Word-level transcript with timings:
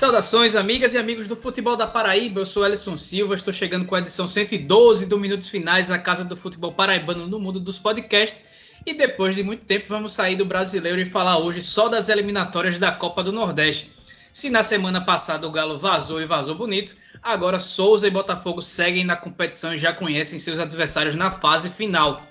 Saudações, 0.00 0.56
amigas 0.56 0.94
e 0.94 0.98
amigos 0.98 1.26
do 1.26 1.36
futebol 1.36 1.76
da 1.76 1.86
Paraíba. 1.86 2.40
Eu 2.40 2.46
sou 2.46 2.64
Alisson 2.64 2.96
Silva, 2.96 3.34
estou 3.34 3.52
chegando 3.52 3.84
com 3.84 3.94
a 3.94 3.98
edição 3.98 4.26
112 4.26 5.04
do 5.04 5.18
Minutos 5.18 5.50
Finais, 5.50 5.90
a 5.90 5.98
casa 5.98 6.24
do 6.24 6.34
futebol 6.34 6.72
paraibano 6.72 7.26
no 7.26 7.38
mundo 7.38 7.60
dos 7.60 7.78
podcasts. 7.78 8.48
E 8.86 8.94
depois 8.94 9.34
de 9.34 9.42
muito 9.42 9.66
tempo, 9.66 9.84
vamos 9.90 10.14
sair 10.14 10.36
do 10.36 10.46
brasileiro 10.46 10.98
e 11.02 11.04
falar 11.04 11.36
hoje 11.36 11.60
só 11.60 11.86
das 11.86 12.08
eliminatórias 12.08 12.78
da 12.78 12.90
Copa 12.90 13.22
do 13.22 13.30
Nordeste. 13.30 13.92
Se 14.32 14.48
na 14.48 14.62
semana 14.62 15.04
passada 15.04 15.46
o 15.46 15.50
Galo 15.50 15.78
vazou 15.78 16.18
e 16.18 16.24
vazou 16.24 16.54
bonito, 16.54 16.96
agora 17.22 17.58
Souza 17.58 18.08
e 18.08 18.10
Botafogo 18.10 18.62
seguem 18.62 19.04
na 19.04 19.16
competição 19.16 19.74
e 19.74 19.76
já 19.76 19.92
conhecem 19.92 20.38
seus 20.38 20.58
adversários 20.58 21.14
na 21.14 21.30
fase 21.30 21.68
final. 21.68 22.22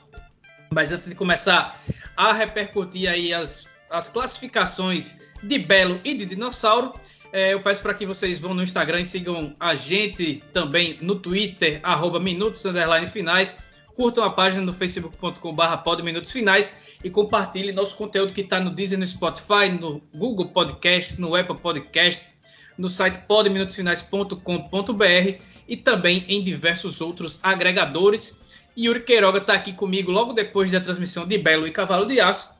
Mas 0.71 0.91
antes 0.91 1.07
de 1.07 1.13
começar 1.13 1.79
a 2.17 2.33
repercutir 2.33 3.07
aí 3.07 3.31
as, 3.31 3.67
as 3.91 4.09
classificações 4.09 5.21
de 5.43 5.59
Belo 5.59 6.01
e 6.03 6.15
de 6.15 6.25
Dinossauro, 6.25 6.93
é, 7.31 7.53
eu 7.53 7.61
peço 7.61 7.83
para 7.83 7.93
que 7.93 8.05
vocês 8.05 8.39
vão 8.39 8.53
no 8.53 8.63
Instagram 8.63 9.01
e 9.01 9.05
sigam 9.05 9.55
a 9.59 9.75
gente 9.75 10.41
também 10.51 10.97
no 11.01 11.15
Twitter, 11.15 11.79
arroba 11.83 12.19
Minutos 12.19 12.63
Finais. 13.11 13.59
Curtam 13.95 14.23
a 14.23 14.29
página 14.29 14.63
no 14.63 14.73
facebook.com.br 14.73 15.77
Pod 15.83 16.01
Minutos 16.01 16.31
Finais 16.31 16.75
e 17.03 17.09
compartilhem 17.09 17.75
nosso 17.75 17.97
conteúdo 17.97 18.33
que 18.33 18.41
está 18.41 18.59
no 18.59 18.73
Disney, 18.73 18.97
no 18.97 19.05
Spotify, 19.05 19.69
no 19.69 20.01
Google 20.13 20.47
Podcast, 20.47 21.19
no 21.19 21.35
Apple 21.35 21.57
Podcast, 21.57 22.31
no 22.77 22.87
site 22.87 23.17
podminutosfinais.com.br 23.27 25.41
e 25.67 25.77
também 25.77 26.25
em 26.27 26.41
diversos 26.41 27.01
outros 27.01 27.39
agregadores. 27.43 28.41
Yuri 28.77 29.01
Queiroga 29.01 29.39
está 29.39 29.53
aqui 29.53 29.73
comigo 29.73 30.11
logo 30.11 30.33
depois 30.33 30.71
da 30.71 30.79
transmissão 30.79 31.27
de 31.27 31.37
Belo 31.37 31.67
e 31.67 31.71
Cavalo 31.71 32.05
de 32.05 32.21
Aço. 32.21 32.57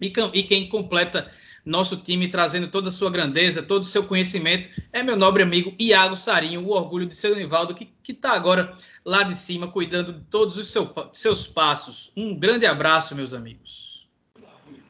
E, 0.00 0.12
e 0.32 0.42
quem 0.42 0.68
completa 0.68 1.30
nosso 1.64 1.96
time 1.96 2.28
trazendo 2.28 2.68
toda 2.68 2.88
a 2.88 2.92
sua 2.92 3.10
grandeza, 3.10 3.62
todo 3.62 3.82
o 3.82 3.86
seu 3.86 4.04
conhecimento. 4.04 4.68
É 4.92 5.02
meu 5.02 5.16
nobre 5.16 5.42
amigo 5.42 5.74
Iago 5.78 6.16
Sarinho, 6.16 6.66
o 6.66 6.70
orgulho 6.70 7.06
de 7.06 7.14
seu 7.14 7.34
Nivaldo, 7.36 7.74
que 7.74 7.92
está 8.08 8.32
agora 8.32 8.76
lá 9.04 9.22
de 9.22 9.36
cima, 9.36 9.68
cuidando 9.68 10.12
de 10.12 10.20
todos 10.24 10.56
os 10.56 10.70
seu, 10.70 10.90
seus 11.12 11.46
passos. 11.46 12.12
Um 12.16 12.38
grande 12.38 12.66
abraço, 12.66 13.14
meus 13.14 13.32
amigos. 13.32 14.08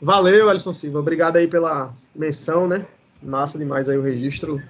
Valeu, 0.01 0.51
Alisson 0.51 0.73
Silva. 0.73 0.98
Obrigado 0.98 1.37
aí 1.37 1.47
pela 1.47 1.92
menção, 2.14 2.67
né? 2.67 2.86
Massa 3.23 3.57
demais 3.57 3.89
aí 3.89 3.97
o 3.97 4.03
registro. 4.03 4.61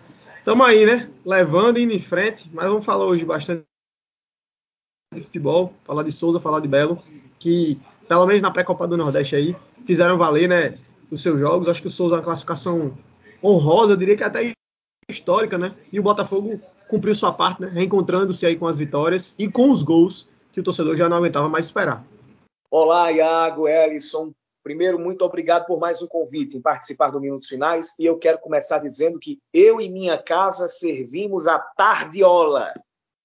Tamo 0.45 0.63
aí, 0.63 0.85
né? 0.85 1.09
Levando 1.25 1.79
indo 1.79 1.93
em 1.93 2.01
frente, 2.01 2.51
mas 2.53 2.67
vamos 2.67 2.85
falar 2.85 3.07
hoje 3.07 3.25
bastante 3.25 3.65
de 5.15 5.21
futebol, 5.21 5.75
falar 5.85 6.03
de 6.03 6.13
Souza, 6.13 6.41
falar 6.41 6.61
de 6.61 6.69
Belo, 6.69 7.03
que 7.39 7.81
pelo 8.09 8.27
menos 8.27 8.43
na 8.43 8.51
pré-copa 8.51 8.87
do 8.87 8.97
Nordeste 8.97 9.37
aí 9.37 9.57
fizeram 9.87 10.19
valer, 10.19 10.49
né? 10.49 10.75
Os 11.15 11.23
seus 11.23 11.39
jogos. 11.39 11.69
Acho 11.69 11.83
que 11.83 11.89
o 11.89 11.91
Souza 11.91 12.15
é 12.15 12.19
uma 12.19 12.25
classificação 12.25 12.97
honrosa, 13.43 13.93
eu 13.93 13.97
diria 13.97 14.17
que 14.17 14.25
até 14.25 14.53
histórica, 15.09 15.59
né? 15.59 15.75
E 15.93 15.99
o 15.99 16.03
Botafogo 16.03 16.55
cumpriu 16.89 17.15
sua 17.15 17.33
parte, 17.33 17.61
né? 17.61 17.69
Reencontrando-se 17.69 18.47
aí 18.47 18.57
com 18.57 18.67
as 18.67 18.79
vitórias 18.79 19.35
e 19.39 19.49
com 19.51 19.71
os 19.71 19.83
gols 19.83 20.29
que 20.53 20.61
o 20.61 20.63
torcedor 20.63 20.97
já 20.97 21.09
não 21.09 21.17
aguentava 21.17 21.49
mais 21.49 21.67
esperar. 21.67 22.05
Olá, 22.71 23.11
Iago, 23.11 23.69
Ellison. 23.69 24.33
Primeiro, 24.63 24.99
muito 24.99 25.23
obrigado 25.23 25.67
por 25.67 25.81
mais 25.81 26.01
um 26.01 26.07
convite 26.07 26.57
em 26.57 26.61
participar 26.61 27.11
do 27.11 27.21
Minutos 27.21 27.49
Finais. 27.49 27.95
E 27.99 28.07
eu 28.07 28.17
quero 28.17 28.39
começar 28.39 28.79
dizendo 28.79 29.19
que 29.19 29.39
eu 29.53 29.81
e 29.81 29.89
minha 29.89 30.17
casa 30.17 30.69
servimos 30.69 31.49
a 31.49 31.59
tardiola. 31.59 32.73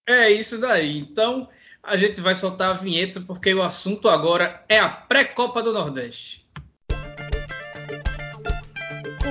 É 0.08 0.32
isso 0.32 0.60
daí. 0.60 0.98
Então, 1.00 1.48
a 1.84 1.96
gente 1.96 2.22
vai 2.22 2.34
soltar 2.34 2.72
a 2.72 2.74
vinheta 2.74 3.22
porque 3.22 3.54
o 3.54 3.62
assunto 3.62 4.10
agora 4.10 4.64
é 4.68 4.80
a 4.80 4.90
pré-copa 4.90 5.62
do 5.62 5.72
Nordeste. 5.72 6.47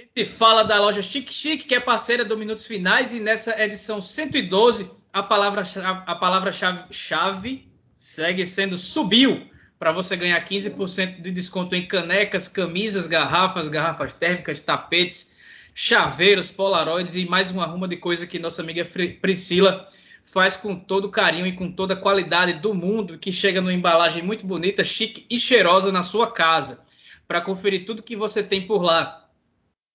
Gente 0.00 0.24
fala 0.24 0.62
da 0.62 0.80
loja 0.80 1.02
Chique 1.02 1.32
Chique, 1.32 1.64
que 1.64 1.74
é 1.74 1.80
parceira 1.80 2.24
do 2.24 2.36
Minutos 2.36 2.66
Finais, 2.66 3.12
e 3.12 3.20
nessa 3.20 3.60
edição 3.62 4.00
112, 4.00 4.90
a 5.12 5.22
palavra-chave 5.22 6.02
a 6.06 6.14
palavra 6.14 6.50
-chave, 6.50 6.84
chave 6.90 7.68
segue 7.98 8.46
sendo 8.46 8.78
subiu, 8.78 9.46
para 9.78 9.92
você 9.92 10.16
ganhar 10.16 10.42
15% 10.42 11.20
de 11.20 11.30
desconto 11.30 11.74
em 11.74 11.86
canecas, 11.86 12.48
camisas, 12.48 13.06
garrafas, 13.06 13.68
garrafas 13.68 14.14
térmicas, 14.14 14.62
tapetes, 14.62 15.36
chaveiros, 15.74 16.50
polaroides 16.50 17.14
e 17.14 17.26
mais 17.26 17.50
uma 17.50 17.66
ruma 17.66 17.86
de 17.86 17.96
coisa 17.96 18.26
que 18.26 18.38
nossa 18.38 18.62
amiga 18.62 18.84
Priscila 19.20 19.86
faz 20.24 20.56
com 20.56 20.76
todo 20.76 21.10
carinho 21.10 21.46
e 21.46 21.52
com 21.52 21.70
toda 21.72 21.94
a 21.94 21.96
qualidade 21.96 22.54
do 22.54 22.72
mundo, 22.74 23.18
que 23.18 23.32
chega 23.32 23.60
numa 23.60 23.72
embalagem 23.72 24.22
muito 24.22 24.46
bonita, 24.46 24.84
chique 24.84 25.26
e 25.28 25.38
cheirosa 25.38 25.90
na 25.90 26.02
sua 26.02 26.30
casa. 26.30 26.84
Para 27.26 27.40
conferir 27.40 27.84
tudo 27.84 28.02
que 28.02 28.16
você 28.16 28.42
tem 28.42 28.66
por 28.66 28.82
lá 28.82 29.29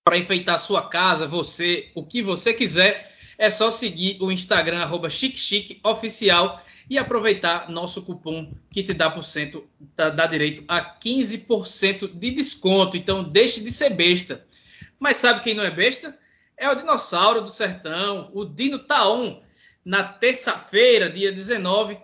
para 0.06 0.20
enfeitar 0.20 0.54
a 0.54 0.60
sua 0.60 0.88
casa, 0.88 1.26
você, 1.26 1.90
o 1.96 2.06
que 2.06 2.22
você 2.22 2.54
quiser, 2.54 3.12
é 3.40 3.50
só 3.50 3.72
seguir 3.72 4.22
o 4.22 4.32
Instagram 4.32 4.84
arroba 4.84 5.10
Oficial 5.84 6.64
e 6.88 7.00
aproveitar 7.00 7.72
nosso 7.72 8.04
cupom 8.04 8.54
que 8.70 8.84
te 8.84 8.94
dá, 8.94 9.10
por 9.10 9.24
cento, 9.24 9.68
dá, 9.96 10.12
dá 10.12 10.28
direito 10.28 10.64
a 10.68 10.80
15% 10.80 12.14
de 12.14 12.30
desconto. 12.30 12.96
Então 12.96 13.24
deixe 13.24 13.64
de 13.64 13.72
ser 13.72 13.96
besta. 13.96 14.46
Mas 15.00 15.18
sabe 15.18 15.42
quem 15.42 15.56
não 15.56 15.64
é 15.64 15.72
besta? 15.72 16.16
É 16.56 16.70
o 16.70 16.76
dinossauro 16.76 17.42
do 17.42 17.50
sertão, 17.50 18.30
o 18.32 18.46
Dino 18.46 18.78
Taon. 18.78 19.42
Na 19.84 20.04
terça-feira, 20.04 21.10
dia 21.10 21.32
19, 21.32 21.98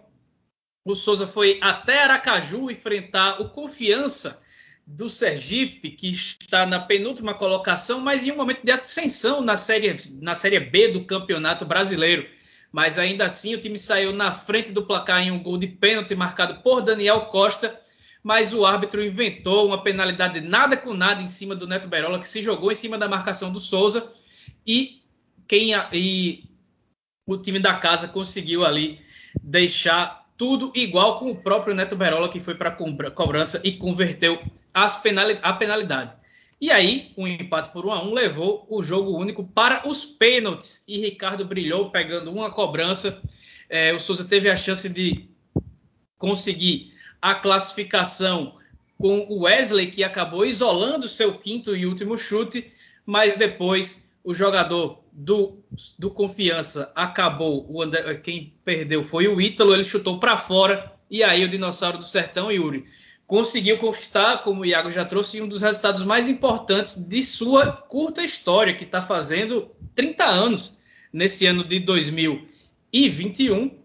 o 0.83 0.95
Souza 0.95 1.27
foi 1.27 1.59
até 1.61 2.03
Aracaju 2.03 2.71
enfrentar 2.71 3.39
o 3.39 3.49
Confiança 3.49 4.43
do 4.85 5.09
Sergipe, 5.09 5.91
que 5.91 6.09
está 6.09 6.65
na 6.65 6.79
penúltima 6.79 7.33
colocação, 7.33 7.99
mas 7.99 8.25
em 8.25 8.31
um 8.31 8.35
momento 8.35 8.63
de 8.63 8.71
ascensão 8.71 9.41
na 9.41 9.57
série, 9.57 9.97
na 10.21 10.35
série 10.35 10.59
B 10.59 10.89
do 10.89 11.05
Campeonato 11.05 11.65
Brasileiro. 11.65 12.27
Mas 12.71 12.97
ainda 12.97 13.25
assim, 13.25 13.53
o 13.53 13.59
time 13.59 13.77
saiu 13.77 14.13
na 14.13 14.33
frente 14.33 14.71
do 14.71 14.85
placar 14.85 15.21
em 15.21 15.31
um 15.31 15.41
gol 15.41 15.57
de 15.57 15.67
pênalti 15.67 16.15
marcado 16.15 16.61
por 16.61 16.81
Daniel 16.81 17.21
Costa, 17.25 17.79
mas 18.23 18.53
o 18.53 18.65
árbitro 18.65 19.03
inventou 19.03 19.67
uma 19.67 19.81
penalidade 19.81 20.39
nada 20.39 20.77
com 20.77 20.93
nada 20.93 21.21
em 21.21 21.27
cima 21.27 21.55
do 21.55 21.67
Neto 21.67 21.87
Berola, 21.87 22.19
que 22.19 22.29
se 22.29 22.41
jogou 22.41 22.71
em 22.71 22.75
cima 22.75 22.97
da 22.97 23.09
marcação 23.09 23.51
do 23.51 23.59
Souza, 23.59 24.11
e, 24.65 25.01
quem, 25.47 25.71
e 25.91 26.43
o 27.27 27.37
time 27.37 27.59
da 27.59 27.73
casa 27.75 28.07
conseguiu 28.07 28.65
ali 28.65 29.01
deixar 29.41 30.29
tudo 30.37 30.71
igual 30.73 31.19
com 31.19 31.31
o 31.31 31.35
próprio 31.35 31.75
Neto 31.75 31.95
Berola, 31.95 32.29
que 32.29 32.39
foi 32.39 32.55
para 32.55 32.71
cobrança 33.11 33.61
e 33.63 33.73
converteu 33.73 34.41
penali 35.01 35.39
a 35.41 35.53
penalidade. 35.53 36.15
E 36.59 36.69
aí, 36.69 37.11
um 37.17 37.27
empate 37.27 37.71
por 37.71 37.85
1 37.85 37.91
a 37.91 38.03
1 38.03 38.13
levou 38.13 38.67
o 38.69 38.83
jogo 38.83 39.17
único 39.17 39.43
para 39.43 39.87
os 39.87 40.05
pênaltis. 40.05 40.83
E 40.87 40.99
Ricardo 40.99 41.43
brilhou 41.43 41.89
pegando 41.89 42.31
uma 42.31 42.51
cobrança. 42.51 43.21
É, 43.67 43.91
o 43.93 43.99
Souza 43.99 44.25
teve 44.25 44.49
a 44.49 44.55
chance 44.55 44.87
de 44.87 45.27
conseguir 46.19 46.93
a 47.19 47.33
classificação 47.33 48.57
com 48.97 49.25
o 49.27 49.41
Wesley, 49.41 49.87
que 49.87 50.03
acabou 50.03 50.45
isolando 50.45 51.07
seu 51.07 51.33
quinto 51.33 51.75
e 51.75 51.87
último 51.87 52.15
chute, 52.15 52.71
mas 53.03 53.35
depois 53.35 54.07
o 54.23 54.31
jogador 54.31 55.03
do, 55.11 55.57
do 55.97 56.11
Confiança 56.11 56.91
acabou, 56.95 57.65
o 57.67 57.81
André, 57.81 58.13
quem 58.15 58.53
perdeu 58.63 59.03
foi 59.03 59.27
o 59.27 59.41
Ítalo, 59.41 59.73
ele 59.73 59.83
chutou 59.83 60.19
para 60.19 60.37
fora, 60.37 60.93
e 61.09 61.23
aí 61.23 61.43
o 61.43 61.49
Dinossauro 61.49 61.97
do 61.97 62.05
Sertão, 62.05 62.51
Yuri, 62.51 62.85
conseguiu 63.31 63.77
conquistar, 63.77 64.39
como 64.39 64.59
o 64.59 64.65
Iago 64.65 64.91
já 64.91 65.05
trouxe, 65.05 65.41
um 65.41 65.47
dos 65.47 65.61
resultados 65.61 66.03
mais 66.03 66.27
importantes 66.27 67.07
de 67.07 67.23
sua 67.23 67.71
curta 67.71 68.21
história, 68.21 68.75
que 68.75 68.83
está 68.83 69.01
fazendo 69.01 69.71
30 69.95 70.25
anos 70.25 70.81
nesse 71.13 71.45
ano 71.45 71.63
de 71.63 71.79
2021, 71.79 73.81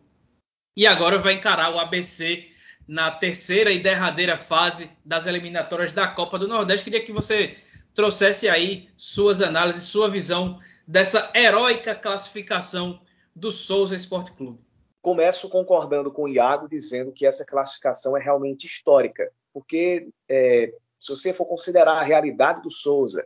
e 0.77 0.85
agora 0.85 1.17
vai 1.17 1.35
encarar 1.35 1.73
o 1.73 1.79
ABC 1.79 2.49
na 2.89 3.09
terceira 3.09 3.71
e 3.71 3.79
derradeira 3.79 4.37
fase 4.37 4.91
das 5.05 5.29
eliminatórias 5.29 5.93
da 5.93 6.09
Copa 6.09 6.41
do 6.41 6.49
Nordeste. 6.49 6.83
Queria 6.83 7.05
que 7.05 7.13
você 7.13 7.57
trouxesse 7.95 8.49
aí 8.49 8.89
suas 8.97 9.41
análises, 9.41 9.85
sua 9.85 10.11
visão 10.11 10.59
dessa 10.89 11.31
heróica 11.33 11.95
classificação 11.95 13.01
do 13.33 13.53
Souza 13.53 13.95
Esporte 13.95 14.33
Clube. 14.33 14.66
Começo 15.06 15.49
concordando 15.49 16.11
com 16.11 16.25
o 16.25 16.29
Iago, 16.29 16.69
dizendo 16.69 17.12
que 17.12 17.25
essa 17.25 17.44
classificação 17.44 18.17
é 18.17 18.20
realmente 18.20 18.67
histórica, 18.67 19.32
porque 19.53 20.08
é, 20.29 20.75
se 20.99 21.11
você 21.11 21.32
for 21.32 21.47
considerar 21.47 21.93
a 21.93 22.03
realidade 22.03 22.61
do 22.61 22.73
Souza, 22.73 23.25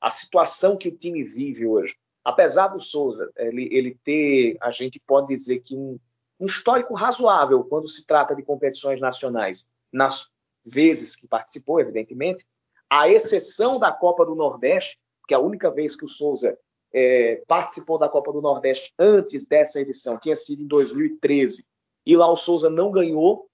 a 0.00 0.08
situação 0.08 0.74
que 0.74 0.88
o 0.88 0.96
time 0.96 1.22
vive 1.22 1.66
hoje, 1.66 1.94
apesar 2.24 2.68
do 2.68 2.80
Souza 2.80 3.30
ele, 3.36 3.68
ele 3.70 3.98
ter, 4.02 4.56
a 4.58 4.70
gente 4.70 4.98
pode 4.98 5.26
dizer 5.26 5.60
que 5.60 5.76
um, 5.76 6.00
um 6.40 6.46
histórico 6.46 6.94
razoável 6.94 7.62
quando 7.62 7.86
se 7.88 8.06
trata 8.06 8.34
de 8.34 8.42
competições 8.42 8.98
nacionais, 8.98 9.68
nas 9.92 10.30
vezes 10.64 11.14
que 11.14 11.28
participou, 11.28 11.78
evidentemente, 11.78 12.42
à 12.88 13.06
exceção 13.06 13.78
da 13.78 13.92
Copa 13.92 14.24
do 14.24 14.34
Nordeste, 14.34 14.98
que 15.26 15.34
é 15.34 15.36
a 15.36 15.40
única 15.40 15.70
vez 15.70 15.94
que 15.94 16.06
o 16.06 16.08
Souza 16.08 16.58
é, 16.92 17.42
participou 17.46 17.98
da 17.98 18.08
Copa 18.08 18.32
do 18.32 18.40
Nordeste 18.40 18.92
antes 18.98 19.46
dessa 19.46 19.80
edição, 19.80 20.18
tinha 20.18 20.36
sido 20.36 20.62
em 20.62 20.66
2013, 20.66 21.66
e 22.06 22.16
lá 22.16 22.30
o 22.30 22.36
Souza 22.36 22.70
não 22.70 22.90
ganhou, 22.90 23.48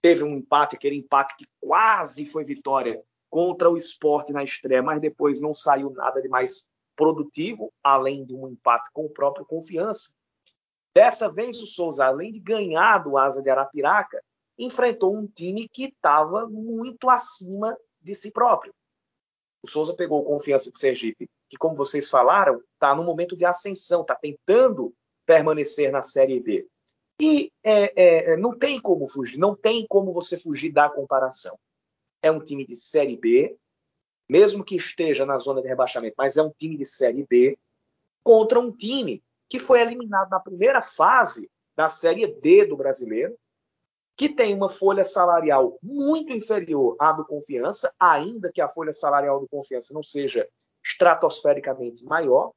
teve 0.00 0.22
um 0.22 0.36
empate, 0.36 0.76
aquele 0.76 0.96
empate 0.96 1.36
que 1.36 1.46
quase 1.60 2.24
foi 2.26 2.44
vitória 2.44 3.02
contra 3.28 3.68
o 3.68 3.76
esporte 3.76 4.32
na 4.32 4.44
estreia, 4.44 4.82
mas 4.82 5.00
depois 5.00 5.40
não 5.40 5.52
saiu 5.52 5.90
nada 5.90 6.22
de 6.22 6.28
mais 6.28 6.68
produtivo, 6.94 7.72
além 7.82 8.24
de 8.24 8.34
um 8.34 8.48
empate 8.48 8.88
com 8.92 9.04
o 9.04 9.10
próprio 9.10 9.44
Confiança. 9.44 10.14
Dessa 10.94 11.30
vez, 11.30 11.60
o 11.60 11.66
Souza, 11.66 12.06
além 12.06 12.32
de 12.32 12.40
ganhar 12.40 12.98
do 12.98 13.18
Asa 13.18 13.42
de 13.42 13.50
Arapiraca, 13.50 14.22
enfrentou 14.58 15.14
um 15.14 15.26
time 15.26 15.68
que 15.68 15.84
estava 15.84 16.48
muito 16.48 17.10
acima 17.10 17.76
de 18.00 18.14
si 18.14 18.30
próprio. 18.30 18.72
O 19.62 19.68
Souza 19.68 19.94
pegou 19.94 20.24
Confiança 20.24 20.70
de 20.70 20.78
Sergipe, 20.78 21.28
que, 21.48 21.56
como 21.56 21.76
vocês 21.76 22.08
falaram, 22.08 22.62
está 22.74 22.94
no 22.94 23.04
momento 23.04 23.36
de 23.36 23.44
ascensão, 23.44 24.02
está 24.02 24.14
tentando 24.14 24.94
permanecer 25.24 25.90
na 25.90 26.02
Série 26.02 26.40
B. 26.40 26.66
E 27.20 27.50
é, 27.62 28.32
é, 28.32 28.36
não 28.36 28.56
tem 28.56 28.80
como 28.80 29.08
fugir, 29.08 29.38
não 29.38 29.54
tem 29.56 29.86
como 29.86 30.12
você 30.12 30.36
fugir 30.38 30.72
da 30.72 30.88
comparação. 30.88 31.58
É 32.22 32.30
um 32.30 32.40
time 32.40 32.66
de 32.66 32.76
Série 32.76 33.16
B, 33.16 33.56
mesmo 34.28 34.64
que 34.64 34.76
esteja 34.76 35.24
na 35.24 35.38
zona 35.38 35.62
de 35.62 35.68
rebaixamento, 35.68 36.14
mas 36.18 36.36
é 36.36 36.42
um 36.42 36.50
time 36.50 36.76
de 36.76 36.84
Série 36.84 37.24
B 37.24 37.58
contra 38.22 38.58
um 38.60 38.70
time 38.70 39.22
que 39.48 39.58
foi 39.58 39.80
eliminado 39.80 40.28
na 40.28 40.40
primeira 40.40 40.82
fase 40.82 41.50
da 41.76 41.88
Série 41.88 42.26
D 42.26 42.66
do 42.66 42.76
brasileiro, 42.76 43.36
que 44.16 44.28
tem 44.28 44.54
uma 44.54 44.68
folha 44.68 45.04
salarial 45.04 45.78
muito 45.82 46.32
inferior 46.32 46.96
à 46.98 47.12
do 47.12 47.24
Confiança, 47.24 47.94
ainda 48.00 48.50
que 48.50 48.60
a 48.60 48.68
folha 48.68 48.92
salarial 48.92 49.38
do 49.38 49.48
Confiança 49.48 49.94
não 49.94 50.02
seja 50.02 50.48
estratosfericamente 50.86 52.04
maior, 52.04 52.52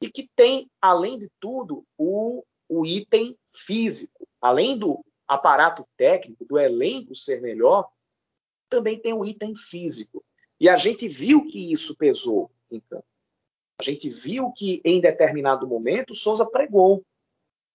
e 0.00 0.10
que 0.10 0.28
tem, 0.34 0.70
além 0.80 1.18
de 1.18 1.30
tudo, 1.38 1.84
o, 1.98 2.42
o 2.68 2.86
item 2.86 3.36
físico. 3.52 4.26
Além 4.40 4.78
do 4.78 5.04
aparato 5.28 5.86
técnico, 5.96 6.44
do 6.44 6.58
elenco 6.58 7.14
ser 7.14 7.40
melhor, 7.40 7.90
também 8.68 8.98
tem 8.98 9.12
o 9.12 9.24
item 9.24 9.54
físico. 9.54 10.24
E 10.58 10.68
a 10.68 10.76
gente 10.76 11.06
viu 11.06 11.46
que 11.46 11.72
isso 11.72 11.94
pesou 11.96 12.50
em 12.70 12.80
campo. 12.80 13.04
A 13.78 13.82
gente 13.82 14.08
viu 14.08 14.52
que, 14.52 14.80
em 14.84 15.00
determinado 15.00 15.66
momento, 15.66 16.14
Souza 16.14 16.46
pregou. 16.46 17.04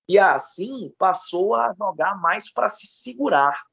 E 0.10 0.18
assim 0.18 0.94
passou 0.98 1.54
a 1.54 1.74
jogar 1.74 2.20
mais 2.20 2.52
para 2.52 2.70
se 2.70 2.88
segurar, 2.88 3.64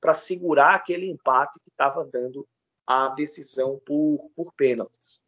para 0.00 0.12
segurar 0.12 0.74
aquele 0.74 1.08
empate 1.08 1.60
que 1.60 1.70
estava 1.70 2.04
dando 2.04 2.46
a 2.86 3.08
decisão 3.08 3.80
por, 3.84 4.30
por 4.34 4.52
pênaltis. 4.54 5.20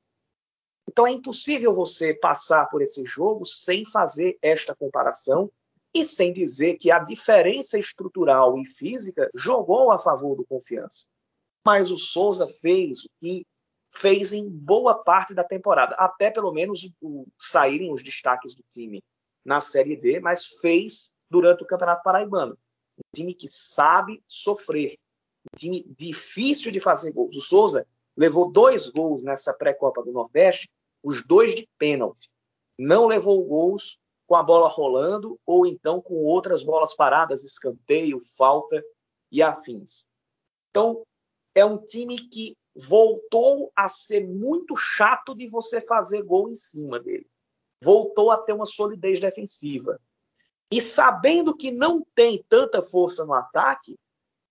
Então 0.88 1.06
é 1.06 1.12
impossível 1.12 1.74
você 1.74 2.14
passar 2.14 2.64
por 2.70 2.80
esse 2.80 3.04
jogo 3.04 3.44
sem 3.44 3.84
fazer 3.84 4.38
esta 4.40 4.74
comparação 4.74 5.52
e 5.94 6.02
sem 6.02 6.32
dizer 6.32 6.78
que 6.78 6.90
a 6.90 6.98
diferença 6.98 7.78
estrutural 7.78 8.58
e 8.58 8.66
física 8.66 9.30
jogou 9.34 9.92
a 9.92 9.98
favor 9.98 10.34
do 10.34 10.46
confiança. 10.46 11.06
Mas 11.64 11.90
o 11.90 11.98
Souza 11.98 12.46
fez 12.46 13.04
o 13.04 13.08
que 13.20 13.46
fez 13.90 14.32
em 14.32 14.48
boa 14.48 14.94
parte 14.94 15.34
da 15.34 15.44
temporada, 15.44 15.94
até 15.96 16.30
pelo 16.30 16.52
menos 16.52 16.90
o, 17.02 17.26
saírem 17.38 17.92
os 17.92 18.02
destaques 18.02 18.54
do 18.54 18.62
time 18.70 19.02
na 19.44 19.60
Série 19.60 19.96
D, 19.96 20.20
mas 20.20 20.46
fez 20.46 21.10
durante 21.30 21.62
o 21.62 21.66
Campeonato 21.66 22.02
Paraibano. 22.02 22.56
Um 22.96 23.02
time 23.14 23.34
que 23.34 23.46
sabe 23.46 24.22
sofrer, 24.26 24.96
um 25.44 25.56
time 25.56 25.84
difícil 25.98 26.72
de 26.72 26.80
fazer 26.80 27.12
gols. 27.12 27.36
O 27.36 27.42
Souza 27.42 27.86
levou 28.16 28.50
dois 28.50 28.88
gols 28.88 29.22
nessa 29.22 29.52
pré-copa 29.52 30.02
do 30.02 30.12
Nordeste, 30.12 30.68
os 31.02 31.24
dois 31.24 31.54
de 31.54 31.68
pênalti. 31.78 32.28
Não 32.78 33.06
levou 33.06 33.44
gols 33.44 33.98
com 34.26 34.36
a 34.36 34.42
bola 34.42 34.68
rolando 34.68 35.38
ou 35.46 35.66
então 35.66 36.00
com 36.00 36.14
outras 36.24 36.62
bolas 36.62 36.94
paradas, 36.94 37.42
escanteio, 37.42 38.20
falta 38.36 38.82
e 39.32 39.42
afins. 39.42 40.06
Então, 40.70 41.02
é 41.54 41.64
um 41.64 41.78
time 41.78 42.16
que 42.16 42.56
voltou 42.74 43.72
a 43.74 43.88
ser 43.88 44.26
muito 44.26 44.76
chato 44.76 45.34
de 45.34 45.48
você 45.48 45.80
fazer 45.80 46.22
gol 46.22 46.48
em 46.50 46.54
cima 46.54 47.00
dele. 47.00 47.26
Voltou 47.82 48.30
a 48.30 48.36
ter 48.36 48.52
uma 48.52 48.66
solidez 48.66 49.18
defensiva. 49.18 50.00
E 50.70 50.80
sabendo 50.80 51.56
que 51.56 51.70
não 51.70 52.04
tem 52.14 52.44
tanta 52.48 52.82
força 52.82 53.24
no 53.24 53.32
ataque, 53.32 53.98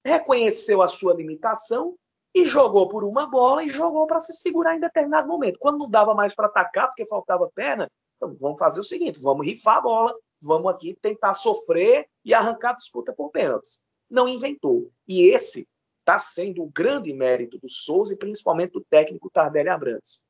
reconheceu 0.04 0.82
a 0.82 0.88
sua 0.88 1.14
limitação 1.14 1.98
e 2.38 2.46
jogou 2.46 2.88
por 2.88 3.04
uma 3.04 3.26
bola 3.26 3.64
e 3.64 3.70
jogou 3.70 4.06
para 4.06 4.20
se 4.20 4.32
segurar 4.34 4.76
em 4.76 4.80
determinado 4.80 5.28
momento. 5.28 5.58
Quando 5.60 5.80
não 5.80 5.90
dava 5.90 6.14
mais 6.14 6.36
para 6.36 6.46
atacar 6.46 6.88
porque 6.88 7.06
faltava 7.08 7.50
perna, 7.54 7.90
então 8.16 8.36
vamos 8.40 8.60
fazer 8.60 8.80
o 8.80 8.84
seguinte: 8.84 9.20
vamos 9.20 9.46
rifar 9.46 9.78
a 9.78 9.82
bola, 9.82 10.16
vamos 10.42 10.72
aqui 10.72 10.96
tentar 11.02 11.34
sofrer 11.34 12.08
e 12.24 12.34
arrancar 12.34 12.72
a 12.72 12.76
disputa 12.76 13.12
por 13.12 13.32
pênaltis. 13.32 13.82
Não 14.10 14.28
inventou. 14.28 14.92
E 15.08 15.24
esse 15.24 15.68
está 16.00 16.20
sendo 16.20 16.64
o 16.64 16.70
grande 16.70 17.12
mérito 17.12 17.58
do 17.58 17.70
Souza 17.70 18.14
e 18.14 18.18
principalmente 18.18 18.74
do 18.74 18.86
técnico 18.90 19.30
Tardelli 19.30 19.70
Abrantes. 19.70 20.24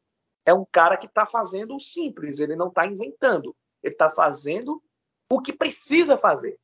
É 0.45 0.53
um 0.53 0.65
cara 0.71 0.95
que 0.95 1.07
está 1.07 1.25
fazendo 1.25 1.75
o 1.75 1.79
simples, 1.79 2.39
ele 2.39 2.55
não 2.55 2.69
está 2.69 2.87
inventando, 2.87 3.53
ele 3.83 3.93
está 3.93 4.09
fazendo 4.09 4.81
o 5.29 5.41
que 5.41 5.51
precisa 5.51 6.15
fazer. 6.15 6.57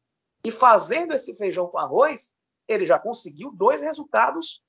E 0.45 0.51
fazendo 0.51 1.13
esse 1.13 1.36
feijão 1.36 1.68
com 1.68 1.78
arroz, 1.78 2.34
ele 2.68 2.86
já 2.86 2.98
conseguiu 2.98 3.51
dois 3.51 3.81
resultados 3.81 4.63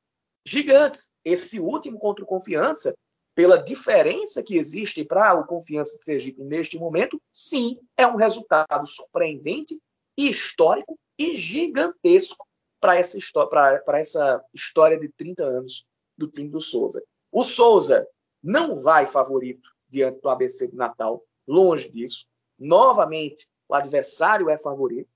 gigantes. 0.47 1.11
Esse 1.25 1.59
último 1.59 1.99
contra 1.99 2.25
o 2.25 2.27
Confiança, 2.27 2.97
pela 3.35 3.57
diferença 3.57 4.43
que 4.43 4.57
existe 4.57 5.05
para 5.05 5.35
o 5.35 5.47
Confiança 5.47 5.97
de 5.97 6.05
Sergipe 6.05 6.43
neste 6.43 6.79
momento, 6.79 7.21
sim, 7.33 7.79
é 7.97 8.07
um 8.07 8.17
resultado 8.17 8.87
surpreendente 8.87 9.81
histórico 10.17 10.99
e 11.19 11.35
gigantesco 11.35 12.47
para 12.81 12.97
essa, 12.97 13.19
essa 13.95 14.45
história 14.53 14.99
de 14.99 15.09
30 15.09 15.43
anos 15.43 15.85
do 16.17 16.29
time 16.29 16.49
do 16.49 16.61
Souza. 16.61 17.03
O 17.33 17.43
Souza 17.43 18.07
não 18.43 18.77
vai 18.77 19.07
favorito 19.07 19.71
diante 19.89 20.21
do 20.21 20.29
ABC 20.29 20.69
de 20.69 20.77
Natal, 20.77 21.25
longe 21.47 21.89
disso. 21.89 22.27
Novamente, 22.59 23.49
o 23.69 23.75
adversário 23.75 24.51
é 24.51 24.59
favorito. 24.59 25.09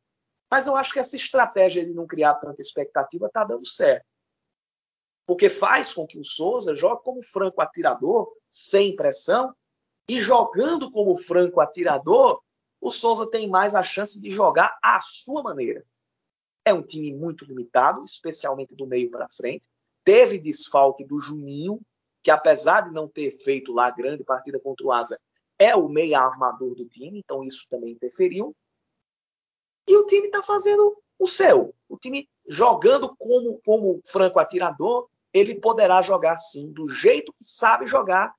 Mas 0.51 0.67
eu 0.67 0.75
acho 0.75 0.93
que 0.93 0.99
essa 0.99 1.15
estratégia 1.15 1.85
de 1.85 1.93
não 1.93 2.07
criar 2.07 2.35
tanta 2.35 2.61
expectativa 2.61 3.27
está 3.27 3.45
dando 3.45 3.67
certo. 3.67 4.07
Porque 5.29 5.51
faz 5.51 5.93
com 5.93 6.07
que 6.07 6.19
o 6.19 6.25
Souza 6.25 6.75
jogue 6.75 7.03
como 7.05 7.23
franco 7.23 7.61
atirador, 7.61 8.35
sem 8.49 8.97
pressão, 8.97 9.55
e 10.09 10.23
jogando 10.23 10.91
como 10.91 11.15
franco 11.19 11.61
atirador, 11.61 12.41
o 12.81 12.91
Souza 12.91 13.31
tem 13.31 13.47
mais 13.47 13.75
a 13.75 13.83
chance 13.83 14.19
de 14.23 14.31
jogar 14.31 14.79
à 14.83 14.99
sua 15.01 15.43
maneira. 15.43 15.85
É 16.65 16.73
um 16.73 16.81
time 16.81 17.13
muito 17.13 17.45
limitado, 17.45 18.03
especialmente 18.05 18.75
do 18.75 18.87
meio 18.87 19.11
para 19.11 19.29
frente. 19.29 19.69
Teve 20.03 20.39
desfalque 20.39 21.05
do 21.05 21.21
Juninho, 21.21 21.79
que 22.23 22.31
apesar 22.31 22.89
de 22.89 22.95
não 22.95 23.07
ter 23.07 23.33
feito 23.33 23.71
lá 23.71 23.91
grande 23.91 24.25
partida 24.25 24.59
contra 24.59 24.87
o 24.87 24.93
Asa, 24.93 25.21
é 25.59 25.77
o 25.77 25.91
meia 25.91 26.21
armador 26.21 26.75
do 26.75 26.87
time, 26.87 27.19
então 27.19 27.45
isso 27.45 27.67
também 27.69 27.93
interferiu. 27.93 28.57
E 29.87 29.95
o 29.95 30.07
time 30.07 30.29
está 30.29 30.43
fazendo 30.43 30.97
o 31.19 31.27
seu. 31.27 31.75
O 31.87 31.99
time 31.99 32.27
jogando 32.49 33.15
como, 33.19 33.61
como 33.63 34.01
franco 34.07 34.39
atirador, 34.39 35.07
ele 35.39 35.55
poderá 35.55 36.03
jogar 36.03 36.37
sim, 36.37 36.73
do 36.73 36.89
jeito 36.89 37.33
que 37.33 37.45
sabe 37.45 37.87
jogar 37.87 38.35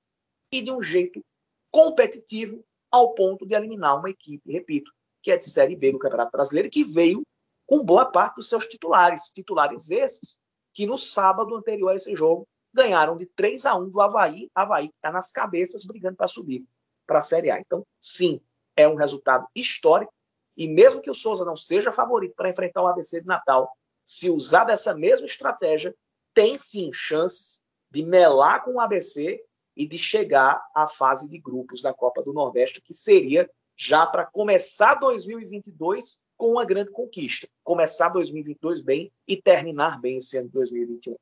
e 0.52 0.62
de 0.62 0.72
um 0.72 0.82
jeito 0.82 1.24
competitivo, 1.72 2.64
ao 2.92 3.14
ponto 3.14 3.46
de 3.46 3.54
eliminar 3.54 4.00
uma 4.00 4.10
equipe, 4.10 4.52
repito, 4.52 4.92
que 5.22 5.32
é 5.32 5.38
de 5.38 5.50
Série 5.50 5.76
B 5.76 5.92
do 5.92 6.00
Campeonato 6.00 6.32
Brasileiro, 6.32 6.70
que 6.70 6.84
veio 6.84 7.22
com 7.68 7.84
boa 7.84 8.06
parte 8.06 8.38
dos 8.38 8.50
seus 8.50 8.66
titulares. 8.68 9.30
Titulares 9.30 9.92
esses 9.92 10.40
que 10.74 10.88
no 10.88 10.98
sábado 10.98 11.56
anterior 11.56 11.90
a 11.90 11.96
esse 11.96 12.16
jogo 12.16 12.48
ganharam 12.74 13.16
de 13.16 13.26
3 13.26 13.66
a 13.66 13.76
1 13.76 13.90
do 13.90 14.02
Havaí. 14.02 14.50
Havaí 14.56 14.88
que 14.88 14.96
está 14.96 15.12
nas 15.12 15.32
cabeças 15.32 15.84
brigando 15.84 16.16
para 16.16 16.28
subir 16.28 16.66
para 17.06 17.20
a 17.20 17.22
Série 17.22 17.52
A. 17.52 17.60
Então, 17.60 17.86
sim, 18.00 18.42
é 18.76 18.88
um 18.88 18.96
resultado 18.96 19.48
histórico. 19.56 20.14
E 20.58 20.68
mesmo 20.68 21.02
que 21.02 21.10
o 21.10 21.16
Souza 21.16 21.46
não 21.46 21.56
seja 21.56 21.92
favorito 21.92 22.34
para 22.36 22.50
enfrentar 22.50 22.82
o 22.82 22.88
ABC 22.88 23.22
de 23.22 23.28
Natal, 23.28 23.72
se 24.04 24.30
usar 24.30 24.64
dessa 24.64 24.96
mesma 24.96 25.26
estratégia, 25.26 25.96
tem 26.40 26.58
sim 26.58 26.90
chances 26.94 27.62
de 27.92 28.02
melar 28.02 28.64
com 28.64 28.76
o 28.76 28.80
ABC 28.80 29.44
e 29.76 29.86
de 29.86 29.98
chegar 29.98 30.58
à 30.74 30.88
fase 30.88 31.28
de 31.28 31.38
grupos 31.38 31.82
da 31.82 31.94
Copa 31.94 32.24
do 32.24 32.32
Nordeste, 32.32 32.82
que 32.82 32.94
seria 32.94 33.50
já 33.76 34.06
para 34.06 34.26
começar 34.26 34.96
2022 34.96 36.18
com 36.38 36.52
uma 36.52 36.64
grande 36.64 36.92
conquista. 36.92 37.46
Começar 37.62 38.08
2022 38.08 38.82
bem 38.82 39.12
e 39.28 39.36
terminar 39.36 40.00
bem 40.00 40.16
esse 40.16 40.38
ano 40.38 40.48
de 40.48 40.54
2021. 40.54 41.18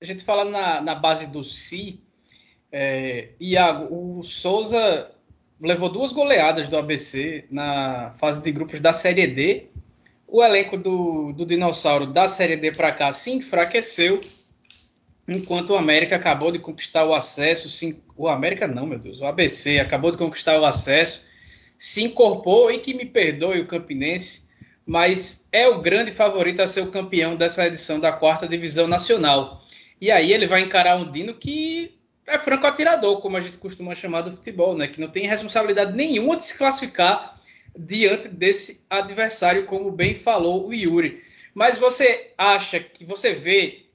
A 0.00 0.04
gente 0.06 0.24
fala 0.24 0.46
na, 0.46 0.80
na 0.80 0.94
base 0.94 1.26
do 1.26 1.44
Si, 1.44 2.02
é, 2.72 3.34
Iago, 3.38 3.94
o 3.94 4.22
Souza 4.22 5.14
levou 5.60 5.92
duas 5.92 6.12
goleadas 6.12 6.66
do 6.66 6.78
ABC 6.78 7.46
na 7.50 8.14
fase 8.14 8.42
de 8.42 8.52
grupos 8.52 8.80
da 8.80 8.94
Série 8.94 9.26
D 9.26 9.68
o 10.28 10.44
elenco 10.44 10.76
do, 10.76 11.32
do 11.32 11.46
Dinossauro 11.46 12.06
da 12.06 12.28
Série 12.28 12.56
D 12.56 12.70
para 12.70 12.92
cá 12.92 13.10
se 13.10 13.30
enfraqueceu, 13.32 14.20
enquanto 15.26 15.70
o 15.70 15.76
América 15.76 16.16
acabou 16.16 16.52
de 16.52 16.58
conquistar 16.58 17.04
o 17.04 17.14
acesso. 17.14 17.70
Se, 17.70 18.02
o 18.14 18.28
América 18.28 18.68
não, 18.68 18.86
meu 18.86 18.98
Deus, 18.98 19.20
o 19.20 19.24
ABC 19.24 19.80
acabou 19.80 20.10
de 20.10 20.18
conquistar 20.18 20.60
o 20.60 20.66
acesso, 20.66 21.26
se 21.78 22.04
incorporou 22.04 22.70
e 22.70 22.78
que 22.78 22.92
me 22.92 23.06
perdoe 23.06 23.60
o 23.60 23.66
Campinense, 23.66 24.48
mas 24.84 25.48
é 25.50 25.66
o 25.66 25.80
grande 25.80 26.10
favorito 26.10 26.60
a 26.60 26.66
ser 26.66 26.82
o 26.82 26.90
campeão 26.90 27.34
dessa 27.34 27.66
edição 27.66 27.98
da 27.98 28.12
quarta 28.12 28.46
divisão 28.46 28.86
nacional. 28.86 29.64
E 30.00 30.10
aí 30.10 30.32
ele 30.32 30.46
vai 30.46 30.60
encarar 30.60 30.96
um 30.96 31.10
Dino 31.10 31.34
que 31.34 31.94
é 32.26 32.38
franco 32.38 32.66
atirador, 32.66 33.20
como 33.20 33.36
a 33.36 33.40
gente 33.40 33.56
costuma 33.56 33.94
chamar 33.94 34.22
do 34.22 34.30
futebol, 34.30 34.76
né? 34.76 34.86
Que 34.86 35.00
não 35.00 35.08
tem 35.08 35.26
responsabilidade 35.26 35.96
nenhuma 35.96 36.36
de 36.36 36.44
se 36.44 36.58
classificar 36.58 37.37
diante 37.78 38.28
desse 38.28 38.84
adversário, 38.90 39.64
como 39.64 39.92
bem 39.92 40.14
falou 40.14 40.66
o 40.66 40.74
Yuri. 40.74 41.22
Mas 41.54 41.78
você 41.78 42.32
acha 42.36 42.80
que 42.80 43.04
você 43.04 43.32
vê 43.32 43.86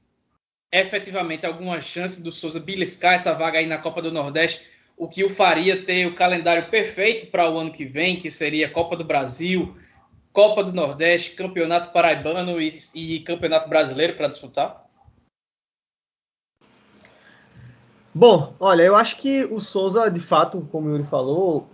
efetivamente 0.71 1.45
alguma 1.45 1.81
chance 1.81 2.23
do 2.23 2.31
Souza 2.31 2.59
beliscar 2.59 3.13
essa 3.13 3.33
vaga 3.33 3.59
aí 3.59 3.65
na 3.65 3.77
Copa 3.77 4.01
do 4.01 4.11
Nordeste, 4.11 4.65
o 4.97 5.07
que 5.07 5.23
o 5.23 5.29
faria 5.29 5.83
ter 5.85 6.07
o 6.07 6.15
calendário 6.15 6.69
perfeito 6.69 7.27
para 7.27 7.49
o 7.49 7.59
ano 7.59 7.71
que 7.71 7.85
vem, 7.85 8.17
que 8.17 8.31
seria 8.31 8.69
Copa 8.69 8.95
do 8.95 9.03
Brasil, 9.03 9.75
Copa 10.31 10.63
do 10.63 10.71
Nordeste, 10.71 11.35
Campeonato 11.35 11.91
Paraibano 11.91 12.59
e, 12.59 12.75
e 12.95 13.19
Campeonato 13.19 13.69
Brasileiro 13.69 14.15
para 14.15 14.27
disputar? 14.27 14.83
Bom, 18.15 18.55
olha, 18.59 18.83
eu 18.83 18.95
acho 18.95 19.17
que 19.17 19.43
o 19.45 19.59
Souza, 19.59 20.09
de 20.09 20.19
fato, 20.19 20.67
como 20.71 20.87
o 20.87 20.91
Yuri 20.91 21.03
falou, 21.03 21.67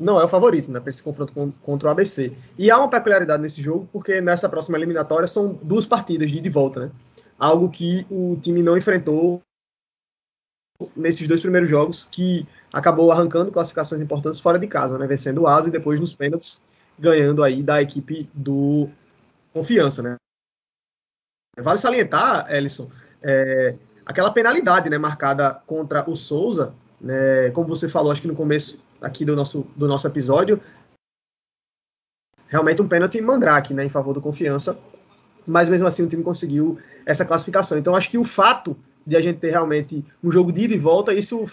não 0.00 0.20
é 0.20 0.24
o 0.24 0.28
favorito 0.28 0.70
né, 0.70 0.80
para 0.80 0.90
esse 0.90 1.02
confronto 1.02 1.32
contra 1.62 1.88
o 1.88 1.90
ABC. 1.90 2.32
E 2.58 2.70
há 2.70 2.78
uma 2.78 2.88
peculiaridade 2.88 3.42
nesse 3.42 3.62
jogo, 3.62 3.88
porque 3.92 4.20
nessa 4.20 4.48
próxima 4.48 4.78
eliminatória 4.78 5.28
são 5.28 5.52
duas 5.62 5.84
partidas 5.86 6.30
de 6.30 6.38
ida 6.38 6.46
e 6.48 6.50
volta, 6.50 6.86
né? 6.86 6.90
Algo 7.38 7.68
que 7.68 8.06
o 8.10 8.36
time 8.36 8.62
não 8.62 8.76
enfrentou 8.76 9.40
nesses 10.96 11.28
dois 11.28 11.40
primeiros 11.40 11.68
jogos, 11.68 12.08
que 12.10 12.46
acabou 12.72 13.12
arrancando 13.12 13.50
classificações 13.50 14.00
importantes 14.00 14.40
fora 14.40 14.58
de 14.58 14.66
casa, 14.66 14.98
né? 14.98 15.06
Vencendo 15.06 15.42
o 15.42 15.46
Asa 15.46 15.68
e 15.68 15.72
depois 15.72 16.00
nos 16.00 16.14
pênaltis, 16.14 16.66
ganhando 16.98 17.42
aí 17.42 17.62
da 17.62 17.82
equipe 17.82 18.28
do 18.34 18.88
Confiança, 19.52 20.02
né? 20.02 20.16
Vale 21.58 21.78
salientar, 21.78 22.50
Ellison, 22.50 22.88
é, 23.22 23.74
aquela 24.06 24.30
penalidade 24.30 24.88
né, 24.88 24.98
marcada 24.98 25.54
contra 25.66 26.08
o 26.08 26.16
Souza, 26.16 26.74
né, 27.00 27.50
como 27.50 27.68
você 27.68 27.88
falou, 27.88 28.12
acho 28.12 28.22
que 28.22 28.28
no 28.28 28.36
começo 28.36 28.78
aqui 29.00 29.24
do 29.24 29.34
nosso, 29.34 29.66
do 29.76 29.88
nosso 29.88 30.06
episódio, 30.06 30.60
realmente 32.48 32.82
um 32.82 32.88
pênalti 32.88 33.20
mandrake 33.20 33.72
né, 33.72 33.84
em 33.84 33.88
favor 33.88 34.12
do 34.12 34.20
Confiança, 34.20 34.78
mas 35.46 35.68
mesmo 35.68 35.86
assim 35.86 36.02
o 36.02 36.08
time 36.08 36.22
conseguiu 36.22 36.78
essa 37.06 37.24
classificação. 37.24 37.78
Então 37.78 37.94
acho 37.94 38.10
que 38.10 38.18
o 38.18 38.24
fato 38.24 38.76
de 39.06 39.16
a 39.16 39.20
gente 39.20 39.38
ter 39.38 39.50
realmente 39.50 40.04
um 40.22 40.30
jogo 40.30 40.52
de 40.52 40.64
ida 40.64 40.74
e 40.74 40.78
volta, 40.78 41.14
isso 41.14 41.46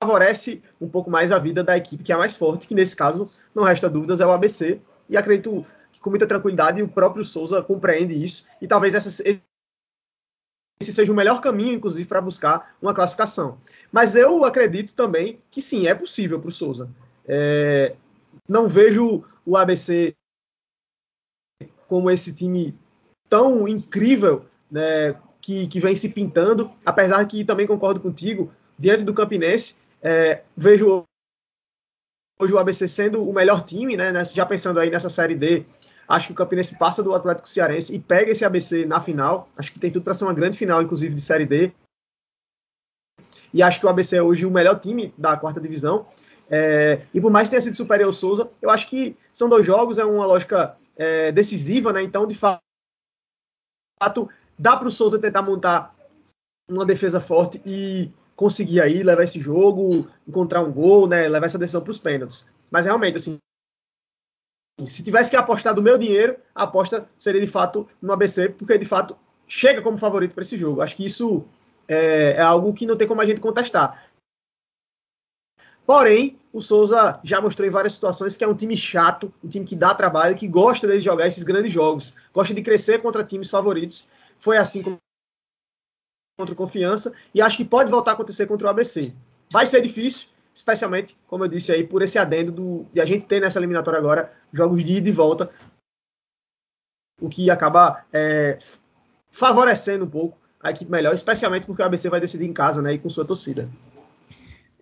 favorece 0.00 0.62
um 0.80 0.88
pouco 0.88 1.10
mais 1.10 1.30
a 1.30 1.38
vida 1.38 1.62
da 1.62 1.76
equipe 1.76 2.02
que 2.02 2.12
é 2.12 2.14
a 2.14 2.18
mais 2.18 2.36
forte, 2.36 2.66
que 2.66 2.74
nesse 2.74 2.96
caso, 2.96 3.30
não 3.54 3.62
resta 3.62 3.90
dúvidas, 3.90 4.20
é 4.20 4.26
o 4.26 4.30
ABC, 4.30 4.80
e 5.08 5.16
acredito 5.16 5.66
que 5.92 6.00
com 6.00 6.10
muita 6.10 6.26
tranquilidade 6.26 6.82
o 6.82 6.88
próprio 6.88 7.24
Souza 7.24 7.62
compreende 7.62 8.14
isso, 8.14 8.44
e 8.60 8.66
talvez 8.66 8.94
essa, 8.94 9.22
esse 10.80 10.92
seja 10.92 11.12
o 11.12 11.14
melhor 11.14 11.40
caminho, 11.40 11.74
inclusive, 11.74 12.08
para 12.08 12.20
buscar 12.20 12.76
uma 12.80 12.94
classificação. 12.94 13.58
Mas 13.92 14.16
eu 14.16 14.44
acredito 14.44 14.92
também 14.92 15.38
que 15.50 15.62
sim, 15.62 15.86
é 15.86 15.94
possível 15.94 16.40
para 16.40 16.48
o 16.48 16.52
Souza. 16.52 16.90
É, 17.26 17.96
não 18.48 18.68
vejo 18.68 19.24
o 19.46 19.56
ABC 19.56 20.14
como 21.86 22.10
esse 22.10 22.32
time 22.32 22.76
tão 23.28 23.68
incrível 23.68 24.44
né, 24.70 25.14
que, 25.40 25.66
que 25.66 25.80
vem 25.80 25.94
se 25.94 26.08
pintando, 26.08 26.70
apesar 26.84 27.24
que 27.26 27.44
também 27.44 27.66
concordo 27.66 28.00
contigo, 28.00 28.52
diante 28.78 29.04
do 29.04 29.14
Campinense, 29.14 29.76
é, 30.02 30.42
vejo 30.56 31.04
hoje 32.38 32.52
o 32.52 32.58
ABC 32.58 32.88
sendo 32.88 33.28
o 33.28 33.32
melhor 33.32 33.64
time, 33.64 33.96
né, 33.96 34.12
já 34.24 34.44
pensando 34.44 34.80
aí 34.80 34.90
nessa 34.90 35.08
Série 35.08 35.34
D, 35.34 35.64
Acho 36.08 36.28
que 36.28 36.32
o 36.32 36.36
Campinense 36.36 36.76
passa 36.76 37.02
do 37.02 37.14
Atlético 37.14 37.48
Cearense 37.48 37.94
e 37.94 37.98
pega 37.98 38.30
esse 38.30 38.44
ABC 38.44 38.84
na 38.86 39.00
final. 39.00 39.48
Acho 39.56 39.72
que 39.72 39.78
tem 39.78 39.90
tudo 39.90 40.02
para 40.02 40.14
ser 40.14 40.24
uma 40.24 40.34
grande 40.34 40.56
final, 40.56 40.82
inclusive 40.82 41.14
de 41.14 41.20
Série 41.20 41.46
D. 41.46 41.72
E 43.52 43.62
acho 43.62 43.78
que 43.78 43.86
o 43.86 43.88
ABC 43.88 44.16
é 44.16 44.22
hoje 44.22 44.44
o 44.44 44.50
melhor 44.50 44.80
time 44.80 45.14
da 45.16 45.36
quarta 45.36 45.60
divisão. 45.60 46.06
É, 46.50 47.02
e 47.14 47.20
por 47.20 47.30
mais 47.30 47.48
que 47.48 47.52
tenha 47.52 47.62
sido 47.62 47.76
superior 47.76 48.08
ao 48.08 48.12
Souza, 48.12 48.50
eu 48.60 48.68
acho 48.68 48.88
que 48.88 49.16
são 49.32 49.48
dois 49.48 49.64
jogos, 49.64 49.98
é 49.98 50.04
uma 50.04 50.26
lógica 50.26 50.76
é, 50.96 51.32
decisiva, 51.32 51.92
né? 51.92 52.02
Então, 52.02 52.26
de 52.26 52.34
fato, 52.34 52.60
dá 54.58 54.76
para 54.76 54.88
o 54.88 54.90
Souza 54.90 55.18
tentar 55.18 55.42
montar 55.42 55.94
uma 56.68 56.84
defesa 56.84 57.20
forte 57.20 57.62
e 57.64 58.10
conseguir 58.36 58.80
aí 58.80 59.02
levar 59.02 59.22
esse 59.22 59.38
jogo, 59.40 60.08
encontrar 60.26 60.60
um 60.62 60.72
gol, 60.72 61.06
né? 61.06 61.28
Levar 61.28 61.46
essa 61.46 61.58
decisão 61.58 61.80
para 61.80 61.90
os 61.92 61.98
pênaltis. 61.98 62.46
Mas 62.70 62.84
realmente, 62.86 63.16
assim, 63.16 63.38
se 64.84 65.02
tivesse 65.02 65.30
que 65.30 65.36
apostar 65.36 65.74
do 65.74 65.82
meu 65.82 65.96
dinheiro, 65.96 66.36
a 66.54 66.64
aposta 66.64 67.08
seria 67.16 67.40
de 67.40 67.46
fato 67.46 67.88
no 68.02 68.12
ABC, 68.12 68.48
porque 68.48 68.76
de 68.76 68.84
fato 68.84 69.16
chega 69.46 69.80
como 69.80 69.96
favorito 69.96 70.34
para 70.34 70.42
esse 70.42 70.56
jogo. 70.56 70.80
Acho 70.80 70.96
que 70.96 71.06
isso 71.06 71.44
é, 71.86 72.32
é, 72.32 72.40
algo 72.40 72.74
que 72.74 72.86
não 72.86 72.96
tem 72.96 73.06
como 73.06 73.20
a 73.20 73.26
gente 73.26 73.40
contestar. 73.40 74.10
Porém, 75.86 76.38
o 76.52 76.60
Souza 76.60 77.20
já 77.22 77.40
mostrou 77.40 77.68
em 77.68 77.70
várias 77.70 77.92
situações 77.92 78.36
que 78.36 78.42
é 78.42 78.48
um 78.48 78.54
time 78.54 78.76
chato, 78.76 79.32
um 79.44 79.48
time 79.48 79.66
que 79.66 79.76
dá 79.76 79.94
trabalho, 79.94 80.34
que 80.34 80.48
gosta 80.48 80.88
de 80.88 81.00
jogar 81.00 81.26
esses 81.26 81.44
grandes 81.44 81.70
jogos, 81.70 82.14
gosta 82.32 82.54
de 82.54 82.62
crescer 82.62 83.02
contra 83.02 83.22
times 83.22 83.50
favoritos. 83.50 84.06
Foi 84.38 84.56
assim 84.56 84.82
contra 84.82 86.52
o 86.52 86.56
Confiança 86.56 87.12
e 87.34 87.40
acho 87.40 87.58
que 87.58 87.64
pode 87.64 87.90
voltar 87.90 88.12
a 88.12 88.14
acontecer 88.14 88.46
contra 88.46 88.66
o 88.66 88.70
ABC. 88.70 89.14
Vai 89.52 89.66
ser 89.66 89.82
difícil, 89.82 90.28
especialmente, 90.54 91.16
como 91.26 91.44
eu 91.44 91.48
disse 91.48 91.72
aí, 91.72 91.84
por 91.84 92.02
esse 92.02 92.18
adendo 92.18 92.52
do, 92.52 92.86
de 92.92 93.00
a 93.00 93.04
gente 93.04 93.24
ter 93.24 93.40
nessa 93.40 93.58
eliminatória 93.58 93.98
agora 93.98 94.32
jogos 94.52 94.82
de 94.84 94.92
ida 94.92 95.08
e 95.08 95.12
volta, 95.12 95.50
o 97.20 97.28
que 97.28 97.50
acaba 97.50 98.04
é, 98.12 98.56
favorecendo 99.30 100.04
um 100.04 100.10
pouco 100.10 100.38
a 100.62 100.70
equipe 100.70 100.90
melhor, 100.90 101.12
especialmente 101.12 101.66
porque 101.66 101.82
o 101.82 101.84
ABC 101.84 102.08
vai 102.08 102.20
decidir 102.20 102.46
em 102.46 102.52
casa, 102.52 102.80
né, 102.80 102.94
e 102.94 102.98
com 102.98 103.10
sua 103.10 103.24
torcida. 103.24 103.68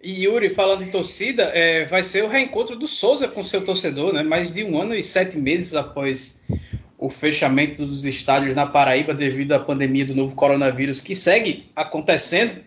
E 0.03 0.25
Yuri, 0.25 0.51
falando 0.51 0.85
de 0.85 0.91
torcida, 0.91 1.45
é, 1.55 1.87
vai 1.87 2.03
ser 2.03 2.25
o 2.25 2.29
reencontro 2.29 2.75
do 2.77 2.89
Souza 2.89 3.29
com 3.29 3.45
seu 3.45 3.65
torcedor, 3.65 4.13
né? 4.13 4.25
Mais 4.25 4.53
de 4.53 4.65
um 4.65 4.81
ano 4.81 4.97
e 4.97 5.03
sete 5.03 5.39
meses 5.39 5.77
após 5.77 6.45
o 6.99 7.09
fechamento 7.09 7.77
dos 7.77 8.05
estádios 8.05 8.53
na 8.55 8.67
Paraíba 8.67 9.15
devido 9.15 9.53
à 9.53 9.61
pandemia 9.61 10.05
do 10.05 10.15
novo 10.15 10.35
coronavírus 10.35 11.01
que 11.01 11.15
segue 11.15 11.71
acontecendo. 11.77 12.65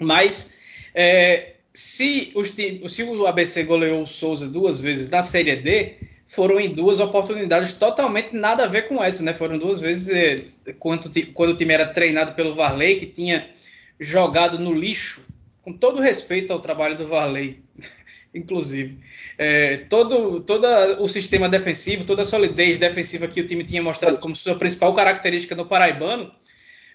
Mas 0.00 0.58
é, 0.92 1.53
se, 1.74 2.30
os, 2.36 2.54
se 2.88 3.02
o 3.02 3.26
ABC 3.26 3.64
goleou 3.64 4.02
o 4.02 4.06
Souza 4.06 4.48
duas 4.48 4.78
vezes 4.78 5.10
na 5.10 5.24
Série 5.24 5.56
D, 5.56 5.96
foram 6.24 6.60
em 6.60 6.72
duas 6.72 7.00
oportunidades 7.00 7.72
totalmente 7.72 8.34
nada 8.34 8.64
a 8.64 8.68
ver 8.68 8.88
com 8.88 9.02
essa, 9.02 9.22
né? 9.24 9.34
Foram 9.34 9.58
duas 9.58 9.80
vezes 9.80 10.08
é, 10.10 10.44
quando, 10.78 11.10
quando 11.32 11.50
o 11.50 11.56
time 11.56 11.74
era 11.74 11.86
treinado 11.86 12.32
pelo 12.34 12.54
Varley, 12.54 13.00
que 13.00 13.06
tinha 13.06 13.50
jogado 13.98 14.58
no 14.58 14.72
lixo, 14.72 15.22
com 15.62 15.72
todo 15.72 16.00
respeito 16.00 16.52
ao 16.52 16.60
trabalho 16.60 16.96
do 16.96 17.06
Varley, 17.06 17.60
inclusive. 18.32 18.96
É, 19.36 19.78
todo, 19.88 20.40
todo 20.40 20.66
o 21.00 21.08
sistema 21.08 21.48
defensivo, 21.48 22.04
toda 22.04 22.22
a 22.22 22.24
solidez 22.24 22.78
defensiva 22.78 23.26
que 23.26 23.40
o 23.40 23.46
time 23.46 23.64
tinha 23.64 23.82
mostrado 23.82 24.20
como 24.20 24.36
sua 24.36 24.54
principal 24.54 24.94
característica 24.94 25.56
no 25.56 25.66
Paraibano, 25.66 26.32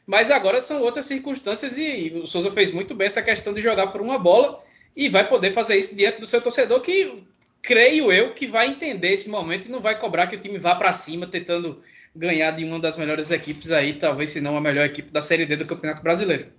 mas 0.08 0.32
agora 0.32 0.62
são 0.62 0.82
outras 0.82 1.06
circunstâncias 1.06 1.78
e, 1.78 2.08
e 2.08 2.20
o 2.20 2.26
Souza 2.26 2.50
fez 2.50 2.72
muito 2.72 2.96
bem 2.96 3.08
essa 3.08 3.22
questão 3.22 3.54
de 3.54 3.62
jogar 3.62 3.88
por 3.88 4.02
uma 4.02 4.18
bola 4.18 4.64
e 4.96 5.10
vai 5.10 5.28
poder 5.28 5.52
fazer 5.54 5.78
isso 5.78 5.96
diante 5.96 6.20
do 6.20 6.26
seu 6.26 6.42
torcedor, 6.42 6.82
que 6.82 7.24
creio 7.62 8.12
eu 8.12 8.34
que 8.34 8.48
vai 8.48 8.68
entender 8.68 9.10
esse 9.10 9.30
momento 9.30 9.66
e 9.66 9.72
não 9.72 9.82
vai 9.82 9.98
cobrar 10.00 10.28
que 10.28 10.36
o 10.36 10.40
time 10.40 10.58
vá 10.58 10.76
para 10.76 10.94
cima 10.94 11.28
tentando 11.28 11.82
ganhar 12.16 12.52
de 12.52 12.64
uma 12.64 12.80
das 12.80 12.98
melhores 12.98 13.32
equipes 13.32 13.72
aí, 13.72 13.98
talvez 13.98 14.32
se 14.32 14.42
não 14.42 14.58
a 14.58 14.62
melhor 14.62 14.86
equipe 14.86 15.12
da 15.12 15.22
Série 15.22 15.46
D 15.46 15.56
do 15.56 15.66
Campeonato 15.66 16.02
Brasileiro. 16.02 16.52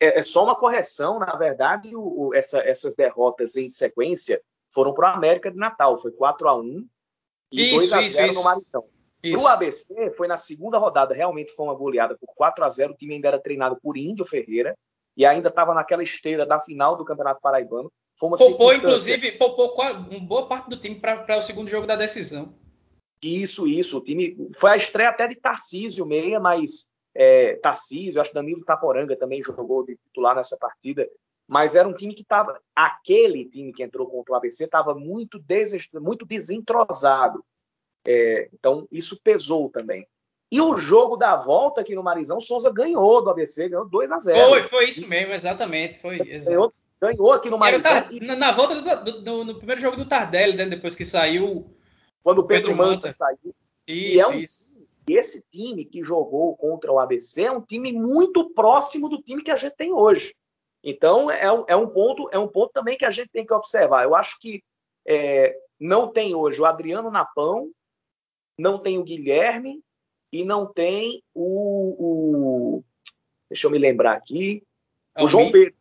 É, 0.00 0.18
é 0.18 0.22
só 0.22 0.44
uma 0.44 0.56
correção, 0.56 1.18
na 1.18 1.36
verdade, 1.36 1.94
o, 1.94 2.28
o, 2.28 2.34
essa, 2.34 2.58
essas 2.58 2.94
derrotas 2.94 3.56
em 3.56 3.68
sequência 3.68 4.40
foram 4.72 4.92
para 4.92 5.12
o 5.12 5.16
América 5.16 5.50
de 5.50 5.56
Natal, 5.56 5.96
foi 5.96 6.10
4 6.10 6.48
a 6.48 6.56
1 6.60 6.88
e 7.52 7.70
2 7.70 7.92
a 7.92 8.02
0 8.02 8.34
no 8.34 8.42
Maritão. 8.42 8.84
Para 9.22 9.40
o 9.40 9.48
ABC, 9.48 10.10
foi 10.10 10.28
na 10.28 10.36
segunda 10.36 10.76
rodada, 10.76 11.14
realmente 11.14 11.54
foi 11.54 11.66
uma 11.66 11.74
goleada 11.74 12.16
por 12.18 12.34
4 12.34 12.64
a 12.64 12.68
0 12.68 12.92
o 12.92 12.96
time 12.96 13.14
ainda 13.14 13.28
era 13.28 13.40
treinado 13.40 13.78
por 13.80 13.96
Índio 13.96 14.26
Ferreira, 14.26 14.76
e 15.16 15.24
ainda 15.24 15.48
estava 15.48 15.74
naquela 15.74 16.02
esteira 16.02 16.44
da 16.44 16.60
final 16.60 16.96
do 16.96 17.04
Campeonato 17.04 17.40
Paraibano. 17.40 17.92
Foi 18.16 18.28
uma 18.28 18.36
poupou, 18.36 18.72
inclusive, 18.72 19.32
poupou 19.32 19.74
uma 19.74 20.20
boa 20.20 20.46
parte 20.46 20.68
do 20.70 20.78
time 20.78 20.96
para 20.96 21.38
o 21.38 21.42
segundo 21.42 21.68
jogo 21.68 21.86
da 21.86 21.96
decisão. 21.96 22.54
Isso, 23.22 23.66
isso. 23.66 23.98
O 23.98 24.04
time 24.04 24.36
foi 24.54 24.70
a 24.70 24.76
estreia 24.76 25.08
até 25.08 25.26
de 25.26 25.36
Tarcísio 25.36 26.04
Meia, 26.04 26.38
mas 26.38 26.88
é, 27.14 27.56
Tarcísio, 27.56 28.20
acho 28.20 28.30
que 28.30 28.34
Danilo 28.34 28.64
Taporanga 28.64 29.16
também 29.16 29.42
jogou 29.42 29.84
de 29.84 29.96
titular 29.96 30.36
nessa 30.36 30.56
partida. 30.56 31.08
mas 31.46 31.74
era 31.74 31.88
um 31.88 31.94
time 31.94 32.14
que 32.14 32.22
estava. 32.22 32.60
Aquele 32.74 33.44
time 33.46 33.72
que 33.72 33.82
entrou 33.82 34.06
contra 34.06 34.32
o 34.32 34.36
ABC 34.36 34.64
estava 34.64 34.94
muito, 34.94 35.42
muito 36.00 36.26
desentrosado. 36.26 37.44
É, 38.06 38.48
então, 38.52 38.86
isso 38.92 39.20
pesou 39.22 39.70
também. 39.70 40.06
E 40.54 40.60
o 40.60 40.76
jogo 40.76 41.16
da 41.16 41.34
volta 41.34 41.80
aqui 41.80 41.96
no 41.96 42.02
Marizão, 42.04 42.38
o 42.38 42.40
Souza 42.40 42.70
ganhou 42.70 43.20
do 43.20 43.28
ABC, 43.28 43.68
ganhou 43.68 43.88
2 43.88 44.12
a 44.12 44.18
0 44.18 44.50
Foi, 44.50 44.62
foi 44.62 44.88
isso 44.88 45.08
mesmo, 45.08 45.32
exatamente. 45.32 45.98
Foi, 45.98 46.18
ganhou, 46.18 46.70
ganhou, 47.00 47.32
aqui 47.32 47.50
no 47.50 47.58
Marizão. 47.58 47.90
Tar... 47.90 48.14
E... 48.14 48.20
Na, 48.20 48.36
na, 48.36 48.52
volta 48.52 48.80
do, 48.80 49.20
do, 49.20 49.44
no 49.44 49.56
primeiro 49.56 49.80
jogo 49.80 49.96
do 49.96 50.06
Tardelli, 50.06 50.56
né, 50.56 50.66
depois 50.66 50.94
que 50.94 51.04
saiu. 51.04 51.68
Quando 52.22 52.38
o 52.38 52.46
Pedro, 52.46 52.68
Pedro 52.68 52.76
Manta, 52.76 53.08
Manta 53.08 53.12
saiu. 53.12 53.52
Isso, 53.84 54.16
e 54.16 54.20
é 54.20 54.28
um, 54.28 54.34
isso. 54.34 54.78
esse 55.08 55.44
time 55.50 55.84
que 55.84 56.04
jogou 56.04 56.56
contra 56.56 56.92
o 56.92 57.00
ABC 57.00 57.42
é 57.42 57.50
um 57.50 57.60
time 57.60 57.92
muito 57.92 58.48
próximo 58.50 59.08
do 59.08 59.20
time 59.20 59.42
que 59.42 59.50
a 59.50 59.56
gente 59.56 59.74
tem 59.74 59.92
hoje. 59.92 60.36
Então, 60.84 61.32
é 61.32 61.52
um, 61.52 61.64
é 61.66 61.74
um, 61.74 61.88
ponto, 61.88 62.28
é 62.30 62.38
um 62.38 62.46
ponto 62.46 62.72
também 62.72 62.96
que 62.96 63.04
a 63.04 63.10
gente 63.10 63.30
tem 63.30 63.44
que 63.44 63.52
observar. 63.52 64.04
Eu 64.04 64.14
acho 64.14 64.38
que 64.38 64.62
é, 65.04 65.56
não 65.80 66.06
tem 66.06 66.32
hoje 66.32 66.60
o 66.60 66.64
Adriano 66.64 67.10
Napão, 67.10 67.72
não 68.56 68.78
tem 68.78 68.98
o 68.98 69.02
Guilherme 69.02 69.82
e 70.34 70.44
não 70.44 70.66
tem 70.66 71.22
o. 71.32 71.94
o 72.76 72.84
deixa 73.48 73.68
eu 73.68 73.70
me 73.70 73.78
lembrar 73.78 74.16
aqui. 74.16 74.66
Almi? 75.14 75.24
O 75.24 75.28
João 75.28 75.52
Pedro. 75.52 75.74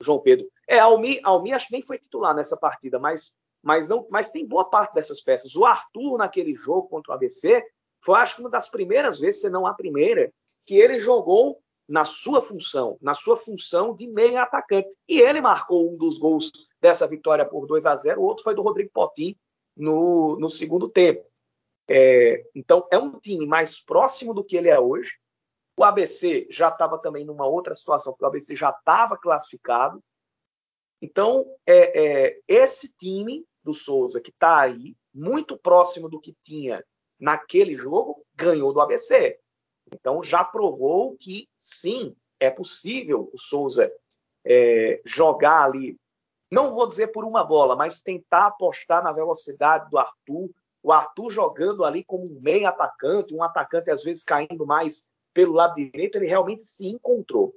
O 0.00 0.04
João 0.04 0.18
Pedro. 0.20 0.46
É, 0.68 0.78
Almi, 0.78 1.20
Almi 1.24 1.52
acho 1.52 1.66
que 1.66 1.72
nem 1.72 1.82
foi 1.82 1.98
titular 1.98 2.32
nessa 2.32 2.56
partida, 2.56 3.00
mas, 3.00 3.36
mas, 3.60 3.88
não, 3.88 4.06
mas 4.08 4.30
tem 4.30 4.46
boa 4.46 4.70
parte 4.70 4.94
dessas 4.94 5.20
peças. 5.20 5.56
O 5.56 5.64
Arthur, 5.64 6.16
naquele 6.16 6.54
jogo 6.54 6.88
contra 6.88 7.10
o 7.10 7.14
ABC, 7.16 7.60
foi 7.98 8.20
acho 8.20 8.36
que 8.36 8.40
uma 8.40 8.50
das 8.50 8.68
primeiras 8.68 9.18
vezes, 9.18 9.40
se 9.40 9.50
não 9.50 9.66
a 9.66 9.74
primeira, 9.74 10.32
que 10.64 10.76
ele 10.76 11.00
jogou 11.00 11.60
na 11.88 12.04
sua 12.04 12.40
função, 12.40 12.96
na 13.02 13.14
sua 13.14 13.36
função 13.36 13.96
de 13.96 14.06
meia 14.06 14.42
atacante. 14.42 14.88
E 15.08 15.18
ele 15.20 15.40
marcou 15.40 15.92
um 15.92 15.96
dos 15.96 16.18
gols 16.18 16.52
dessa 16.80 17.04
vitória 17.04 17.44
por 17.44 17.66
2 17.66 17.84
a 17.84 17.96
0 17.96 18.20
o 18.20 18.24
outro 18.24 18.44
foi 18.44 18.54
do 18.54 18.62
Rodrigo 18.62 18.90
Potim 18.92 19.36
no, 19.76 20.38
no 20.38 20.48
segundo 20.48 20.88
tempo. 20.88 21.26
É, 21.88 22.44
então, 22.54 22.86
é 22.90 22.98
um 22.98 23.18
time 23.18 23.46
mais 23.46 23.80
próximo 23.80 24.34
do 24.34 24.44
que 24.44 24.56
ele 24.56 24.68
é 24.68 24.78
hoje. 24.78 25.12
O 25.78 25.84
ABC 25.84 26.46
já 26.50 26.68
estava 26.68 26.98
também 26.98 27.24
numa 27.24 27.46
outra 27.46 27.74
situação, 27.74 28.12
porque 28.12 28.24
o 28.24 28.28
ABC 28.28 28.56
já 28.56 28.70
estava 28.70 29.16
classificado. 29.16 30.02
Então, 31.00 31.46
é, 31.66 32.26
é, 32.26 32.40
esse 32.48 32.94
time 32.96 33.46
do 33.62 33.74
Souza, 33.74 34.20
que 34.20 34.30
está 34.30 34.60
aí, 34.60 34.96
muito 35.12 35.58
próximo 35.58 36.08
do 36.08 36.20
que 36.20 36.34
tinha 36.42 36.84
naquele 37.18 37.76
jogo, 37.76 38.24
ganhou 38.34 38.72
do 38.72 38.80
ABC. 38.80 39.38
Então, 39.92 40.22
já 40.22 40.42
provou 40.42 41.16
que, 41.16 41.48
sim, 41.58 42.16
é 42.40 42.50
possível 42.50 43.30
o 43.32 43.38
Souza 43.38 43.92
é, 44.44 45.00
jogar 45.04 45.64
ali, 45.64 45.98
não 46.50 46.72
vou 46.72 46.86
dizer 46.86 47.08
por 47.08 47.24
uma 47.24 47.42
bola, 47.42 47.74
mas 47.74 48.00
tentar 48.00 48.46
apostar 48.46 49.02
na 49.02 49.12
velocidade 49.12 49.90
do 49.90 49.98
Arthur. 49.98 50.50
O 50.86 50.92
Arthur 50.92 51.30
jogando 51.30 51.84
ali 51.84 52.04
como 52.04 52.26
um 52.26 52.40
meio 52.40 52.68
atacante, 52.68 53.34
um 53.34 53.42
atacante 53.42 53.90
às 53.90 54.04
vezes 54.04 54.22
caindo 54.22 54.64
mais 54.64 55.08
pelo 55.34 55.52
lado 55.52 55.74
direito, 55.74 56.14
ele 56.14 56.28
realmente 56.28 56.62
se 56.62 56.86
encontrou. 56.86 57.56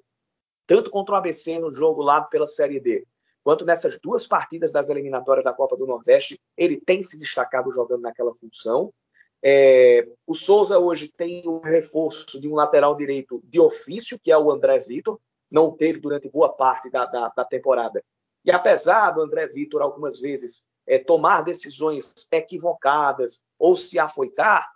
Tanto 0.66 0.90
contra 0.90 1.14
o 1.14 1.18
ABC 1.20 1.60
no 1.60 1.72
jogo 1.72 2.02
lá 2.02 2.24
pela 2.24 2.48
Série 2.48 2.80
D, 2.80 3.06
quanto 3.44 3.64
nessas 3.64 4.00
duas 4.02 4.26
partidas 4.26 4.72
das 4.72 4.90
eliminatórias 4.90 5.44
da 5.44 5.54
Copa 5.54 5.78
do 5.78 5.86
Nordeste, 5.86 6.42
ele 6.58 6.82
tem 6.82 7.04
se 7.04 7.20
destacado 7.20 7.72
jogando 7.72 8.02
naquela 8.02 8.34
função. 8.34 8.92
É, 9.44 10.10
o 10.26 10.34
Souza 10.34 10.80
hoje 10.80 11.14
tem 11.16 11.44
o 11.46 11.60
reforço 11.60 12.42
de 12.42 12.48
um 12.48 12.56
lateral 12.56 12.96
direito 12.96 13.40
de 13.44 13.60
ofício, 13.60 14.20
que 14.20 14.32
é 14.32 14.38
o 14.40 14.50
André 14.50 14.80
Vitor, 14.80 15.20
não 15.52 15.70
teve 15.70 16.00
durante 16.00 16.28
boa 16.28 16.50
parte 16.50 16.90
da, 16.90 17.06
da, 17.06 17.28
da 17.28 17.46
temporada. 17.46 18.04
E 18.44 18.50
apesar 18.50 19.12
do 19.12 19.22
André 19.22 19.46
Vitor 19.46 19.84
algumas 19.84 20.20
vezes 20.20 20.68
é, 20.90 20.98
tomar 20.98 21.44
decisões 21.44 22.14
equivocadas 22.32 23.42
ou 23.58 23.76
se 23.76 24.00
afoitar. 24.00 24.68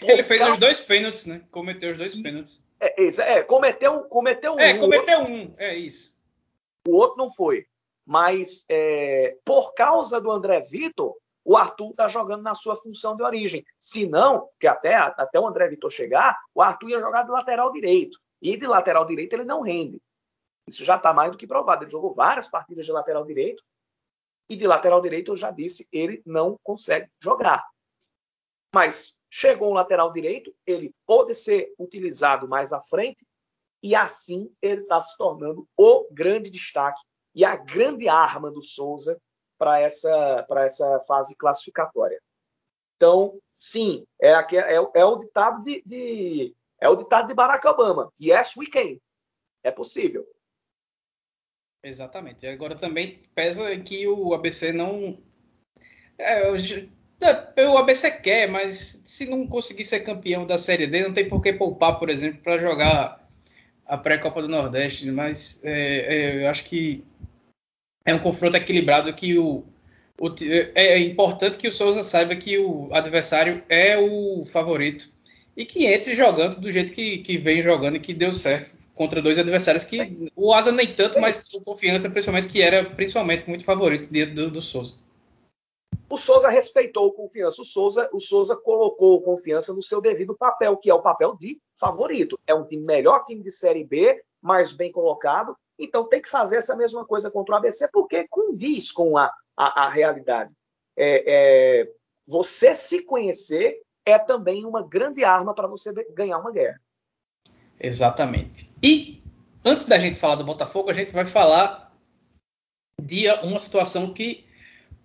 Ele 0.00 0.22
fez 0.22 0.46
os 0.48 0.58
dois 0.58 0.80
pênaltis, 0.80 1.24
né? 1.26 1.44
Cometeu 1.50 1.92
os 1.92 1.98
dois 1.98 2.12
isso. 2.12 2.22
pênaltis. 2.22 2.64
É, 2.80 3.38
é, 3.38 3.42
cometeu, 3.44 4.02
cometeu 4.04 4.58
é, 4.58 4.74
um. 4.74 4.76
É, 4.76 4.78
cometeu 4.78 5.20
um, 5.20 5.54
é 5.56 5.74
isso. 5.76 6.20
O 6.86 6.96
outro 6.96 7.16
não 7.16 7.30
foi. 7.30 7.64
Mas 8.04 8.64
é, 8.68 9.36
por 9.44 9.72
causa 9.74 10.20
do 10.20 10.32
André 10.32 10.60
Vitor, 10.60 11.16
o 11.44 11.56
Arthur 11.56 11.90
está 11.90 12.08
jogando 12.08 12.42
na 12.42 12.54
sua 12.54 12.74
função 12.74 13.16
de 13.16 13.22
origem. 13.22 13.64
Se 13.78 14.08
não, 14.08 14.48
que 14.58 14.66
até, 14.66 14.96
até 14.96 15.38
o 15.38 15.46
André 15.46 15.68
Vitor 15.68 15.90
chegar, 15.90 16.36
o 16.52 16.60
Arthur 16.60 16.90
ia 16.90 17.00
jogar 17.00 17.22
de 17.22 17.30
lateral 17.30 17.70
direito. 17.72 18.18
E 18.40 18.56
de 18.56 18.66
lateral 18.66 19.04
direito 19.06 19.34
ele 19.34 19.44
não 19.44 19.62
rende. 19.62 20.02
Isso 20.68 20.84
já 20.84 20.96
está 20.96 21.12
mais 21.12 21.30
do 21.30 21.38
que 21.38 21.46
provado. 21.46 21.84
Ele 21.84 21.90
jogou 21.90 22.12
várias 22.12 22.48
partidas 22.48 22.84
de 22.84 22.90
lateral 22.90 23.24
direito. 23.24 23.62
E 24.48 24.56
de 24.56 24.66
lateral 24.66 25.00
direito, 25.00 25.32
eu 25.32 25.36
já 25.36 25.50
disse, 25.50 25.88
ele 25.92 26.22
não 26.26 26.58
consegue 26.62 27.10
jogar. 27.20 27.66
Mas 28.74 29.18
chegou 29.30 29.70
um 29.70 29.74
lateral 29.74 30.12
direito, 30.12 30.54
ele 30.66 30.94
pode 31.06 31.34
ser 31.34 31.72
utilizado 31.78 32.48
mais 32.48 32.72
à 32.72 32.80
frente, 32.80 33.26
e 33.82 33.94
assim 33.94 34.54
ele 34.60 34.82
está 34.82 35.00
se 35.00 35.16
tornando 35.16 35.66
o 35.76 36.06
grande 36.10 36.50
destaque 36.50 37.02
e 37.34 37.44
a 37.44 37.56
grande 37.56 38.08
arma 38.08 38.50
do 38.50 38.62
Souza 38.62 39.20
para 39.58 39.80
essa, 39.80 40.46
essa 40.58 41.00
fase 41.00 41.36
classificatória. 41.36 42.20
Então, 42.96 43.38
sim, 43.56 44.06
é, 44.20 44.32
é, 44.32 44.74
é 44.94 45.04
o 45.04 45.16
ditado 45.16 45.62
de, 45.62 45.82
de, 45.84 46.54
é 46.80 46.88
o 46.88 46.96
ditado 46.96 47.28
de 47.28 47.34
Barack 47.34 47.66
Obama. 47.66 48.12
Yes, 48.20 48.56
we 48.56 48.66
can. 48.66 48.98
É 49.62 49.70
possível. 49.70 50.26
Exatamente. 51.82 52.46
Agora 52.46 52.76
também 52.76 53.20
pesa 53.34 53.76
que 53.78 54.06
o 54.06 54.34
ABC 54.34 54.72
não. 54.72 55.18
É, 56.16 56.42
é, 57.56 57.68
o 57.68 57.76
ABC 57.76 58.10
quer, 58.10 58.48
mas 58.48 59.02
se 59.04 59.26
não 59.26 59.46
conseguir 59.46 59.84
ser 59.84 60.00
campeão 60.00 60.46
da 60.46 60.58
Série 60.58 60.86
D, 60.86 61.02
não 61.02 61.12
tem 61.12 61.28
por 61.28 61.42
que 61.42 61.52
poupar, 61.52 61.98
por 61.98 62.08
exemplo, 62.08 62.40
para 62.42 62.58
jogar 62.58 63.28
a 63.84 63.98
pré-Copa 63.98 64.42
do 64.42 64.48
Nordeste. 64.48 65.10
Mas 65.10 65.60
é, 65.64 66.40
é, 66.40 66.44
eu 66.44 66.48
acho 66.48 66.64
que 66.64 67.04
é 68.04 68.14
um 68.14 68.18
confronto 68.20 68.56
equilibrado 68.56 69.12
que 69.12 69.36
o, 69.36 69.64
o, 70.20 70.28
é 70.74 70.98
importante 70.98 71.56
que 71.56 71.66
o 71.68 71.72
Souza 71.72 72.04
saiba 72.04 72.36
que 72.36 72.58
o 72.58 72.88
adversário 72.92 73.62
é 73.68 73.98
o 73.98 74.44
favorito 74.46 75.08
e 75.56 75.64
que 75.64 75.86
entre 75.86 76.14
jogando 76.14 76.60
do 76.60 76.70
jeito 76.70 76.92
que, 76.92 77.18
que 77.18 77.36
vem 77.36 77.62
jogando 77.62 77.96
e 77.96 78.00
que 78.00 78.14
deu 78.14 78.32
certo 78.32 78.76
contra 78.94 79.22
dois 79.22 79.38
adversários 79.38 79.84
que 79.84 80.30
o 80.36 80.52
Asa 80.52 80.70
nem 80.70 80.94
tanto, 80.94 81.20
mas 81.20 81.48
com 81.48 81.60
confiança, 81.60 82.10
principalmente 82.10 82.48
que 82.48 82.60
era 82.60 82.84
principalmente 82.84 83.48
muito 83.48 83.64
favorito 83.64 84.08
do, 84.10 84.50
do 84.50 84.62
Souza. 84.62 85.00
O 86.08 86.18
Souza 86.18 86.48
respeitou 86.48 87.06
o 87.06 87.12
confiança. 87.12 87.62
O 87.62 87.64
Souza, 87.64 88.08
o 88.12 88.20
Souza 88.20 88.54
colocou 88.54 89.22
confiança 89.22 89.72
no 89.72 89.82
seu 89.82 90.00
devido 90.00 90.36
papel, 90.36 90.76
que 90.76 90.90
é 90.90 90.94
o 90.94 91.00
papel 91.00 91.34
de 91.34 91.58
favorito. 91.74 92.38
É 92.46 92.54
um 92.54 92.66
time 92.66 92.84
melhor 92.84 93.24
time 93.24 93.42
de 93.42 93.50
Série 93.50 93.82
B, 93.82 94.22
mais 94.42 94.72
bem 94.72 94.92
colocado, 94.92 95.56
então 95.78 96.08
tem 96.08 96.20
que 96.20 96.28
fazer 96.28 96.56
essa 96.56 96.76
mesma 96.76 97.04
coisa 97.06 97.30
contra 97.30 97.54
o 97.54 97.58
ABC, 97.58 97.88
porque 97.92 98.26
condiz 98.28 98.92
com 98.92 99.16
a, 99.16 99.32
a, 99.56 99.86
a 99.86 99.88
realidade. 99.88 100.54
É, 100.96 101.24
é, 101.80 101.92
você 102.26 102.74
se 102.74 103.02
conhecer 103.02 103.80
é 104.04 104.18
também 104.18 104.66
uma 104.66 104.86
grande 104.86 105.24
arma 105.24 105.54
para 105.54 105.68
você 105.68 105.92
ganhar 106.10 106.38
uma 106.38 106.50
guerra. 106.50 106.80
Exatamente. 107.82 108.70
E 108.80 109.20
antes 109.64 109.86
da 109.86 109.98
gente 109.98 110.16
falar 110.16 110.36
do 110.36 110.44
Botafogo, 110.44 110.88
a 110.88 110.94
gente 110.94 111.12
vai 111.12 111.26
falar 111.26 111.92
de 113.02 113.28
uma 113.42 113.58
situação 113.58 114.14
que 114.14 114.44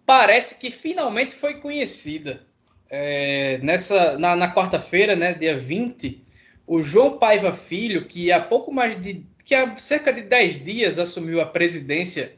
parece 0.05 0.59
que 0.59 0.69
finalmente 0.69 1.35
foi 1.35 1.55
conhecida. 1.55 2.45
É, 2.89 3.57
nessa 3.63 4.17
na, 4.19 4.35
na 4.35 4.53
quarta-feira, 4.53 5.15
né, 5.15 5.33
dia 5.33 5.57
20, 5.57 6.23
o 6.67 6.81
João 6.81 7.17
Paiva 7.17 7.51
Filho, 7.51 8.05
que 8.05 8.31
há 8.31 8.39
pouco 8.39 8.71
mais 8.71 8.95
de 8.95 9.25
que 9.43 9.55
há 9.55 9.75
cerca 9.77 10.13
de 10.13 10.21
10 10.21 10.63
dias 10.63 10.99
assumiu 10.99 11.41
a 11.41 11.45
presidência 11.45 12.37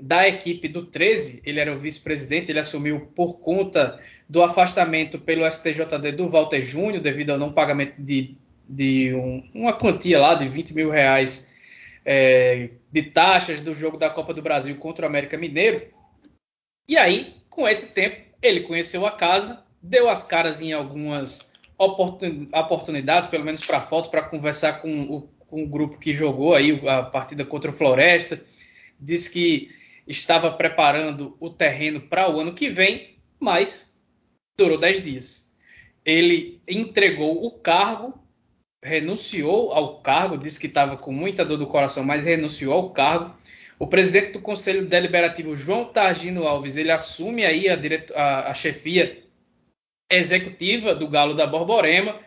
da 0.00 0.28
equipe 0.28 0.68
do 0.68 0.86
13, 0.86 1.42
ele 1.44 1.58
era 1.58 1.74
o 1.74 1.78
vice-presidente, 1.78 2.50
ele 2.50 2.60
assumiu 2.60 3.00
por 3.14 3.34
conta 3.40 3.98
do 4.28 4.42
afastamento 4.42 5.18
pelo 5.18 5.50
STJD 5.50 6.12
do 6.12 6.28
Walter 6.28 6.62
Júnior, 6.62 7.02
devido 7.02 7.30
ao 7.30 7.38
não 7.38 7.52
pagamento 7.52 7.94
de, 7.98 8.36
de 8.68 9.14
um, 9.14 9.48
uma 9.54 9.72
quantia 9.72 10.20
lá 10.20 10.34
de 10.34 10.48
20 10.48 10.74
mil 10.74 10.90
reais 10.90 11.52
é, 12.04 12.70
de 12.90 13.02
taxas 13.02 13.60
do 13.60 13.74
jogo 13.74 13.96
da 13.96 14.10
Copa 14.10 14.34
do 14.34 14.42
Brasil 14.42 14.76
contra 14.76 15.06
o 15.06 15.08
América 15.08 15.36
Mineiro. 15.36 15.86
E 16.88 16.96
aí, 16.96 17.36
com 17.50 17.68
esse 17.68 17.94
tempo, 17.94 18.20
ele 18.42 18.60
conheceu 18.60 19.06
a 19.06 19.12
casa, 19.12 19.64
deu 19.82 20.08
as 20.08 20.24
caras 20.24 20.60
em 20.62 20.72
algumas 20.72 21.52
oportunidades, 21.78 23.28
pelo 23.28 23.44
menos 23.44 23.64
para 23.64 23.80
foto, 23.80 24.10
para 24.10 24.22
conversar 24.22 24.80
com 24.80 25.02
o 25.02 25.36
com 25.46 25.62
o 25.62 25.68
grupo 25.68 25.98
que 25.98 26.12
jogou 26.12 26.54
aí 26.54 26.80
a 26.88 27.02
partida 27.02 27.44
contra 27.44 27.70
o 27.70 27.74
Floresta, 27.74 28.44
disse 28.98 29.30
que 29.30 29.70
estava 30.06 30.52
preparando 30.52 31.36
o 31.40 31.50
terreno 31.50 32.00
para 32.00 32.30
o 32.30 32.40
ano 32.40 32.54
que 32.54 32.68
vem, 32.68 33.16
mas 33.38 34.00
durou 34.58 34.78
10 34.78 35.00
dias. 35.02 35.52
Ele 36.04 36.60
entregou 36.68 37.44
o 37.44 37.50
cargo, 37.50 38.14
renunciou 38.82 39.72
ao 39.72 40.00
cargo, 40.00 40.38
disse 40.38 40.60
que 40.60 40.66
estava 40.66 40.96
com 40.96 41.12
muita 41.12 41.44
dor 41.44 41.56
do 41.56 41.66
coração, 41.66 42.04
mas 42.04 42.24
renunciou 42.24 42.72
ao 42.72 42.90
cargo. 42.90 43.34
O 43.78 43.86
presidente 43.86 44.32
do 44.32 44.40
Conselho 44.40 44.86
Deliberativo, 44.86 45.56
João 45.56 45.84
Targino 45.84 46.46
Alves, 46.46 46.76
ele 46.76 46.90
assume 46.90 47.44
aí 47.44 47.68
a, 47.68 47.76
direto, 47.76 48.14
a, 48.16 48.50
a 48.50 48.54
chefia 48.54 49.22
executiva 50.10 50.94
do 50.94 51.08
Galo 51.08 51.34
da 51.34 51.46
Borborema. 51.46 52.20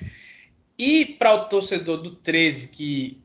E 0.78 1.06
para 1.06 1.34
o 1.34 1.46
torcedor 1.46 1.98
do 1.98 2.12
13, 2.12 2.70
que 2.70 3.22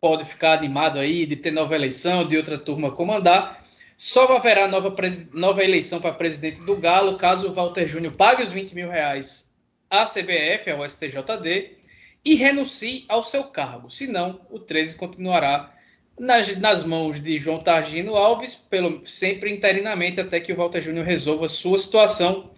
pode 0.00 0.24
ficar 0.24 0.58
animado 0.58 0.98
aí 0.98 1.26
de 1.26 1.36
ter 1.36 1.50
nova 1.50 1.74
eleição, 1.74 2.26
de 2.26 2.36
outra 2.36 2.58
turma 2.58 2.92
comandar, 2.92 3.64
só 3.96 4.36
haverá 4.36 4.68
nova, 4.68 4.94
nova 5.32 5.64
eleição 5.64 6.00
para 6.00 6.14
presidente 6.14 6.64
do 6.64 6.76
Galo 6.76 7.16
caso 7.16 7.48
o 7.48 7.52
Walter 7.52 7.86
Júnior 7.88 8.12
pague 8.12 8.44
os 8.44 8.52
20 8.52 8.74
mil 8.74 8.88
reais 8.88 9.56
à 9.90 10.04
CBF, 10.04 10.70
ao 10.70 10.88
STJD, 10.88 11.77
e 12.24 12.34
renuncie 12.34 13.04
ao 13.08 13.22
seu 13.22 13.44
cargo. 13.44 13.90
Senão, 13.90 14.40
o 14.50 14.58
13 14.58 14.96
continuará 14.96 15.74
nas, 16.18 16.56
nas 16.58 16.84
mãos 16.84 17.20
de 17.20 17.38
João 17.38 17.58
Targino 17.58 18.16
Alves, 18.16 18.54
pelo, 18.54 19.06
sempre 19.06 19.50
interinamente, 19.50 20.20
até 20.20 20.40
que 20.40 20.52
o 20.52 20.56
Walter 20.56 20.80
Júnior 20.80 21.06
resolva 21.06 21.48
sua 21.48 21.78
situação. 21.78 22.50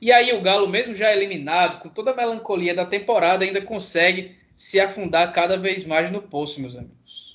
E 0.00 0.12
aí 0.12 0.32
o 0.32 0.40
Galo, 0.40 0.68
mesmo 0.68 0.94
já 0.94 1.12
eliminado, 1.12 1.80
com 1.80 1.88
toda 1.88 2.12
a 2.12 2.16
melancolia 2.16 2.74
da 2.74 2.86
temporada, 2.86 3.44
ainda 3.44 3.60
consegue 3.60 4.36
se 4.56 4.80
afundar 4.80 5.32
cada 5.32 5.56
vez 5.56 5.84
mais 5.84 6.10
no 6.10 6.22
poço, 6.22 6.60
meus 6.60 6.76
amigos. 6.76 7.28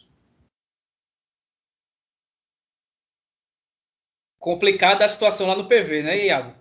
complicada 4.44 5.06
a 5.06 5.08
situação 5.08 5.48
lá 5.48 5.56
no 5.56 5.70
PV, 5.70 6.04
né, 6.04 6.26
Iago? 6.26 6.54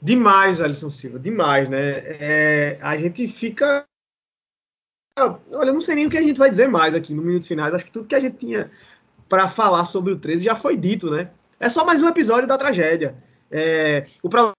Demais, 0.00 0.60
Alisson 0.60 0.90
Silva, 0.90 1.18
demais, 1.18 1.70
né? 1.70 2.02
É, 2.20 2.78
a 2.82 2.98
gente 2.98 3.26
fica. 3.26 3.86
Olha, 5.18 5.40
eu 5.70 5.72
não 5.72 5.80
sei 5.80 5.94
nem 5.94 6.06
o 6.06 6.10
que 6.10 6.18
a 6.18 6.22
gente 6.22 6.38
vai 6.38 6.50
dizer 6.50 6.68
mais 6.68 6.94
aqui 6.94 7.14
no 7.14 7.22
minuto 7.22 7.46
final. 7.46 7.74
Acho 7.74 7.86
que 7.86 7.90
tudo 7.90 8.06
que 8.06 8.14
a 8.14 8.20
gente 8.20 8.36
tinha 8.36 8.70
para 9.28 9.48
falar 9.48 9.86
sobre 9.86 10.12
o 10.12 10.18
13 10.18 10.44
já 10.44 10.54
foi 10.54 10.76
dito, 10.76 11.10
né? 11.10 11.30
É 11.58 11.70
só 11.70 11.86
mais 11.86 12.02
um 12.02 12.08
episódio 12.08 12.46
da 12.46 12.58
tragédia. 12.58 13.16
É, 13.50 14.06
o 14.22 14.28
problema 14.28 14.52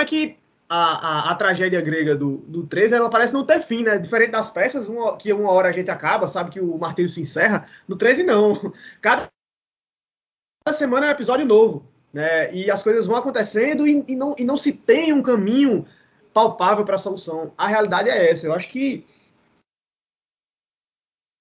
é 0.00 0.04
que 0.04 0.36
a, 0.68 1.28
a, 1.28 1.30
a, 1.30 1.34
tragédia 1.36 1.80
grega 1.80 2.16
do, 2.16 2.38
do 2.38 2.66
13 2.66 2.96
ela 2.96 3.08
parece 3.08 3.32
não 3.32 3.46
ter 3.46 3.60
fim, 3.60 3.84
né? 3.84 3.96
Diferente 3.96 4.32
das 4.32 4.50
peças, 4.50 4.88
uma, 4.88 5.16
que 5.16 5.32
uma 5.32 5.52
hora 5.52 5.68
a 5.68 5.72
gente 5.72 5.90
acaba, 5.90 6.26
sabe 6.26 6.50
que 6.50 6.60
o 6.60 6.76
martírio 6.76 7.08
se 7.08 7.20
encerra. 7.20 7.68
No 7.86 7.94
13, 7.94 8.24
não. 8.24 8.72
Cada 9.00 9.30
semana 10.72 11.06
é 11.06 11.08
um 11.10 11.12
episódio 11.12 11.46
novo. 11.46 11.86
Né? 12.12 12.52
E 12.52 12.70
as 12.72 12.82
coisas 12.82 13.06
vão 13.06 13.16
acontecendo 13.16 13.86
e, 13.86 14.04
e, 14.08 14.16
não, 14.16 14.34
e 14.36 14.44
não 14.44 14.56
se 14.56 14.72
tem 14.72 15.12
um 15.12 15.22
caminho 15.22 15.86
palpável 16.36 16.84
para 16.84 16.96
a 16.96 16.98
solução. 16.98 17.50
A 17.56 17.66
realidade 17.66 18.10
é 18.10 18.30
essa. 18.30 18.46
Eu 18.46 18.52
acho 18.52 18.68
que 18.68 19.06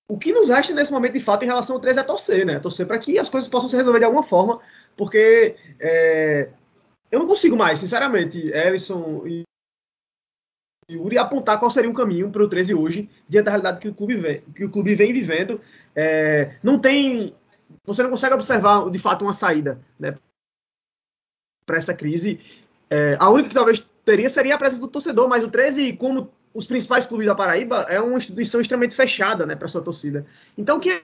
o 0.10 0.18
que 0.18 0.32
nos 0.32 0.48
resta 0.48 0.74
nesse 0.74 0.90
momento, 0.90 1.12
de 1.12 1.20
fato, 1.20 1.44
em 1.44 1.48
relação 1.48 1.76
ao 1.76 1.82
13 1.82 2.00
é 2.00 2.04
torcer, 2.04 2.46
né? 2.46 2.60
Torcer 2.62 2.88
para 2.88 2.98
que 2.98 3.20
as 3.20 3.28
coisas 3.28 3.50
possam 3.50 3.68
se 3.68 3.76
resolver 3.76 4.00
de 4.00 4.06
alguma 4.06 4.24
forma, 4.24 4.62
porque 4.96 5.58
é, 5.82 6.50
eu 7.12 7.20
não 7.20 7.28
consigo 7.28 7.58
mais, 7.58 7.80
sinceramente, 7.80 8.38
Ellison 8.54 9.28
e 9.28 9.44
Yuri 10.90 11.18
apontar 11.18 11.60
qual 11.60 11.70
seria 11.70 11.90
o 11.90 11.94
caminho 11.94 12.32
para 12.32 12.44
o 12.44 12.48
13 12.48 12.74
hoje, 12.74 13.10
diante 13.28 13.46
da 13.46 13.52
realidade 13.52 13.82
que 13.82 13.90
o 13.90 13.94
clube 13.94 14.16
vem, 14.16 14.42
que 14.56 14.64
o 14.64 14.72
clube 14.72 14.96
vem 14.96 15.12
vivendo. 15.12 15.60
É, 15.94 16.58
não 16.64 16.80
tem 16.80 17.36
você 17.86 18.02
não 18.02 18.12
consegue 18.12 18.36
observar 18.36 18.90
de 18.90 19.00
fato 19.00 19.26
uma 19.26 19.34
saída 19.34 19.84
né, 20.00 20.18
para 21.66 21.78
essa 21.78 21.94
crise. 21.94 22.40
É, 22.90 23.18
a 23.20 23.30
única 23.30 23.50
que 23.50 23.56
talvez 23.56 23.86
teria 24.06 24.30
seria 24.30 24.56
a 24.56 24.58
presença 24.58 24.82
do 24.82 24.88
torcedor, 24.88 25.28
mas 25.28 25.44
o 25.44 25.50
13, 25.50 25.94
como 25.94 26.32
os 26.54 26.66
principais 26.66 27.06
clubes 27.06 27.28
da 27.28 27.36
Paraíba, 27.36 27.86
é 27.90 28.00
uma 28.00 28.18
instituição 28.18 28.62
extremamente 28.62 28.96
fechada 28.96 29.46
né, 29.46 29.56
para 29.56 29.68
sua 29.68 29.82
torcida. 29.82 30.26
Então, 30.58 30.80
quem 30.80 31.02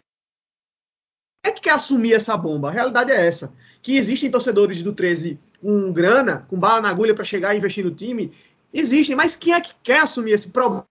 é 1.44 1.52
que 1.52 1.62
quer 1.62 1.72
assumir 1.72 2.14
essa 2.14 2.38
bomba? 2.38 2.70
A 2.70 2.72
realidade 2.72 3.12
é 3.12 3.26
essa: 3.26 3.52
que 3.82 3.98
existem 3.98 4.32
torcedores 4.32 4.82
do 4.82 4.94
13 4.94 5.40
com 5.60 5.92
grana, 5.92 6.46
com 6.50 6.58
bala 6.58 6.82
na 6.82 6.90
agulha 6.90 7.14
para 7.16 7.26
chegar 7.26 7.54
e 7.54 7.58
investir 7.58 7.84
no 7.84 7.92
time. 7.92 8.32
Existem, 8.74 9.16
mas 9.16 9.36
quem 9.36 9.54
é 9.54 9.60
que 9.60 9.74
quer 9.84 10.00
assumir 10.00 10.32
esse 10.32 10.50
problema? 10.50 10.86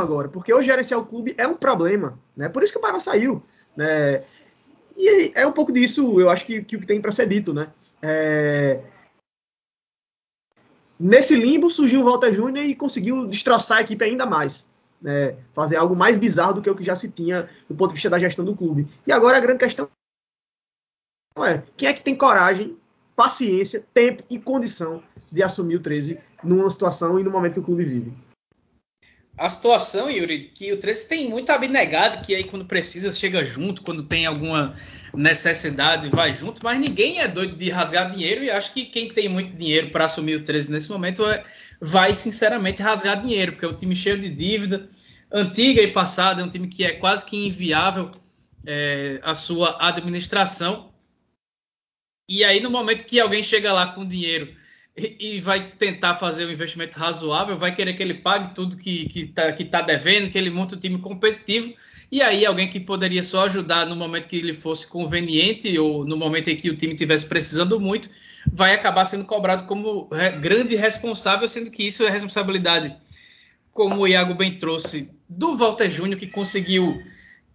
agora, 0.00 0.28
porque 0.28 0.54
hoje 0.54 0.68
gerenciar 0.68 0.98
o 0.98 1.04
clube 1.04 1.34
é 1.36 1.46
um 1.46 1.54
problema, 1.54 2.18
né? 2.34 2.48
Por 2.48 2.62
isso 2.62 2.72
que 2.72 2.78
o 2.78 2.80
Paiva 2.80 2.98
saiu. 2.98 3.42
Né? 3.76 4.24
E 4.96 5.30
é 5.34 5.46
um 5.46 5.52
pouco 5.52 5.70
disso, 5.70 6.18
eu 6.18 6.30
acho 6.30 6.46
que, 6.46 6.62
que 6.62 6.76
o 6.76 6.80
que 6.80 6.86
tem 6.86 7.00
para 7.00 7.12
ser 7.12 7.28
dito, 7.28 7.52
né? 7.52 7.68
É... 8.00 8.80
Nesse 10.98 11.34
limbo 11.34 11.70
surgiu 11.70 12.00
o 12.00 12.04
Walter 12.04 12.34
Júnior 12.34 12.64
e 12.64 12.74
conseguiu 12.74 13.26
destroçar 13.26 13.78
a 13.78 13.80
equipe 13.82 14.04
ainda 14.04 14.26
mais. 14.26 14.66
Né? 15.00 15.36
Fazer 15.52 15.76
algo 15.76 15.94
mais 15.94 16.16
bizarro 16.16 16.54
do 16.54 16.62
que 16.62 16.70
o 16.70 16.74
que 16.74 16.84
já 16.84 16.96
se 16.96 17.08
tinha 17.08 17.48
do 17.68 17.74
ponto 17.74 17.88
de 17.88 17.94
vista 17.94 18.10
da 18.10 18.18
gestão 18.18 18.44
do 18.44 18.56
clube. 18.56 18.86
E 19.06 19.12
agora 19.12 19.36
a 19.36 19.40
grande 19.40 19.58
questão 19.58 19.88
é 21.38 21.62
quem 21.76 21.88
é 21.88 21.92
que 21.92 22.00
tem 22.00 22.16
coragem, 22.16 22.78
paciência, 23.14 23.84
tempo 23.92 24.22
e 24.30 24.38
condição 24.38 25.02
de 25.30 25.42
assumir 25.42 25.76
o 25.76 25.80
13 25.80 26.18
numa 26.42 26.70
situação 26.70 27.18
e 27.18 27.22
no 27.22 27.30
momento 27.30 27.54
que 27.54 27.60
o 27.60 27.64
clube 27.64 27.84
vive 27.84 28.25
a 29.36 29.48
situação, 29.50 30.10
Yuri, 30.10 30.50
que 30.54 30.72
o 30.72 30.78
13 30.78 31.08
tem 31.08 31.28
muito 31.28 31.50
abnegado, 31.50 32.24
que 32.24 32.34
aí 32.34 32.44
quando 32.44 32.64
precisa 32.64 33.12
chega 33.12 33.44
junto, 33.44 33.82
quando 33.82 34.02
tem 34.02 34.24
alguma 34.24 34.74
necessidade 35.14 36.08
vai 36.08 36.32
junto, 36.32 36.60
mas 36.62 36.80
ninguém 36.80 37.20
é 37.20 37.28
doido 37.28 37.54
de 37.54 37.68
rasgar 37.68 38.10
dinheiro 38.10 38.42
e 38.42 38.50
acho 38.50 38.72
que 38.72 38.86
quem 38.86 39.12
tem 39.12 39.28
muito 39.28 39.54
dinheiro 39.54 39.90
para 39.90 40.06
assumir 40.06 40.36
o 40.36 40.44
13 40.44 40.72
nesse 40.72 40.90
momento 40.90 41.24
é, 41.26 41.44
vai 41.80 42.14
sinceramente 42.14 42.80
rasgar 42.80 43.20
dinheiro, 43.20 43.52
porque 43.52 43.66
é 43.66 43.68
um 43.68 43.76
time 43.76 43.94
cheio 43.94 44.18
de 44.18 44.30
dívida, 44.30 44.88
antiga 45.30 45.82
e 45.82 45.92
passada, 45.92 46.40
é 46.40 46.44
um 46.44 46.50
time 46.50 46.68
que 46.68 46.84
é 46.84 46.92
quase 46.92 47.26
que 47.26 47.46
inviável 47.46 48.10
é, 48.64 49.20
a 49.22 49.34
sua 49.34 49.76
administração. 49.86 50.92
E 52.28 52.42
aí 52.42 52.60
no 52.60 52.70
momento 52.70 53.04
que 53.04 53.20
alguém 53.20 53.42
chega 53.42 53.70
lá 53.72 53.88
com 53.92 54.06
dinheiro 54.06 54.54
e, 54.96 55.40
vai 55.40 55.68
tentar 55.68 56.16
fazer 56.16 56.46
um 56.46 56.50
investimento 56.50 56.98
razoável, 56.98 57.56
vai 57.56 57.74
querer 57.74 57.92
que 57.94 58.02
ele 58.02 58.14
pague 58.14 58.54
tudo 58.54 58.76
que 58.76 59.10
está 59.14 59.52
que 59.52 59.64
tá 59.64 59.82
devendo, 59.82 60.30
que 60.30 60.38
ele 60.38 60.48
monte 60.48 60.74
um 60.74 60.78
time 60.78 60.98
competitivo, 60.98 61.74
e 62.10 62.22
aí 62.22 62.46
alguém 62.46 62.68
que 62.68 62.80
poderia 62.80 63.22
só 63.22 63.44
ajudar 63.44 63.84
no 63.84 63.94
momento 63.94 64.26
que 64.26 64.36
ele 64.36 64.54
fosse 64.54 64.86
conveniente 64.86 65.78
ou 65.78 66.04
no 66.04 66.16
momento 66.16 66.48
em 66.48 66.56
que 66.56 66.70
o 66.70 66.76
time 66.76 66.94
estivesse 66.94 67.26
precisando 67.26 67.78
muito, 67.78 68.08
vai 68.50 68.72
acabar 68.72 69.04
sendo 69.04 69.24
cobrado 69.24 69.64
como 69.64 70.08
grande 70.40 70.74
responsável, 70.76 71.46
sendo 71.46 71.70
que 71.70 71.86
isso 71.86 72.02
é 72.04 72.08
responsabilidade, 72.08 72.96
como 73.72 74.00
o 74.00 74.08
Iago 74.08 74.34
bem 74.34 74.56
trouxe, 74.56 75.10
do 75.28 75.56
Walter 75.56 75.90
Júnior, 75.90 76.18
que 76.18 76.26
conseguiu 76.26 77.02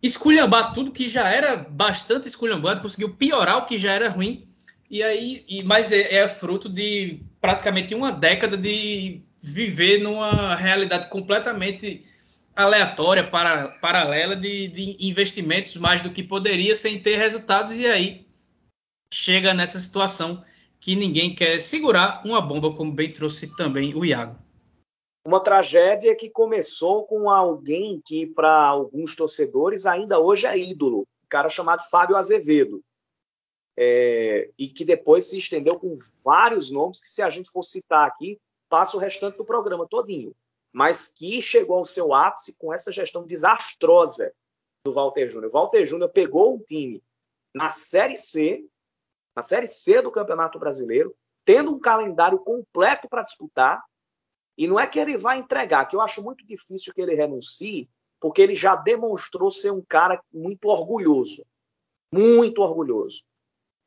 esculhambar 0.04 0.74
tudo 0.74 0.92
que 0.92 1.08
já 1.08 1.28
era 1.28 1.56
bastante 1.56 2.28
esculhambado, 2.28 2.82
conseguiu 2.82 3.10
piorar 3.16 3.58
o 3.58 3.66
que 3.66 3.80
já 3.80 3.94
era 3.94 4.10
ruim, 4.10 4.46
e 4.90 5.02
aí, 5.02 5.44
e, 5.48 5.64
mas 5.64 5.92
é, 5.92 6.16
é 6.16 6.28
fruto 6.28 6.68
de 6.68 7.22
praticamente 7.42 7.96
uma 7.96 8.12
década 8.12 8.56
de 8.56 9.24
viver 9.42 9.98
numa 9.98 10.56
realidade 10.56 11.10
completamente 11.10 12.06
aleatória, 12.56 13.28
para, 13.28 13.70
paralela 13.80 14.36
de, 14.36 14.68
de 14.68 14.98
investimentos 15.00 15.76
mais 15.78 16.02
do 16.02 16.12
que 16.12 16.22
poderia 16.22 16.76
sem 16.76 17.02
ter 17.02 17.18
resultados 17.18 17.78
e 17.80 17.88
aí 17.88 18.28
chega 19.12 19.54
nessa 19.54 19.80
situação 19.80 20.44
que 20.80 20.96
ninguém 20.96 21.34
quer 21.34 21.60
segurar 21.60 22.22
uma 22.26 22.42
bomba, 22.42 22.74
como 22.76 22.92
bem 22.92 23.12
trouxe 23.12 23.56
também 23.56 23.96
o 23.96 24.06
Iago. 24.06 24.38
Uma 25.26 25.40
tragédia 25.40 26.16
que 26.16 26.30
começou 26.30 27.06
com 27.06 27.30
alguém 27.30 28.02
que, 28.04 28.26
para 28.26 28.52
alguns 28.52 29.16
torcedores, 29.16 29.86
ainda 29.86 30.20
hoje 30.20 30.48
é 30.48 30.58
ídolo, 30.58 31.02
um 31.02 31.28
cara 31.30 31.50
chamado 31.50 31.84
Fábio 31.90 32.18
Azevedo 32.18 32.84
é, 33.78 34.50
e 34.58 34.68
que 34.68 34.84
depois 34.84 35.26
se 35.26 35.38
estendeu 35.38 35.80
com 35.80 35.96
vários 36.24 36.70
nomes 36.70 37.00
que, 37.00 37.08
se 37.08 37.22
a 37.22 37.30
gente 37.30 37.50
for 37.50 37.64
citar 37.64 38.08
aqui, 38.08 38.40
passa 38.70 38.96
o 38.96 39.00
restante 39.00 39.38
do 39.38 39.46
programa 39.46 39.88
todinho, 39.88 40.36
mas 40.72 41.08
que 41.08 41.42
chegou 41.42 41.78
ao 41.78 41.86
seu 41.86 42.14
ápice 42.14 42.56
com 42.58 42.74
essa 42.74 42.92
gestão 42.92 43.26
desastrosa 43.26 44.34
do 44.86 44.94
Walter 44.94 45.28
Júnior. 45.28 45.52
Walter 45.52 45.86
Júnior 45.86 46.10
pegou 46.10 46.56
um 46.56 46.60
time 46.60 47.04
na 47.54 47.70
Série 47.70 48.18
C, 48.18 48.66
na 49.36 49.42
Série 49.42 49.68
C 49.68 50.02
do 50.02 50.12
Campeonato 50.12 50.60
Brasileiro, 50.60 51.16
tendo 51.46 51.74
um 51.74 51.80
calendário 51.80 52.40
completo 52.40 53.10
para 53.10 53.24
disputar, 53.24 53.84
e 54.58 54.68
não 54.68 54.80
é 54.80 54.86
que 54.86 55.00
ele 55.00 55.18
vai 55.18 55.40
entregar, 55.40 55.86
que 55.86 55.96
eu 55.96 56.02
acho 56.02 56.22
muito 56.22 56.46
difícil 56.46 56.94
que 56.94 57.02
ele 57.02 57.16
renuncie, 57.16 57.90
porque 58.20 58.42
ele 58.42 58.54
já 58.54 58.76
demonstrou 58.76 59.50
ser 59.50 59.72
um 59.72 59.82
cara 59.82 60.22
muito 60.32 60.66
orgulhoso. 60.66 61.44
Muito 62.14 62.62
orgulhoso 62.62 63.24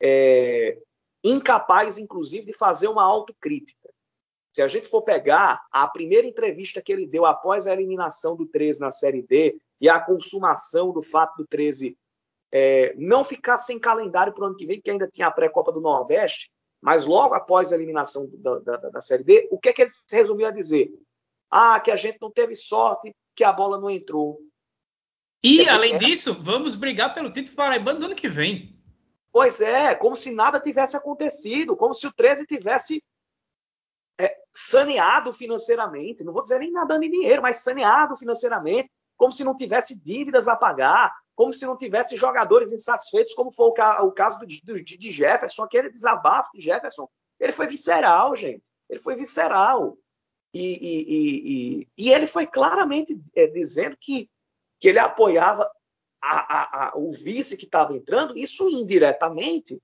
é, 0.01 0.77
incapaz, 1.23 1.97
inclusive, 1.97 2.45
de 2.45 2.53
fazer 2.53 2.87
uma 2.87 3.03
autocrítica. 3.03 3.89
Se 4.55 4.61
a 4.61 4.67
gente 4.67 4.87
for 4.87 5.01
pegar 5.01 5.65
a 5.71 5.87
primeira 5.87 6.25
entrevista 6.25 6.81
que 6.81 6.91
ele 6.91 7.05
deu 7.05 7.25
após 7.25 7.67
a 7.67 7.73
eliminação 7.73 8.35
do 8.35 8.45
13 8.45 8.79
na 8.79 8.91
Série 8.91 9.21
D 9.21 9.59
e 9.81 9.89
a 9.89 9.99
consumação 9.99 10.93
do 10.93 11.01
fato 11.01 11.35
do 11.37 11.47
13 11.47 11.97
é, 12.51 12.93
não 12.97 13.23
ficar 13.23 13.57
sem 13.57 13.77
calendário 13.77 14.31
para 14.31 14.43
o 14.43 14.47
ano 14.47 14.55
que 14.55 14.65
vem, 14.65 14.79
que 14.79 14.89
ainda 14.89 15.09
tinha 15.09 15.27
a 15.27 15.31
pré-copa 15.31 15.73
do 15.73 15.81
Nordeste, 15.81 16.49
mas 16.81 17.05
logo 17.05 17.33
após 17.33 17.71
a 17.71 17.75
eliminação 17.75 18.29
da, 18.35 18.59
da, 18.59 18.77
da, 18.77 19.01
Série 19.01 19.23
D, 19.23 19.47
o 19.51 19.59
que 19.59 19.69
é 19.69 19.73
que 19.73 19.81
ele 19.81 19.89
se 19.89 20.05
resumiu 20.11 20.47
a 20.47 20.51
dizer? 20.51 20.89
Ah, 21.51 21.79
que 21.79 21.91
a 21.91 21.95
gente 21.95 22.17
não 22.21 22.31
teve 22.31 22.55
sorte, 22.55 23.13
que 23.35 23.43
a 23.43 23.51
bola 23.51 23.77
não 23.77 23.89
entrou. 23.89 24.39
E, 25.43 25.67
além 25.67 25.97
disso, 25.97 26.33
vamos 26.33 26.75
brigar 26.75 27.13
pelo 27.13 27.29
título 27.29 27.55
paraibano 27.55 27.99
do 27.99 28.05
ano 28.05 28.15
que 28.15 28.27
vem. 28.27 28.74
Pois 29.35 29.59
é, 29.59 29.93
como 29.93 30.15
se 30.15 30.31
nada 30.31 30.61
tivesse 30.61 30.95
acontecido, 30.95 31.75
como 31.75 31.93
se 31.93 32.07
o 32.07 32.13
13 32.13 32.45
tivesse 32.45 33.03
é, 34.17 34.33
saneado 34.53 35.33
financeiramente. 35.33 36.23
Não 36.23 36.31
vou 36.31 36.41
dizer 36.41 36.57
nem 36.57 36.71
nadando 36.71 37.03
em 37.03 37.11
dinheiro, 37.11 37.41
mas 37.41 37.57
saneado 37.57 38.15
financeiramente, 38.15 38.89
como 39.17 39.33
se 39.33 39.43
não 39.43 39.53
tivesse 39.53 40.01
dívidas 40.01 40.47
a 40.47 40.55
pagar, 40.55 41.13
como 41.35 41.51
se 41.51 41.65
não 41.65 41.75
tivesse 41.75 42.15
jogadores 42.15 42.71
insatisfeitos, 42.71 43.33
como 43.33 43.51
foi 43.51 43.67
o, 43.67 44.11
caso 44.13 44.39
do, 44.39 44.45
do, 44.63 44.81
de 44.81 45.11
Jefferson, 45.11 45.63
aquele 45.63 45.89
desabafo 45.89 46.51
de 46.53 46.61
Jefferson. 46.61 47.05
Ele 47.37 47.51
foi 47.51 47.67
visceral, 47.67 48.37
gente. 48.37 48.63
Ele 48.89 49.01
foi 49.01 49.17
visceral. 49.17 49.97
E, 50.53 50.63
e, 50.63 51.81
e, 51.81 51.87
e 51.97 52.09
ele 52.09 52.25
foi 52.25 52.47
claramente 52.47 53.21
é, 53.35 53.47
dizendo 53.47 53.97
que 53.99 54.29
que 54.79 54.89
ele 54.89 54.99
apoiava 54.99 55.69
a, 56.25 56.87
a, 56.87 56.91
o 56.95 57.11
vice 57.11 57.57
que 57.57 57.65
estava 57.65 57.95
entrando, 57.95 58.37
isso 58.37 58.67
indiretamente 58.69 59.79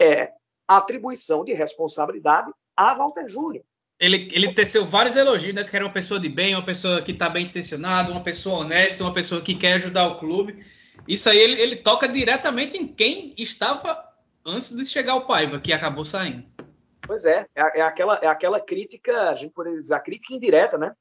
é 0.00 0.32
atribuição 0.66 1.44
de 1.44 1.52
responsabilidade 1.52 2.52
a 2.76 2.94
Walter 2.94 3.28
Júnior. 3.28 3.64
Ele, 3.98 4.28
ele 4.32 4.54
teceu 4.54 4.86
vários 4.86 5.14
elogios, 5.14 5.54
né? 5.54 5.62
Que 5.62 5.76
era 5.76 5.84
uma 5.84 5.92
pessoa 5.92 6.18
de 6.18 6.28
bem, 6.28 6.54
uma 6.54 6.64
pessoa 6.64 7.02
que 7.02 7.12
está 7.12 7.28
bem 7.28 7.46
intencionada, 7.46 8.10
uma 8.10 8.22
pessoa 8.22 8.60
honesta, 8.60 9.04
uma 9.04 9.12
pessoa 9.12 9.42
que 9.42 9.54
quer 9.54 9.74
ajudar 9.74 10.06
o 10.06 10.18
clube. 10.18 10.64
Isso 11.06 11.28
aí 11.28 11.38
ele, 11.38 11.60
ele 11.60 11.76
toca 11.76 12.08
diretamente 12.08 12.78
em 12.78 12.86
quem 12.86 13.34
estava 13.36 14.02
antes 14.44 14.74
de 14.74 14.84
chegar 14.86 15.16
o 15.16 15.26
Paiva, 15.26 15.60
que 15.60 15.72
acabou 15.72 16.04
saindo. 16.04 16.46
Pois 17.02 17.24
é, 17.24 17.46
é, 17.54 17.80
é, 17.80 17.82
aquela, 17.82 18.18
é 18.22 18.26
aquela 18.26 18.60
crítica, 18.60 19.30
a 19.30 19.34
gente 19.34 19.52
poderia 19.52 19.80
dizer, 19.80 19.94
a 19.94 20.00
crítica 20.00 20.32
indireta, 20.32 20.78
né? 20.78 20.94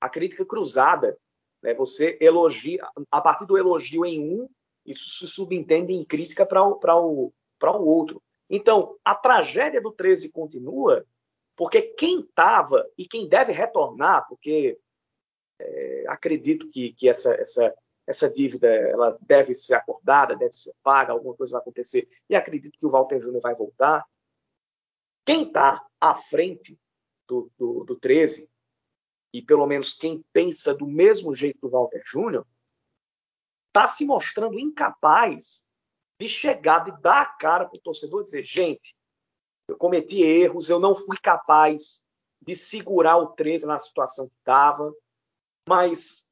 A 0.00 0.08
crítica 0.08 0.44
cruzada. 0.44 1.16
Né? 1.62 1.74
Você 1.74 2.18
elogia, 2.20 2.86
a 3.10 3.20
partir 3.20 3.46
do 3.46 3.56
elogio 3.56 4.04
em 4.04 4.20
um, 4.20 4.48
isso 4.84 5.08
se 5.08 5.28
subentende 5.28 5.92
em 5.92 6.04
crítica 6.04 6.44
para 6.44 6.64
o, 6.64 6.78
o, 6.82 7.32
o 7.60 7.86
outro. 7.86 8.22
Então, 8.50 8.96
a 9.04 9.14
tragédia 9.14 9.80
do 9.80 9.92
13 9.92 10.32
continua, 10.32 11.06
porque 11.56 11.82
quem 11.82 12.20
estava 12.20 12.86
e 12.98 13.06
quem 13.06 13.28
deve 13.28 13.52
retornar, 13.52 14.26
porque 14.28 14.78
é, 15.58 16.04
acredito 16.08 16.68
que, 16.68 16.92
que 16.94 17.08
essa, 17.08 17.32
essa, 17.34 17.74
essa 18.06 18.30
dívida 18.30 18.68
ela 18.68 19.16
deve 19.22 19.54
ser 19.54 19.74
acordada, 19.74 20.36
deve 20.36 20.54
ser 20.54 20.74
paga, 20.82 21.12
alguma 21.12 21.34
coisa 21.34 21.52
vai 21.52 21.60
acontecer, 21.60 22.08
e 22.28 22.34
acredito 22.34 22.78
que 22.78 22.86
o 22.86 22.90
Walter 22.90 23.20
Júnior 23.20 23.40
vai 23.40 23.54
voltar. 23.54 24.04
Quem 25.24 25.44
está 25.44 25.86
à 26.00 26.14
frente 26.14 26.78
do, 27.28 27.50
do, 27.56 27.84
do 27.84 27.96
13 27.96 28.50
e 29.32 29.40
pelo 29.40 29.66
menos 29.66 29.94
quem 29.94 30.24
pensa 30.32 30.74
do 30.74 30.86
mesmo 30.86 31.34
jeito 31.34 31.58
do 31.60 31.70
Walter 31.70 32.02
Júnior, 32.04 32.46
está 33.68 33.86
se 33.86 34.04
mostrando 34.04 34.58
incapaz 34.58 35.64
de 36.20 36.28
chegar, 36.28 36.80
de 36.80 37.00
dar 37.00 37.22
a 37.22 37.26
cara 37.26 37.64
para 37.64 37.78
o 37.78 37.82
torcedor 37.82 38.20
e 38.20 38.24
dizer: 38.24 38.44
gente, 38.44 38.94
eu 39.66 39.76
cometi 39.76 40.22
erros, 40.22 40.68
eu 40.68 40.78
não 40.78 40.94
fui 40.94 41.16
capaz 41.16 42.04
de 42.40 42.54
segurar 42.54 43.16
o 43.16 43.28
13 43.28 43.66
na 43.66 43.78
situação 43.78 44.28
que 44.28 44.36
estava, 44.36 44.92
mas 45.66 46.26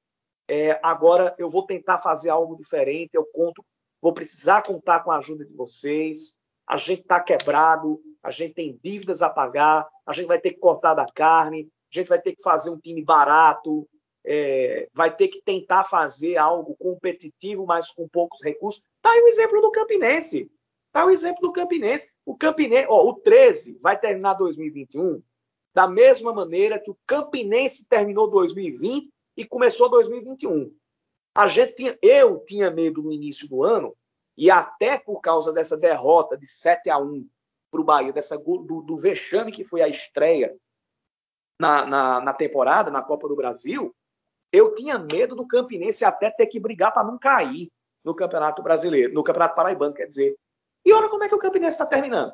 é, 0.48 0.78
agora 0.82 1.34
eu 1.38 1.48
vou 1.48 1.64
tentar 1.64 1.98
fazer 1.98 2.28
algo 2.28 2.56
diferente. 2.56 3.14
Eu 3.14 3.24
conto, 3.26 3.64
vou 4.02 4.12
precisar 4.12 4.62
contar 4.62 5.00
com 5.00 5.10
a 5.10 5.18
ajuda 5.18 5.44
de 5.44 5.54
vocês. 5.54 6.38
A 6.66 6.76
gente 6.76 7.02
está 7.02 7.20
quebrado, 7.20 8.00
a 8.22 8.30
gente 8.30 8.54
tem 8.54 8.78
dívidas 8.82 9.22
a 9.22 9.30
pagar, 9.30 9.88
a 10.04 10.12
gente 10.12 10.26
vai 10.26 10.40
ter 10.40 10.52
que 10.52 10.60
cortar 10.60 10.94
da 10.94 11.06
carne, 11.06 11.70
a 11.92 12.00
gente 12.00 12.08
vai 12.08 12.20
ter 12.20 12.34
que 12.34 12.42
fazer 12.42 12.70
um 12.70 12.78
time 12.78 13.02
barato, 13.02 13.88
é, 14.24 14.88
vai 14.92 15.14
ter 15.14 15.28
que 15.28 15.40
tentar 15.42 15.84
fazer 15.84 16.36
algo 16.36 16.76
competitivo, 16.76 17.66
mas 17.66 17.90
com 17.90 18.08
poucos 18.08 18.42
recursos. 18.42 18.82
Tá 19.00 19.10
aí 19.10 19.20
o 19.22 19.28
exemplo 19.28 19.60
do 19.60 19.70
Campinense. 19.70 20.50
Tá 20.92 21.04
o 21.04 21.10
exemplo 21.10 21.40
do 21.40 21.52
Campinense. 21.52 22.12
O 22.24 22.36
Campinense, 22.36 22.86
ó, 22.88 23.08
o 23.08 23.14
13 23.14 23.78
vai 23.80 23.98
terminar 23.98 24.34
2021 24.34 25.22
da 25.72 25.86
mesma 25.86 26.32
maneira 26.32 26.78
que 26.78 26.90
o 26.90 26.98
Campinense 27.06 27.88
terminou 27.88 28.28
2020 28.28 29.08
e 29.36 29.44
começou 29.44 29.88
2021. 29.88 30.72
A 31.34 31.46
gente 31.46 31.74
tinha, 31.74 31.98
eu 32.02 32.40
tinha 32.40 32.70
medo 32.70 33.02
no 33.02 33.12
início 33.12 33.48
do 33.48 33.62
ano 33.62 33.96
e 34.36 34.50
até 34.50 34.98
por 34.98 35.20
causa 35.20 35.52
dessa 35.52 35.76
derrota 35.76 36.36
de 36.36 36.46
7 36.46 36.90
a 36.90 36.98
1 36.98 37.26
para 37.70 37.80
o 37.80 37.84
Bahia, 37.84 38.12
dessa 38.12 38.36
do, 38.36 38.82
do 38.82 38.96
vexame 38.96 39.52
que 39.52 39.64
foi 39.64 39.80
a 39.80 39.88
estreia 39.88 40.56
na, 41.60 41.84
na, 41.84 42.20
na 42.22 42.32
temporada, 42.32 42.90
na 42.90 43.02
Copa 43.02 43.28
do 43.28 43.36
Brasil, 43.36 43.94
eu 44.50 44.74
tinha 44.74 44.98
medo 44.98 45.36
do 45.36 45.46
Campinense 45.46 46.06
até 46.06 46.30
ter 46.30 46.46
que 46.46 46.58
brigar 46.58 46.92
para 46.92 47.04
não 47.04 47.18
cair 47.18 47.70
no 48.02 48.14
Campeonato 48.14 48.62
Brasileiro, 48.62 49.12
no 49.12 49.22
Campeonato 49.22 49.54
Paraibano, 49.54 49.92
quer 49.92 50.06
dizer. 50.06 50.34
E 50.82 50.90
olha 50.90 51.10
como 51.10 51.22
é 51.22 51.28
que 51.28 51.34
o 51.34 51.38
Campinense 51.38 51.74
está 51.74 51.84
terminando. 51.84 52.32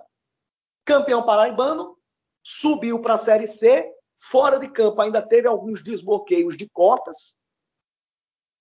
Campeão 0.85 1.27
paraibano, 1.27 1.99
subiu 2.41 3.01
para 3.01 3.15
a 3.15 3.19
Série 3.19 3.49
C, 3.49 3.93
fora 4.17 4.61
de 4.61 4.69
campo 4.69 5.03
ainda 5.03 5.21
teve 5.21 5.49
alguns 5.49 5.83
desbloqueios 5.83 6.57
de 6.57 6.69
cotas. 6.69 7.37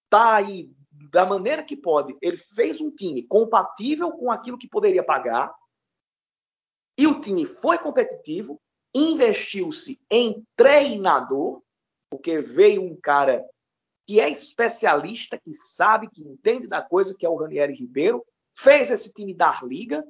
Tá 0.09 0.33
aí 0.33 0.73
da 1.11 1.27
maneira 1.27 1.63
que 1.63 1.77
pode. 1.77 2.17
Ele 2.19 2.37
fez 2.37 2.81
um 2.81 2.89
time 2.89 3.21
compatível 3.21 4.11
com 4.13 4.31
aquilo 4.31 4.57
que 4.57 4.67
poderia 4.67 5.03
pagar. 5.03 5.53
E 6.97 7.05
o 7.05 7.21
time 7.21 7.45
foi 7.45 7.77
competitivo, 7.77 8.59
investiu-se 8.95 9.99
em 10.09 10.41
treinador, 10.55 11.61
porque 12.09 12.39
veio 12.39 12.81
um 12.81 12.95
cara 12.95 13.45
que 14.07 14.21
é 14.21 14.29
especialista, 14.29 15.37
que 15.37 15.53
sabe, 15.53 16.09
que 16.09 16.21
entende 16.21 16.67
da 16.67 16.81
coisa, 16.81 17.15
que 17.17 17.25
é 17.25 17.29
o 17.29 17.35
Ranieri 17.35 17.73
Ribeiro, 17.73 18.25
fez 18.57 18.89
esse 18.89 19.11
time 19.11 19.33
dar 19.33 19.65
liga, 19.65 20.03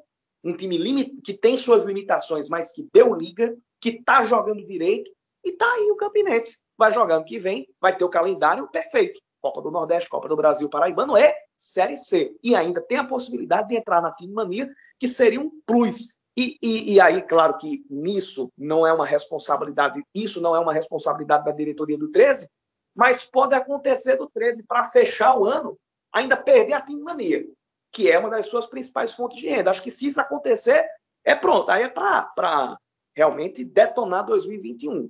um 0.43 0.56
time 0.56 1.19
que 1.21 1.34
tem 1.34 1.58
suas 1.58 1.84
limitações, 1.84 2.48
mas 2.48 2.71
que 2.71 2.88
deu 2.93 3.15
liga, 3.15 3.58
que 3.82 3.89
está 3.89 4.24
jogando 4.24 4.63
direito, 4.63 5.10
e 5.43 5.52
tá 5.52 5.65
aí 5.65 5.89
o 5.89 5.95
Campinense. 5.95 6.60
Vai 6.78 6.91
jogar 6.91 7.15
ano 7.15 7.26
que 7.26 7.39
vem, 7.39 7.67
vai 7.82 7.95
ter 7.95 8.04
o 8.04 8.10
calendário 8.10 8.67
perfeito. 8.67 9.19
Copa 9.41 9.62
do 9.62 9.71
Nordeste, 9.71 10.10
Copa 10.10 10.28
do 10.28 10.36
Brasil, 10.36 10.69
Paraibano 10.69 11.15
é 11.15 11.36
Série 11.56 11.98
C. 11.98 12.36
E 12.43 12.56
ainda 12.56 12.82
tem 12.82 12.98
a 12.98 13.04
possibilidade 13.04 13.69
de 13.69 13.76
entrar 13.76 14.02
na 14.02 14.12
Time 14.12 14.34
Mania, 14.34 14.69
que 15.00 15.08
seria 15.08 15.39
um 15.39 15.52
plus. 15.65 16.15
E, 16.38 16.58
e, 16.62 16.93
e, 16.93 17.00
aí, 17.00 17.21
claro 17.21 17.58
que 17.58 17.86
nisso 17.89 18.52
não 18.58 18.86
é 18.86 18.91
uma 18.91 19.06
responsabilidade, 19.06 20.04
isso 20.13 20.41
não 20.41 20.54
é 20.56 20.60
uma 20.60 20.74
responsabilidade 20.74 21.45
da 21.45 21.52
diretoria 21.52 21.98
do 21.98 22.12
13, 22.12 22.50
mas 22.93 23.24
pode 23.24 23.56
acontecer 23.56 24.17
do 24.17 24.30
13 24.30 24.65
para 24.67 24.84
fechar 24.84 25.38
o 25.38 25.45
ano, 25.45 25.78
ainda 26.12 26.36
perder 26.36 26.74
a 26.74 26.82
Team 26.82 27.02
Mania, 27.02 27.45
que 27.91 28.12
é 28.12 28.19
uma 28.19 28.30
das 28.30 28.48
suas 28.48 28.65
principais 28.65 29.13
fontes 29.13 29.38
de 29.38 29.48
renda. 29.48 29.71
Acho 29.71 29.82
que 29.82 29.91
se 29.91 30.08
isso 30.08 30.19
acontecer, 30.19 30.86
é 31.24 31.34
pronto, 31.34 31.69
aí 31.69 31.84
é 31.84 31.89
para 31.89 32.78
realmente 33.15 33.63
detonar 33.63 34.26
2021. 34.26 35.10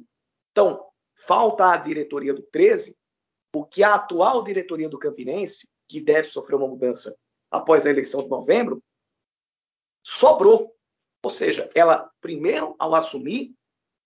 Então, 0.52 0.86
falta 1.16 1.72
à 1.72 1.78
diretoria 1.78 2.34
do 2.34 2.44
13 2.44 2.96
o 3.56 3.66
que 3.66 3.84
a 3.84 3.96
atual 3.96 4.44
diretoria 4.44 4.90
do 4.90 5.00
Campinense, 5.00 5.66
que 5.88 6.02
deve 6.02 6.28
sofrer 6.28 6.58
uma 6.58 6.68
mudança 6.68 7.16
após 7.50 7.86
a 7.86 7.90
eleição 7.90 8.22
de 8.22 8.30
novembro, 8.30 8.84
sobrou 10.04 10.75
ou 11.26 11.30
seja, 11.32 11.68
ela, 11.74 12.08
primeiro, 12.22 12.76
ao 12.78 12.94
assumir, 12.94 13.52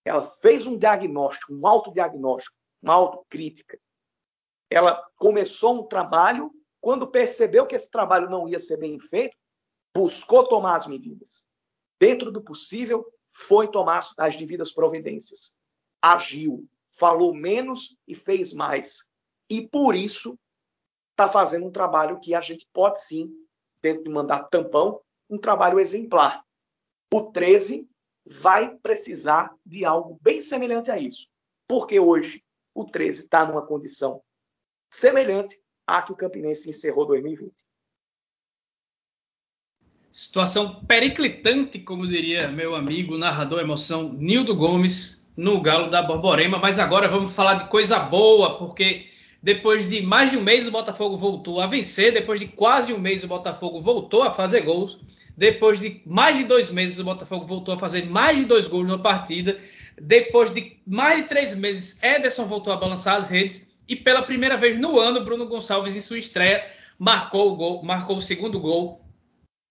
ela 0.05 0.25
fez 0.25 0.65
um 0.65 0.77
diagnóstico, 0.77 1.53
um 1.53 1.67
autodiagnóstico, 1.67 2.55
uma 2.81 2.93
autocrítica. 2.93 3.77
Ela 4.69 5.05
começou 5.17 5.81
um 5.81 5.83
trabalho, 5.85 6.49
quando 6.79 7.11
percebeu 7.11 7.67
que 7.67 7.75
esse 7.75 7.91
trabalho 7.91 8.29
não 8.29 8.47
ia 8.47 8.57
ser 8.57 8.77
bem 8.77 8.97
feito, 9.01 9.35
buscou 9.93 10.47
tomar 10.47 10.77
as 10.77 10.87
medidas. 10.87 11.45
Dentro 11.99 12.31
do 12.31 12.41
possível, 12.41 13.05
foi 13.33 13.69
tomar 13.69 14.07
as 14.17 14.37
devidas 14.37 14.71
providências. 14.71 15.53
Agiu, 16.01 16.65
falou 16.97 17.33
menos 17.33 17.97
e 18.07 18.15
fez 18.15 18.53
mais. 18.53 19.05
E 19.49 19.67
por 19.67 19.93
isso 19.93 20.39
está 21.11 21.27
fazendo 21.27 21.65
um 21.65 21.71
trabalho 21.71 22.21
que 22.21 22.33
a 22.33 22.39
gente 22.39 22.65
pode 22.71 23.03
sim, 23.03 23.29
dentro 23.81 24.05
do 24.05 24.11
mandato 24.11 24.49
tampão, 24.49 25.01
um 25.29 25.37
trabalho 25.37 25.81
exemplar 25.81 26.45
o 27.13 27.31
13 27.31 27.87
vai 28.25 28.75
precisar 28.77 29.53
de 29.65 29.83
algo 29.85 30.19
bem 30.21 30.41
semelhante 30.41 30.91
a 30.91 30.97
isso. 30.97 31.27
Porque 31.67 31.99
hoje 31.99 32.43
o 32.73 32.85
13 32.85 33.23
está 33.23 33.45
numa 33.45 33.65
condição 33.65 34.21
semelhante 34.91 35.59
à 35.87 36.01
que 36.01 36.11
o 36.11 36.15
Campinense 36.15 36.69
encerrou 36.69 37.05
2020. 37.05 37.65
Situação 40.11 40.83
periclitante, 40.85 41.79
como 41.79 42.07
diria 42.07 42.51
meu 42.51 42.75
amigo, 42.75 43.17
narrador 43.17 43.59
emoção, 43.59 44.11
Nildo 44.13 44.55
Gomes, 44.55 45.31
no 45.37 45.61
Galo 45.61 45.89
da 45.89 46.01
Borborema. 46.01 46.57
Mas 46.57 46.79
agora 46.79 47.07
vamos 47.07 47.33
falar 47.33 47.55
de 47.55 47.69
coisa 47.69 47.99
boa, 47.99 48.57
porque 48.57 49.07
depois 49.41 49.87
de 49.87 50.01
mais 50.01 50.31
de 50.31 50.37
um 50.37 50.41
mês 50.41 50.67
o 50.67 50.71
Botafogo 50.71 51.15
voltou 51.15 51.61
a 51.61 51.67
vencer, 51.67 52.11
depois 52.11 52.39
de 52.39 52.47
quase 52.47 52.93
um 52.93 52.99
mês 52.99 53.23
o 53.23 53.27
Botafogo 53.27 53.79
voltou 53.79 54.23
a 54.23 54.31
fazer 54.31 54.61
gols. 54.61 54.99
Depois 55.37 55.79
de 55.79 56.01
mais 56.05 56.37
de 56.37 56.43
dois 56.43 56.69
meses, 56.69 56.99
o 56.99 57.05
Botafogo 57.05 57.45
voltou 57.45 57.73
a 57.73 57.77
fazer 57.77 58.05
mais 58.05 58.39
de 58.39 58.45
dois 58.45 58.67
gols 58.67 58.87
na 58.87 58.97
partida. 58.97 59.57
Depois 59.99 60.53
de 60.53 60.77
mais 60.85 61.21
de 61.21 61.29
três 61.29 61.55
meses, 61.55 62.03
Ederson 62.03 62.45
voltou 62.45 62.73
a 62.73 62.77
balançar 62.77 63.15
as 63.15 63.29
redes. 63.29 63.73
E 63.87 63.95
pela 63.95 64.21
primeira 64.21 64.57
vez 64.57 64.77
no 64.77 64.99
ano, 64.99 65.23
Bruno 65.23 65.47
Gonçalves, 65.47 65.95
em 65.95 66.01
sua 66.01 66.17
estreia, 66.17 66.65
marcou 66.97 67.53
o 67.53 67.55
gol, 67.55 67.83
marcou 67.83 68.17
o 68.17 68.21
segundo 68.21 68.59
gol 68.59 69.01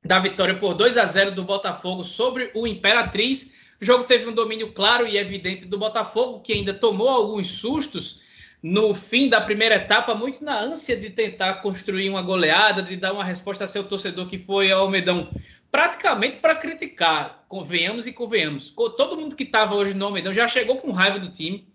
da 0.02 0.18
vitória 0.18 0.58
por 0.58 0.72
2 0.72 0.96
a 0.96 1.04
0 1.04 1.32
do 1.32 1.44
Botafogo 1.44 2.02
sobre 2.02 2.50
o 2.54 2.66
Imperatriz. 2.66 3.54
O 3.80 3.84
jogo 3.84 4.04
teve 4.04 4.26
um 4.26 4.32
domínio 4.32 4.72
claro 4.72 5.06
e 5.06 5.18
evidente 5.18 5.66
do 5.66 5.76
Botafogo, 5.76 6.40
que 6.40 6.54
ainda 6.54 6.72
tomou 6.72 7.10
alguns 7.10 7.48
sustos 7.48 8.22
no 8.62 8.92
fim 8.94 9.28
da 9.28 9.40
primeira 9.40 9.76
etapa, 9.76 10.14
muito 10.14 10.44
na 10.44 10.58
ânsia 10.58 10.96
de 10.96 11.10
tentar 11.10 11.54
construir 11.54 12.08
uma 12.10 12.22
goleada, 12.22 12.82
de 12.82 12.96
dar 12.96 13.12
uma 13.12 13.24
resposta 13.24 13.64
a 13.64 13.66
seu 13.66 13.84
torcedor 13.84 14.26
que 14.26 14.38
foi 14.38 14.72
ao 14.72 14.82
Almedão, 14.82 15.28
praticamente 15.70 16.38
para 16.38 16.56
criticar, 16.56 17.44
convenhamos 17.48 18.06
e 18.06 18.12
convenhamos. 18.12 18.74
Todo 18.96 19.16
mundo 19.16 19.36
que 19.36 19.44
estava 19.44 19.74
hoje 19.74 19.94
no 19.94 20.06
Almedão 20.06 20.34
já 20.34 20.48
chegou 20.48 20.78
com 20.78 20.90
raiva 20.90 21.18
do 21.18 21.30
time, 21.30 21.68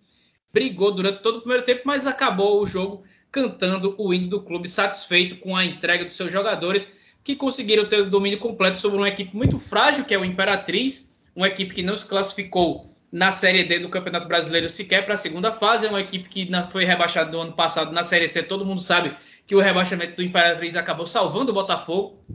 brigou 0.51 0.91
durante 0.91 1.21
todo 1.21 1.37
o 1.37 1.39
primeiro 1.39 1.63
tempo, 1.63 1.83
mas 1.85 2.05
acabou 2.05 2.61
o 2.61 2.65
jogo 2.65 3.03
cantando 3.31 3.95
o 3.97 4.13
hino 4.13 4.27
do 4.27 4.41
clube, 4.41 4.69
satisfeito 4.69 5.37
com 5.37 5.55
a 5.55 5.65
entrega 5.65 6.03
dos 6.05 6.15
seus 6.15 6.31
jogadores, 6.31 6.99
que 7.23 7.35
conseguiram 7.35 7.87
ter 7.87 8.01
o 8.01 8.09
domínio 8.09 8.37
completo 8.37 8.77
sobre 8.77 8.97
uma 8.97 9.09
equipe 9.09 9.35
muito 9.35 9.57
frágil, 9.57 10.03
que 10.03 10.13
é 10.13 10.19
o 10.19 10.25
Imperatriz, 10.25 11.15
uma 11.35 11.47
equipe 11.47 11.73
que 11.73 11.81
não 11.81 11.97
se 11.97 12.05
classificou 12.05 12.92
na 13.13 13.31
Série 13.31 13.63
D 13.63 13.77
do 13.77 13.89
Campeonato 13.89 14.27
Brasileiro 14.27 14.67
sequer 14.67 15.05
para 15.05 15.13
a 15.13 15.17
segunda 15.17 15.53
fase. 15.53 15.85
É 15.85 15.89
uma 15.89 16.01
equipe 16.01 16.27
que 16.27 16.49
foi 16.71 16.83
rebaixada 16.83 17.29
do 17.29 17.39
ano 17.39 17.53
passado 17.53 17.91
na 17.91 18.03
Série 18.03 18.27
C. 18.27 18.41
Todo 18.41 18.65
mundo 18.65 18.81
sabe 18.81 19.15
que 19.45 19.55
o 19.55 19.59
rebaixamento 19.59 20.15
do 20.15 20.23
Imperatriz 20.23 20.75
acabou 20.75 21.05
salvando 21.05 21.51
o 21.51 21.53
Botafogo. 21.53 22.25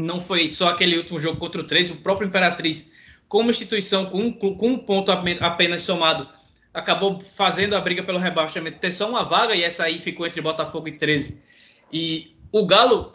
Não 0.00 0.18
foi 0.18 0.48
só 0.48 0.70
aquele 0.70 0.96
último 0.96 1.20
jogo 1.20 1.38
contra 1.38 1.60
o 1.60 1.64
13, 1.64 1.92
o 1.92 1.96
próprio 1.96 2.26
Imperatriz, 2.26 2.94
como 3.28 3.50
instituição, 3.50 4.06
com 4.06 4.22
um, 4.22 4.32
com 4.32 4.68
um 4.68 4.78
ponto 4.78 5.12
apenas 5.12 5.82
somado, 5.82 6.26
acabou 6.72 7.20
fazendo 7.20 7.76
a 7.76 7.80
briga 7.82 8.02
pelo 8.02 8.18
rebaixamento 8.18 8.78
ter 8.78 8.92
só 8.92 9.06
uma 9.06 9.22
vaga, 9.22 9.54
e 9.54 9.62
essa 9.62 9.84
aí 9.84 9.98
ficou 9.98 10.26
entre 10.26 10.40
Botafogo 10.40 10.88
e 10.88 10.92
13. 10.92 11.42
E 11.92 12.34
o 12.50 12.64
Galo 12.64 13.12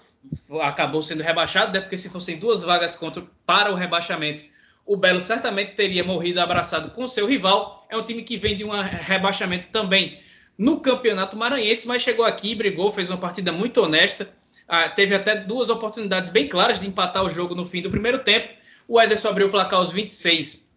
acabou 0.62 1.02
sendo 1.02 1.24
rebaixado, 1.24 1.74
né, 1.74 1.82
porque 1.82 1.98
se 1.98 2.12
fossem 2.12 2.38
duas 2.38 2.62
vagas 2.62 2.96
contra, 2.96 3.24
para 3.44 3.72
o 3.72 3.76
rebaixamento, 3.76 4.44
o 4.86 4.96
Belo 4.96 5.20
certamente 5.20 5.74
teria 5.74 6.04
morrido 6.04 6.40
abraçado 6.40 6.92
com 6.92 7.08
seu 7.08 7.26
rival. 7.26 7.86
É 7.90 7.98
um 7.98 8.04
time 8.04 8.22
que 8.22 8.38
vem 8.38 8.56
de 8.56 8.64
um 8.64 8.70
rebaixamento 8.70 9.70
também 9.72 10.20
no 10.58 10.80
Campeonato 10.80 11.36
Maranhense, 11.36 11.88
mas 11.88 12.04
chegou 12.04 12.24
aqui, 12.24 12.54
brigou, 12.54 12.92
fez 12.92 13.10
uma 13.10 13.18
partida 13.18 13.52
muito 13.52 13.82
honesta. 13.82 14.32
Ah, 14.68 14.88
teve 14.88 15.16
até 15.16 15.36
duas 15.36 15.70
oportunidades 15.70 16.30
bem 16.30 16.48
claras 16.48 16.80
de 16.80 16.88
empatar 16.88 17.24
o 17.24 17.30
jogo 17.30 17.56
no 17.56 17.66
fim 17.66 17.82
do 17.82 17.90
primeiro 17.90 18.20
tempo. 18.20 18.48
O 18.88 19.02
Ederson 19.02 19.30
abriu 19.30 19.48
o 19.48 19.50
placar 19.50 19.80
aos 19.80 19.92
26 19.92 20.72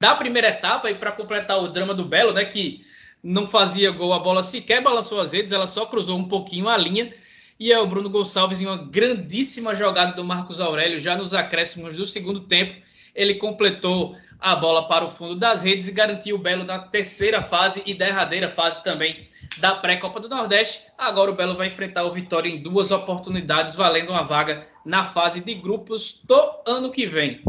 da 0.00 0.14
primeira 0.14 0.48
etapa 0.48 0.90
e 0.90 0.94
para 0.94 1.12
completar 1.12 1.60
o 1.62 1.68
drama 1.68 1.94
do 1.94 2.04
Belo, 2.04 2.32
né, 2.32 2.44
que 2.44 2.84
não 3.22 3.46
fazia 3.46 3.90
gol, 3.90 4.12
a 4.12 4.18
bola 4.20 4.44
sequer 4.44 4.80
balançou 4.80 5.20
as 5.20 5.32
redes, 5.32 5.52
ela 5.52 5.66
só 5.66 5.86
cruzou 5.86 6.16
um 6.16 6.28
pouquinho 6.28 6.68
a 6.68 6.76
linha. 6.76 7.12
E 7.58 7.72
é 7.72 7.78
o 7.78 7.86
Bruno 7.86 8.08
Gonçalves 8.08 8.60
em 8.60 8.66
uma 8.66 8.76
grandíssima 8.76 9.74
jogada 9.74 10.12
do 10.12 10.24
Marcos 10.24 10.60
Aurélio 10.60 11.00
já 11.00 11.16
nos 11.16 11.34
acréscimos 11.34 11.96
do 11.96 12.06
segundo 12.06 12.40
tempo 12.40 12.87
ele 13.18 13.34
completou 13.34 14.16
a 14.38 14.54
bola 14.54 14.86
para 14.86 15.04
o 15.04 15.10
fundo 15.10 15.34
das 15.34 15.64
redes 15.64 15.88
e 15.88 15.92
garantiu 15.92 16.36
o 16.36 16.38
Belo 16.38 16.62
na 16.62 16.78
terceira 16.78 17.42
fase 17.42 17.82
e 17.84 17.92
derradeira 17.92 18.48
fase 18.48 18.84
também 18.84 19.28
da 19.58 19.74
pré-Copa 19.74 20.20
do 20.20 20.28
Nordeste. 20.28 20.82
Agora 20.96 21.32
o 21.32 21.34
Belo 21.34 21.56
vai 21.56 21.66
enfrentar 21.66 22.04
o 22.04 22.12
Vitória 22.12 22.48
em 22.48 22.62
duas 22.62 22.92
oportunidades, 22.92 23.74
valendo 23.74 24.10
uma 24.10 24.22
vaga 24.22 24.68
na 24.84 25.04
fase 25.04 25.44
de 25.44 25.52
grupos 25.54 26.22
do 26.24 26.60
ano 26.64 26.92
que 26.92 27.06
vem. 27.06 27.42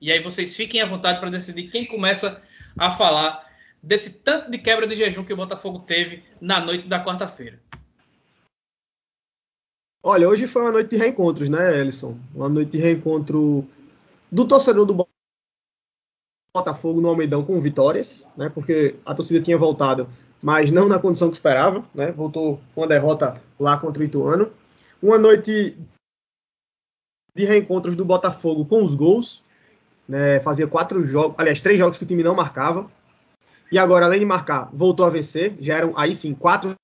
E 0.00 0.12
aí 0.12 0.22
vocês 0.22 0.56
fiquem 0.56 0.80
à 0.80 0.86
vontade 0.86 1.18
para 1.18 1.28
decidir 1.28 1.64
quem 1.64 1.84
começa 1.84 2.40
a 2.78 2.88
falar 2.92 3.44
desse 3.82 4.22
tanto 4.22 4.48
de 4.48 4.58
quebra 4.58 4.86
de 4.86 4.94
jejum 4.94 5.24
que 5.24 5.32
o 5.32 5.36
Botafogo 5.36 5.80
teve 5.80 6.22
na 6.40 6.60
noite 6.60 6.86
da 6.86 7.04
quarta-feira. 7.04 7.58
Olha, 10.04 10.28
hoje 10.28 10.46
foi 10.46 10.62
uma 10.62 10.70
noite 10.70 10.90
de 10.90 10.96
reencontros, 10.96 11.48
né, 11.48 11.80
Ellison? 11.80 12.16
Uma 12.32 12.48
noite 12.48 12.70
de 12.70 12.78
reencontro 12.78 13.66
do 14.30 14.44
torcedor 14.44 14.84
do 14.84 15.05
Botafogo 16.56 17.00
no 17.00 17.08
Almeidão 17.08 17.44
com 17.44 17.60
vitórias, 17.60 18.26
né? 18.36 18.48
Porque 18.48 18.96
a 19.04 19.14
torcida 19.14 19.44
tinha 19.44 19.58
voltado, 19.58 20.08
mas 20.42 20.70
não 20.70 20.88
na 20.88 20.98
condição 20.98 21.28
que 21.28 21.36
esperava, 21.36 21.84
né? 21.94 22.10
Voltou 22.12 22.60
com 22.74 22.80
uma 22.80 22.86
derrota 22.86 23.40
lá 23.60 23.76
contra 23.76 24.02
o 24.02 24.06
Ituano. 24.06 24.50
Uma 25.02 25.18
noite 25.18 25.76
de 27.34 27.44
reencontros 27.44 27.94
do 27.94 28.04
Botafogo 28.04 28.64
com 28.64 28.82
os 28.82 28.94
gols, 28.94 29.42
né? 30.08 30.40
Fazia 30.40 30.66
quatro 30.66 31.06
jogos, 31.06 31.34
aliás, 31.38 31.60
três 31.60 31.78
jogos 31.78 31.98
que 31.98 32.04
o 32.04 32.06
time 32.06 32.22
não 32.22 32.34
marcava. 32.34 32.90
E 33.70 33.78
agora, 33.78 34.06
além 34.06 34.20
de 34.20 34.26
marcar, 34.26 34.70
voltou 34.72 35.04
a 35.04 35.10
vencer. 35.10 35.56
Já 35.60 35.76
eram 35.76 35.92
aí 35.96 36.16
sim 36.16 36.34
quatro 36.34 36.74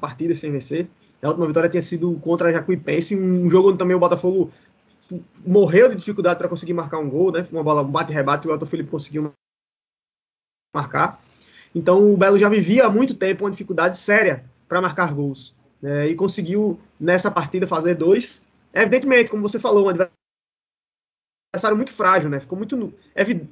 partidas 0.00 0.40
sem 0.40 0.50
vencer. 0.50 0.88
A 1.22 1.28
última 1.28 1.46
vitória 1.46 1.70
tinha 1.70 1.82
sido 1.82 2.18
contra 2.18 2.48
a 2.48 2.52
Jacuipense, 2.52 3.16
um 3.16 3.48
jogo 3.48 3.68
onde 3.68 3.78
também 3.78 3.96
o 3.96 4.00
Botafogo 4.00 4.50
morreu 5.44 5.88
de 5.88 5.96
dificuldade 5.96 6.38
para 6.38 6.48
conseguir 6.48 6.72
marcar 6.72 6.98
um 6.98 7.08
gol, 7.08 7.32
né? 7.32 7.44
Foi 7.44 7.58
uma 7.58 7.64
bola, 7.64 7.82
um 7.82 7.90
bate-rebate, 7.90 8.48
o 8.48 8.50
Elton 8.50 8.66
Felipe 8.66 8.90
conseguiu 8.90 9.32
marcar. 10.74 11.20
Então 11.74 12.12
o 12.12 12.16
Belo 12.16 12.38
já 12.38 12.48
vivia 12.48 12.86
há 12.86 12.90
muito 12.90 13.14
tempo 13.14 13.44
uma 13.44 13.50
dificuldade 13.50 13.96
séria 13.96 14.44
para 14.68 14.80
marcar 14.80 15.12
gols. 15.12 15.54
Né? 15.82 16.08
E 16.08 16.14
conseguiu, 16.14 16.80
nessa 16.98 17.30
partida, 17.30 17.66
fazer 17.66 17.94
dois. 17.94 18.40
Evidentemente, 18.72 19.30
como 19.30 19.42
você 19.42 19.58
falou, 19.60 19.86
um 19.86 19.88
adversário 19.88 21.76
muito 21.76 21.92
frágil, 21.92 22.28
né? 22.28 22.40
Ficou 22.40 22.56
muito, 22.56 22.94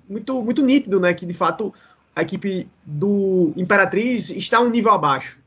muito, 0.09 0.43
muito 0.43 0.63
nítido, 0.63 0.99
né? 0.99 1.13
Que 1.15 1.27
de 1.27 1.35
fato 1.35 1.75
a 2.15 2.23
equipe 2.23 2.69
do 2.85 3.53
Imperatriz 3.57 4.31
está 4.31 4.61
um 4.61 4.71
nível 4.71 4.93
abaixo. 4.93 5.39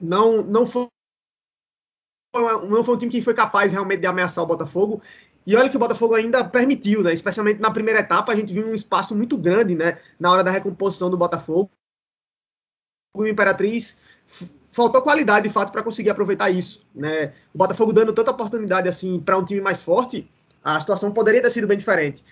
Não, 0.00 0.42
não 0.42 0.66
foi 0.66 0.88
não 2.40 2.84
foi 2.84 2.94
um 2.94 2.98
time 2.98 3.10
que 3.10 3.22
foi 3.22 3.34
capaz 3.34 3.72
realmente 3.72 4.00
de 4.00 4.06
ameaçar 4.06 4.42
o 4.42 4.46
Botafogo. 4.46 5.02
E 5.46 5.54
olha 5.56 5.68
que 5.68 5.76
o 5.76 5.80
Botafogo 5.80 6.14
ainda 6.14 6.44
permitiu, 6.44 7.02
né? 7.02 7.12
Especialmente 7.12 7.60
na 7.60 7.70
primeira 7.70 8.00
etapa, 8.00 8.32
a 8.32 8.36
gente 8.36 8.52
viu 8.52 8.66
um 8.66 8.74
espaço 8.74 9.14
muito 9.14 9.36
grande, 9.36 9.74
né? 9.74 10.00
Na 10.18 10.32
hora 10.32 10.42
da 10.42 10.50
recomposição 10.50 11.10
do 11.10 11.18
Botafogo. 11.18 11.70
O 13.14 13.26
Imperatriz 13.26 13.96
faltou 14.70 15.02
qualidade, 15.02 15.46
de 15.46 15.52
fato, 15.52 15.70
para 15.70 15.82
conseguir 15.82 16.10
aproveitar 16.10 16.50
isso, 16.50 16.82
né? 16.94 17.34
O 17.54 17.58
Botafogo 17.58 17.92
dando 17.92 18.12
tanta 18.12 18.30
oportunidade 18.30 18.88
assim 18.88 19.20
para 19.20 19.38
um 19.38 19.44
time 19.44 19.60
mais 19.60 19.82
forte, 19.82 20.28
a 20.62 20.80
situação 20.80 21.12
poderia 21.12 21.42
ter 21.42 21.50
sido 21.50 21.66
bem 21.66 21.76
diferente. 21.76 22.24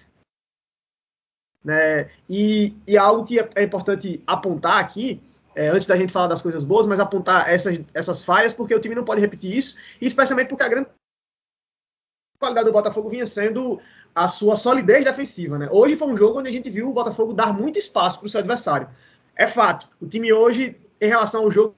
Né? 1.62 2.10
E, 2.28 2.74
e 2.86 2.96
algo 2.96 3.24
que 3.24 3.38
é 3.38 3.62
importante 3.62 4.20
apontar 4.26 4.80
aqui 4.80 5.22
é, 5.54 5.68
antes 5.68 5.86
da 5.86 5.96
gente 5.96 6.12
falar 6.12 6.28
das 6.28 6.42
coisas 6.42 6.64
boas, 6.64 6.86
mas 6.86 7.00
apontar 7.00 7.48
essas, 7.50 7.90
essas 7.94 8.24
falhas, 8.24 8.54
porque 8.54 8.74
o 8.74 8.80
time 8.80 8.94
não 8.94 9.04
pode 9.04 9.20
repetir 9.20 9.56
isso, 9.56 9.76
e 10.00 10.06
especialmente 10.06 10.48
porque 10.48 10.62
a 10.62 10.68
grande 10.68 10.88
qualidade 12.38 12.66
do 12.66 12.72
Botafogo 12.72 13.08
vinha 13.08 13.26
sendo 13.26 13.80
a 14.14 14.28
sua 14.28 14.56
solidez 14.56 15.04
defensiva. 15.04 15.58
Né? 15.58 15.68
Hoje 15.70 15.96
foi 15.96 16.08
um 16.08 16.16
jogo 16.16 16.40
onde 16.40 16.48
a 16.48 16.52
gente 16.52 16.68
viu 16.68 16.88
o 16.88 16.92
Botafogo 16.92 17.32
dar 17.32 17.52
muito 17.52 17.78
espaço 17.78 18.18
para 18.18 18.26
o 18.26 18.28
seu 18.28 18.40
adversário. 18.40 18.88
É 19.36 19.46
fato, 19.46 19.88
o 20.00 20.06
time 20.06 20.32
hoje, 20.32 20.80
em 21.00 21.06
relação 21.06 21.44
ao 21.44 21.50
jogo, 21.50 21.74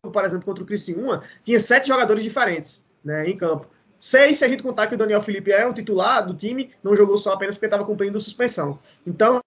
por 0.00 0.24
exemplo, 0.24 0.44
contra 0.44 0.62
o 0.62 0.66
Criciúma, 0.66 1.24
tinha 1.44 1.58
sete 1.58 1.88
jogadores 1.88 2.22
diferentes 2.22 2.84
né, 3.04 3.28
em 3.28 3.36
campo. 3.36 3.68
Seis, 3.98 4.38
se 4.38 4.44
a 4.44 4.48
gente 4.48 4.62
contar 4.62 4.86
que 4.86 4.94
o 4.94 4.98
Daniel 4.98 5.22
Felipe 5.22 5.50
é 5.50 5.66
um 5.66 5.72
titular 5.72 6.26
do 6.26 6.34
time, 6.34 6.72
não 6.82 6.96
jogou 6.96 7.18
só 7.18 7.32
apenas 7.32 7.56
porque 7.56 7.66
estava 7.66 7.84
cumprindo 7.84 8.20
suspensão. 8.20 8.78
Então, 9.06 9.40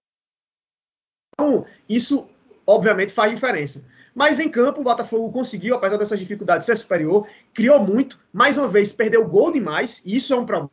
isso 1.88 2.28
obviamente 2.70 3.12
faz 3.12 3.32
diferença. 3.32 3.84
Mas 4.14 4.40
em 4.40 4.48
campo, 4.48 4.80
o 4.80 4.84
Botafogo 4.84 5.32
conseguiu, 5.32 5.74
apesar 5.74 5.96
dessas 5.96 6.18
dificuldades, 6.18 6.66
ser 6.66 6.76
superior, 6.76 7.28
criou 7.52 7.80
muito, 7.80 8.18
mais 8.32 8.56
uma 8.56 8.68
vez 8.68 8.92
perdeu 8.92 9.26
gol 9.26 9.52
demais, 9.52 10.00
e 10.04 10.16
isso 10.16 10.32
é 10.32 10.36
um 10.36 10.46
problema, 10.46 10.70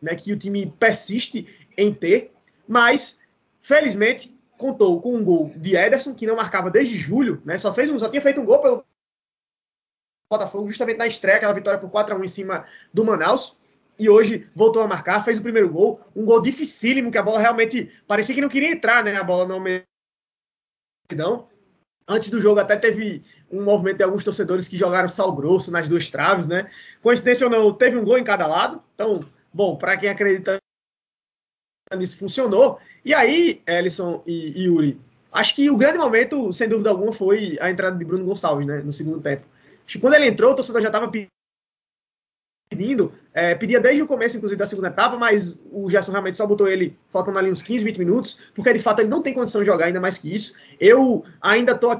né, 0.00 0.14
que 0.14 0.32
o 0.32 0.38
time 0.38 0.66
persiste 0.78 1.46
em 1.76 1.92
ter, 1.92 2.32
mas 2.66 3.18
felizmente 3.60 4.36
contou 4.56 5.00
com 5.00 5.16
um 5.16 5.24
gol 5.24 5.52
de 5.56 5.76
Ederson, 5.76 6.14
que 6.14 6.26
não 6.26 6.36
marcava 6.36 6.70
desde 6.70 6.94
julho, 6.94 7.42
né, 7.44 7.58
só 7.58 7.74
fez 7.74 7.90
um, 7.90 7.98
só 7.98 8.08
tinha 8.08 8.22
feito 8.22 8.40
um 8.40 8.44
gol 8.44 8.60
pelo 8.60 8.84
Botafogo 10.30 10.68
justamente 10.68 10.96
na 10.96 11.06
estreia, 11.06 11.36
aquela 11.36 11.52
vitória 11.52 11.78
por 11.78 11.90
4 11.90 12.14
a 12.14 12.18
1 12.18 12.24
em 12.24 12.28
cima 12.28 12.64
do 12.94 13.04
Manaus 13.04 13.56
e 13.98 14.08
hoje 14.08 14.48
voltou 14.54 14.82
a 14.82 14.88
marcar, 14.88 15.24
fez 15.24 15.38
o 15.38 15.42
primeiro 15.42 15.68
gol, 15.68 16.00
um 16.16 16.24
gol 16.24 16.40
dificílimo, 16.40 17.10
que 17.10 17.18
a 17.18 17.22
bola 17.22 17.38
realmente 17.38 17.92
parecia 18.06 18.34
que 18.34 18.40
não 18.40 18.48
queria 18.48 18.70
entrar, 18.72 19.04
né? 19.04 19.14
A 19.16 19.22
bola 19.22 19.46
não 19.46 19.60
Almedão. 21.10 21.48
Antes 22.08 22.30
do 22.30 22.40
jogo 22.40 22.60
até 22.60 22.76
teve 22.76 23.24
um 23.50 23.62
movimento 23.62 23.98
de 23.98 24.04
alguns 24.04 24.24
torcedores 24.24 24.66
que 24.66 24.76
jogaram 24.76 25.08
sal 25.08 25.32
grosso 25.32 25.70
nas 25.70 25.86
duas 25.86 26.10
traves, 26.10 26.46
né? 26.46 26.70
Coincidência 27.02 27.46
ou 27.46 27.50
não, 27.50 27.72
teve 27.72 27.96
um 27.96 28.04
gol 28.04 28.18
em 28.18 28.24
cada 28.24 28.46
lado. 28.46 28.82
Então, 28.94 29.24
bom, 29.52 29.76
para 29.76 29.96
quem 29.96 30.08
acredita 30.08 30.58
nisso, 31.96 32.16
funcionou. 32.16 32.78
E 33.04 33.12
aí, 33.12 33.62
Ellison 33.66 34.22
e, 34.26 34.58
e 34.58 34.64
Yuri, 34.64 35.00
acho 35.30 35.54
que 35.54 35.70
o 35.70 35.76
grande 35.76 35.98
momento, 35.98 36.52
sem 36.52 36.68
dúvida 36.68 36.90
alguma, 36.90 37.12
foi 37.12 37.58
a 37.60 37.70
entrada 37.70 37.96
de 37.96 38.04
Bruno 38.04 38.24
Gonçalves, 38.24 38.66
né? 38.66 38.78
No 38.78 38.92
segundo 38.92 39.20
tempo. 39.20 39.46
Acho 39.86 39.98
que 39.98 40.00
quando 40.00 40.14
ele 40.14 40.26
entrou, 40.26 40.52
o 40.52 40.56
torcedor 40.56 40.80
já 40.80 40.88
estava 40.88 41.08
pedindo, 41.08 41.28
é, 43.34 43.54
pedia 43.54 43.80
desde 43.80 44.02
o 44.02 44.06
começo, 44.06 44.36
inclusive, 44.36 44.58
da 44.58 44.66
segunda 44.66 44.88
etapa, 44.88 45.16
mas 45.16 45.58
o 45.70 45.88
Gerson 45.88 46.12
realmente 46.12 46.36
só 46.36 46.46
botou 46.46 46.68
ele 46.68 46.98
faltando 47.10 47.38
ali 47.38 47.50
uns 47.50 47.62
15, 47.62 47.84
20 47.84 47.98
minutos, 47.98 48.38
porque 48.54 48.72
de 48.72 48.78
fato 48.78 49.00
ele 49.00 49.08
não 49.08 49.22
tem 49.22 49.34
condição 49.34 49.60
de 49.60 49.66
jogar 49.66 49.86
ainda 49.86 50.00
mais 50.00 50.18
que 50.18 50.34
isso. 50.34 50.54
Eu 50.78 51.24
ainda 51.40 51.74
tô 51.74 51.90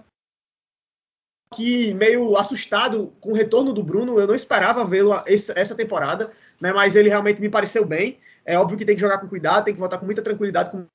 aqui 1.53 1.95
meio 1.95 2.37
assustado 2.37 3.12
com 3.20 3.31
o 3.31 3.35
retorno 3.35 3.73
do 3.73 3.83
Bruno. 3.83 4.18
Eu 4.18 4.27
não 4.27 4.35
esperava 4.35 4.85
vê-lo 4.85 5.12
essa 5.27 5.75
temporada, 5.75 6.33
né? 6.61 6.73
Mas 6.73 6.97
ele 6.97 7.09
realmente 7.09 7.41
me 7.41 7.49
pareceu 7.49 7.85
bem. 7.85 8.18
É 8.45 8.59
óbvio 8.59 8.79
que 8.79 8.85
tem 8.85 8.95
que 8.95 9.01
jogar 9.01 9.18
com 9.18 9.29
cuidado, 9.29 9.64
tem 9.64 9.75
que 9.75 9.81
voltar 9.81 9.99
com 9.99 10.07
muita 10.07 10.23
tranquilidade, 10.23 10.70
com 10.70 10.87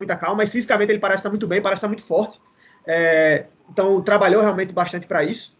muita 0.00 0.16
calma. 0.16 0.36
Mas 0.36 0.52
fisicamente 0.52 0.92
ele 0.92 1.00
parece 1.00 1.20
estar 1.20 1.30
muito 1.30 1.46
bem, 1.46 1.62
parece 1.62 1.78
estar 1.78 1.88
muito 1.88 2.04
forte. 2.04 2.40
É, 2.86 3.46
então 3.68 4.02
trabalhou 4.02 4.42
realmente 4.42 4.72
bastante 4.72 5.06
para 5.06 5.24
isso. 5.24 5.58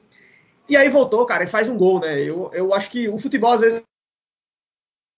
E 0.69 0.77
aí 0.77 0.89
voltou, 0.89 1.27
cara, 1.27 1.45
e 1.45 1.49
faz 1.49 1.69
um 1.69 1.77
gol, 1.77 2.01
né? 2.01 2.19
Eu, 2.21 2.51
eu 2.53 2.73
acho 2.73 2.91
que 2.91 3.09
o 3.09 3.19
futebol 3.19 3.53
às 3.53 3.61
vezes 3.61 3.83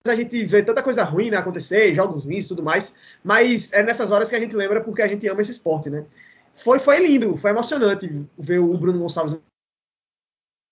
a 0.06 0.14
gente 0.14 0.44
vê 0.44 0.62
tanta 0.62 0.82
coisa 0.82 1.02
ruim 1.02 1.30
né, 1.30 1.36
acontecer, 1.36 1.94
jogos 1.94 2.24
ruins 2.24 2.44
e 2.44 2.48
tudo 2.48 2.62
mais, 2.62 2.94
mas 3.24 3.72
é 3.72 3.82
nessas 3.82 4.10
horas 4.10 4.28
que 4.28 4.36
a 4.36 4.40
gente 4.40 4.54
lembra 4.54 4.80
porque 4.80 5.02
a 5.02 5.08
gente 5.08 5.26
ama 5.28 5.42
esse 5.42 5.50
esporte, 5.50 5.90
né? 5.90 6.06
Foi, 6.54 6.78
foi 6.78 7.04
lindo, 7.04 7.36
foi 7.36 7.50
emocionante 7.50 8.26
ver 8.38 8.58
o 8.58 8.76
Bruno 8.78 8.98
Gonçalves 8.98 9.38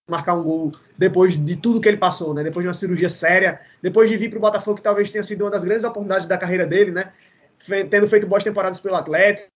marcar 0.08 0.34
um 0.34 0.42
gol 0.42 0.72
depois 0.98 1.42
de 1.42 1.56
tudo 1.56 1.80
que 1.80 1.88
ele 1.88 1.96
passou, 1.96 2.34
né? 2.34 2.42
Depois 2.42 2.62
de 2.62 2.68
uma 2.68 2.74
cirurgia 2.74 3.10
séria, 3.10 3.60
depois 3.82 4.10
de 4.10 4.16
vir 4.16 4.28
para 4.28 4.38
o 4.38 4.40
Botafogo, 4.40 4.76
que 4.76 4.82
talvez 4.82 5.10
tenha 5.10 5.24
sido 5.24 5.42
uma 5.44 5.50
das 5.50 5.64
grandes 5.64 5.84
oportunidades 5.84 6.26
da 6.26 6.38
carreira 6.38 6.66
dele, 6.66 6.90
né? 6.90 7.12
Fe 7.58 7.84
tendo 7.84 8.06
feito 8.08 8.26
boas 8.26 8.44
temporadas 8.44 8.80
pelo 8.80 8.96
Atlético, 8.96 9.48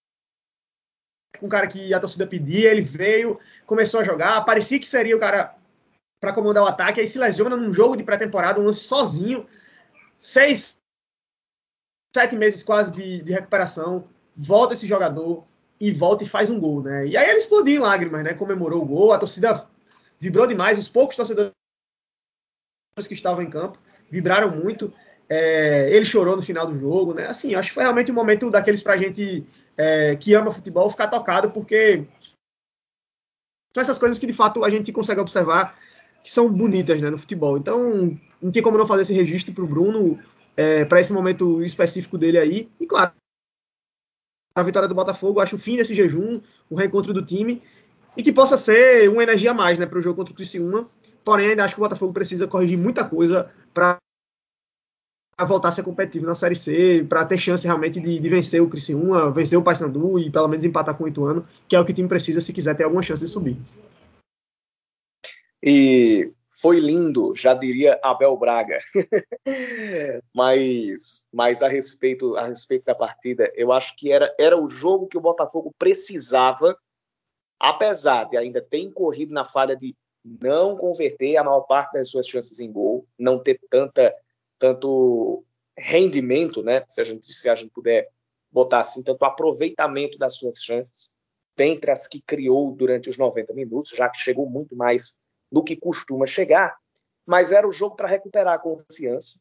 um 1.42 1.48
cara 1.48 1.66
que 1.66 1.92
a 1.92 2.00
torcida 2.00 2.26
pedia, 2.26 2.70
ele 2.70 2.80
veio, 2.80 3.38
começou 3.68 4.00
a 4.00 4.04
jogar, 4.04 4.44
parecia 4.44 4.80
que 4.80 4.88
seria 4.88 5.14
o 5.14 5.20
cara 5.20 5.54
para 6.20 6.32
comandar 6.32 6.64
o 6.64 6.66
ataque, 6.66 7.00
aí 7.00 7.06
se 7.06 7.18
lesiona 7.18 7.56
num 7.56 7.72
jogo 7.72 7.96
de 7.96 8.02
pré-temporada, 8.02 8.58
um 8.58 8.64
lance 8.64 8.80
sozinho, 8.80 9.46
seis, 10.18 10.76
sete 12.16 12.34
meses 12.34 12.64
quase 12.64 12.90
de, 12.90 13.22
de 13.22 13.32
recuperação, 13.32 14.08
volta 14.34 14.74
esse 14.74 14.86
jogador, 14.86 15.46
e 15.80 15.92
volta 15.92 16.24
e 16.24 16.28
faz 16.28 16.50
um 16.50 16.58
gol, 16.58 16.82
né? 16.82 17.06
E 17.06 17.16
aí 17.16 17.28
ele 17.28 17.38
explodiu 17.38 17.76
em 17.76 17.78
lágrimas, 17.78 18.24
né? 18.24 18.34
Comemorou 18.34 18.82
o 18.82 18.86
gol, 18.86 19.12
a 19.12 19.18
torcida 19.18 19.64
vibrou 20.18 20.46
demais, 20.46 20.78
os 20.78 20.88
poucos 20.88 21.14
torcedores 21.14 21.52
que 23.06 23.14
estavam 23.14 23.44
em 23.44 23.50
campo 23.50 23.78
vibraram 24.10 24.50
muito. 24.50 24.92
É, 25.28 25.88
ele 25.90 26.04
chorou 26.04 26.34
no 26.34 26.42
final 26.42 26.66
do 26.66 26.76
jogo, 26.76 27.14
né? 27.14 27.26
Assim, 27.26 27.54
acho 27.54 27.68
que 27.68 27.74
foi 27.74 27.84
realmente 27.84 28.10
um 28.10 28.14
momento 28.14 28.50
daqueles 28.50 28.82
pra 28.82 28.96
gente 28.96 29.46
é, 29.76 30.16
que 30.16 30.34
ama 30.34 30.50
futebol 30.50 30.90
ficar 30.90 31.06
tocado, 31.06 31.50
porque 31.50 32.06
são 33.74 33.82
essas 33.82 33.98
coisas 33.98 34.18
que 34.18 34.26
de 34.26 34.32
fato 34.32 34.64
a 34.64 34.70
gente 34.70 34.92
consegue 34.92 35.20
observar 35.20 35.76
que 36.22 36.32
são 36.32 36.52
bonitas 36.52 37.00
né, 37.00 37.10
no 37.10 37.18
futebol. 37.18 37.56
Então, 37.56 38.18
não 38.40 38.50
tinha 38.50 38.62
como 38.62 38.78
não 38.78 38.86
fazer 38.86 39.02
esse 39.02 39.12
registro 39.12 39.54
pro 39.54 39.66
Bruno 39.66 40.18
é, 40.56 40.84
para 40.84 41.00
esse 41.00 41.12
momento 41.12 41.62
específico 41.62 42.18
dele 42.18 42.38
aí. 42.38 42.68
E 42.80 42.86
claro, 42.86 43.12
a 44.54 44.62
vitória 44.62 44.88
do 44.88 44.94
Botafogo, 44.94 45.40
acho 45.40 45.56
o 45.56 45.58
fim 45.58 45.76
desse 45.76 45.94
jejum, 45.94 46.40
o 46.68 46.74
reencontro 46.74 47.14
do 47.14 47.24
time, 47.24 47.62
e 48.16 48.22
que 48.22 48.32
possa 48.32 48.56
ser 48.56 49.08
uma 49.08 49.22
energia 49.22 49.52
a 49.52 49.54
mais 49.54 49.78
né, 49.78 49.86
para 49.86 49.98
o 49.98 50.02
jogo 50.02 50.16
contra 50.16 50.32
o 50.32 50.36
Criciúma. 50.36 50.84
Porém, 51.24 51.50
ainda 51.50 51.64
acho 51.64 51.74
que 51.74 51.80
o 51.80 51.84
Botafogo 51.84 52.12
precisa 52.12 52.48
corrigir 52.48 52.76
muita 52.76 53.04
coisa 53.04 53.50
para 53.72 53.98
voltar 55.46 55.68
a 55.68 55.72
ser 55.72 55.84
competitivo 55.84 56.26
na 56.26 56.34
Série 56.34 56.56
C, 56.56 57.06
para 57.08 57.24
ter 57.24 57.38
chance 57.38 57.64
realmente 57.64 58.00
de, 58.00 58.18
de, 58.18 58.28
vencer 58.28 58.60
o 58.60 58.68
Criciúma, 58.68 59.32
vencer 59.32 59.58
o 59.58 59.62
Paysandu 59.62 60.18
e 60.18 60.30
pelo 60.30 60.48
menos 60.48 60.64
empatar 60.64 60.96
com 60.96 61.04
o 61.04 61.08
Ituano, 61.08 61.46
que 61.68 61.76
é 61.76 61.80
o 61.80 61.84
que 61.84 61.92
o 61.92 61.94
time 61.94 62.08
precisa 62.08 62.40
se 62.40 62.52
quiser 62.52 62.74
ter 62.74 62.84
alguma 62.84 63.02
chance 63.02 63.24
de 63.24 63.30
subir. 63.30 63.56
E 65.62 66.32
foi 66.60 66.80
lindo, 66.80 67.34
já 67.36 67.54
diria 67.54 68.00
Abel 68.02 68.36
Braga. 68.36 68.78
mas, 70.34 71.26
mas 71.32 71.62
a 71.62 71.68
respeito 71.68 72.36
a 72.36 72.46
respeito 72.46 72.84
da 72.84 72.94
partida, 72.94 73.50
eu 73.54 73.72
acho 73.72 73.94
que 73.96 74.10
era, 74.10 74.34
era 74.38 74.60
o 74.60 74.68
jogo 74.68 75.06
que 75.06 75.16
o 75.16 75.20
Botafogo 75.20 75.72
precisava, 75.78 76.76
apesar 77.60 78.24
de 78.24 78.36
ainda 78.36 78.60
ter 78.60 78.78
incorrido 78.78 79.32
na 79.32 79.44
falha 79.44 79.76
de 79.76 79.94
não 80.24 80.76
converter 80.76 81.36
a 81.36 81.44
maior 81.44 81.60
parte 81.60 81.92
das 81.92 82.10
suas 82.10 82.26
chances 82.26 82.58
em 82.58 82.70
gol, 82.70 83.06
não 83.16 83.38
ter 83.38 83.60
tanta 83.70 84.12
tanto 84.58 85.44
rendimento, 85.76 86.62
né? 86.62 86.84
Se 86.88 87.00
a 87.00 87.04
gente 87.04 87.32
se 87.32 87.48
a 87.48 87.54
gente 87.54 87.70
puder 87.70 88.08
botar 88.50 88.80
assim, 88.80 89.02
tanto 89.02 89.24
aproveitamento 89.24 90.18
das 90.18 90.36
suas 90.36 90.62
chances, 90.62 91.10
dentre 91.56 91.90
as 91.90 92.06
que 92.06 92.20
criou 92.20 92.72
durante 92.72 93.08
os 93.08 93.18
90 93.18 93.52
minutos, 93.54 93.92
já 93.92 94.08
que 94.08 94.18
chegou 94.18 94.48
muito 94.48 94.76
mais 94.76 95.16
do 95.50 95.62
que 95.62 95.76
costuma 95.76 96.26
chegar, 96.26 96.76
mas 97.26 97.52
era 97.52 97.68
o 97.68 97.72
jogo 97.72 97.96
para 97.96 98.08
recuperar 98.08 98.54
a 98.54 98.58
confiança. 98.58 99.40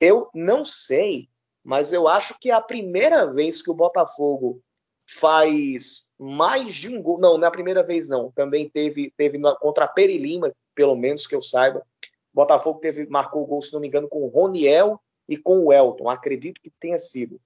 Eu 0.00 0.30
não 0.34 0.64
sei, 0.64 1.28
mas 1.62 1.92
eu 1.92 2.08
acho 2.08 2.38
que 2.40 2.50
é 2.50 2.54
a 2.54 2.60
primeira 2.60 3.30
vez 3.30 3.60
que 3.60 3.70
o 3.70 3.74
Botafogo 3.74 4.62
faz 5.06 6.10
mais 6.18 6.74
de 6.74 6.88
um 6.88 7.02
gol. 7.02 7.18
Não, 7.18 7.36
não 7.36 7.46
é 7.46 7.50
primeira 7.50 7.82
vez, 7.82 8.08
não. 8.08 8.30
Também 8.32 8.68
teve, 8.68 9.12
teve 9.16 9.38
contra 9.60 9.84
a 9.84 9.88
Perilima, 9.88 10.52
pelo 10.74 10.96
menos 10.96 11.26
que 11.26 11.34
eu 11.34 11.42
saiba. 11.42 11.84
Botafogo 12.32 12.78
teve, 12.80 13.06
marcou 13.06 13.42
o 13.42 13.46
gol, 13.46 13.62
se 13.62 13.72
não 13.72 13.80
me 13.80 13.88
engano, 13.88 14.08
com 14.08 14.22
o 14.22 14.28
Roniel 14.28 15.00
e 15.28 15.36
com 15.36 15.64
o 15.64 15.72
Elton. 15.72 16.08
Acredito 16.08 16.60
que 16.60 16.70
tenha 16.70 16.98
sido. 16.98 17.40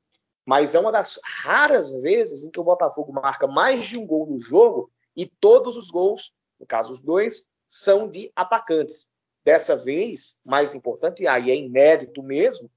Mas 0.45 0.75
é 0.75 0.81
uma 0.81 0.93
das 0.93 1.19
raras 1.25 1.91
vezes 2.03 2.45
em 2.45 2.51
que 2.51 2.61
o 2.61 2.65
Botafogo 2.65 3.13
marca 3.13 3.47
mais 3.47 3.87
de 3.87 3.99
um 3.99 4.07
gol 4.07 4.27
no 4.27 4.39
jogo 4.39 4.91
e 5.17 5.27
todos 5.27 5.77
os 5.77 5.91
gols, 5.91 6.35
no 6.61 6.67
caso 6.67 6.93
os 6.93 7.01
dois, 7.01 7.47
são 7.67 8.09
de 8.09 8.31
atacantes. 8.37 9.11
Dessa 9.43 9.77
vez, 9.77 10.39
mais 10.45 10.75
importante, 10.75 11.27
aí 11.27 11.51
é 11.51 11.57
inédito 11.57 12.23
mesmo, 12.23 12.71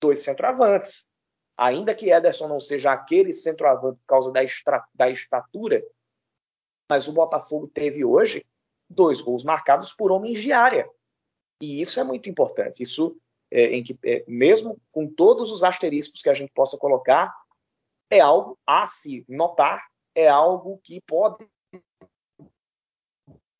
dois 0.00 0.20
centroavantes. 0.20 1.08
Ainda 1.56 1.94
que 1.94 2.10
Ederson 2.10 2.46
não 2.46 2.60
seja 2.60 2.92
aquele 2.92 3.32
centroavante 3.32 3.98
por 3.98 4.06
causa 4.06 4.30
da, 4.30 4.44
extra, 4.44 4.84
da 4.94 5.10
estatura, 5.10 5.84
mas 6.88 7.08
o 7.08 7.12
Botafogo 7.12 7.66
teve 7.68 8.04
hoje 8.04 8.46
dois 8.88 9.20
gols 9.20 9.44
marcados 9.44 9.92
por 9.92 10.10
homens 10.10 10.40
de 10.40 10.52
área. 10.52 10.88
E 11.60 11.80
isso 11.80 11.98
é 11.98 12.04
muito 12.04 12.28
importante. 12.28 12.82
Isso, 12.82 13.16
é, 13.50 13.74
em 13.74 13.82
que, 13.82 13.98
é, 14.04 14.24
mesmo 14.28 14.80
com 14.92 15.06
todos 15.06 15.50
os 15.50 15.62
asteriscos 15.64 16.22
que 16.22 16.30
a 16.30 16.34
gente 16.34 16.52
possa 16.52 16.76
colocar, 16.76 17.34
é 18.10 18.20
algo 18.20 18.58
a 18.66 18.86
se 18.86 19.24
notar, 19.28 19.86
é 20.14 20.28
algo 20.28 20.80
que 20.82 21.00
pode 21.00 21.46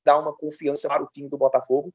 dar 0.04 0.18
uma 0.18 0.34
confiança 0.34 0.88
para 0.88 1.02
o 1.02 1.06
time 1.06 1.28
do 1.28 1.36
Botafogo 1.36 1.92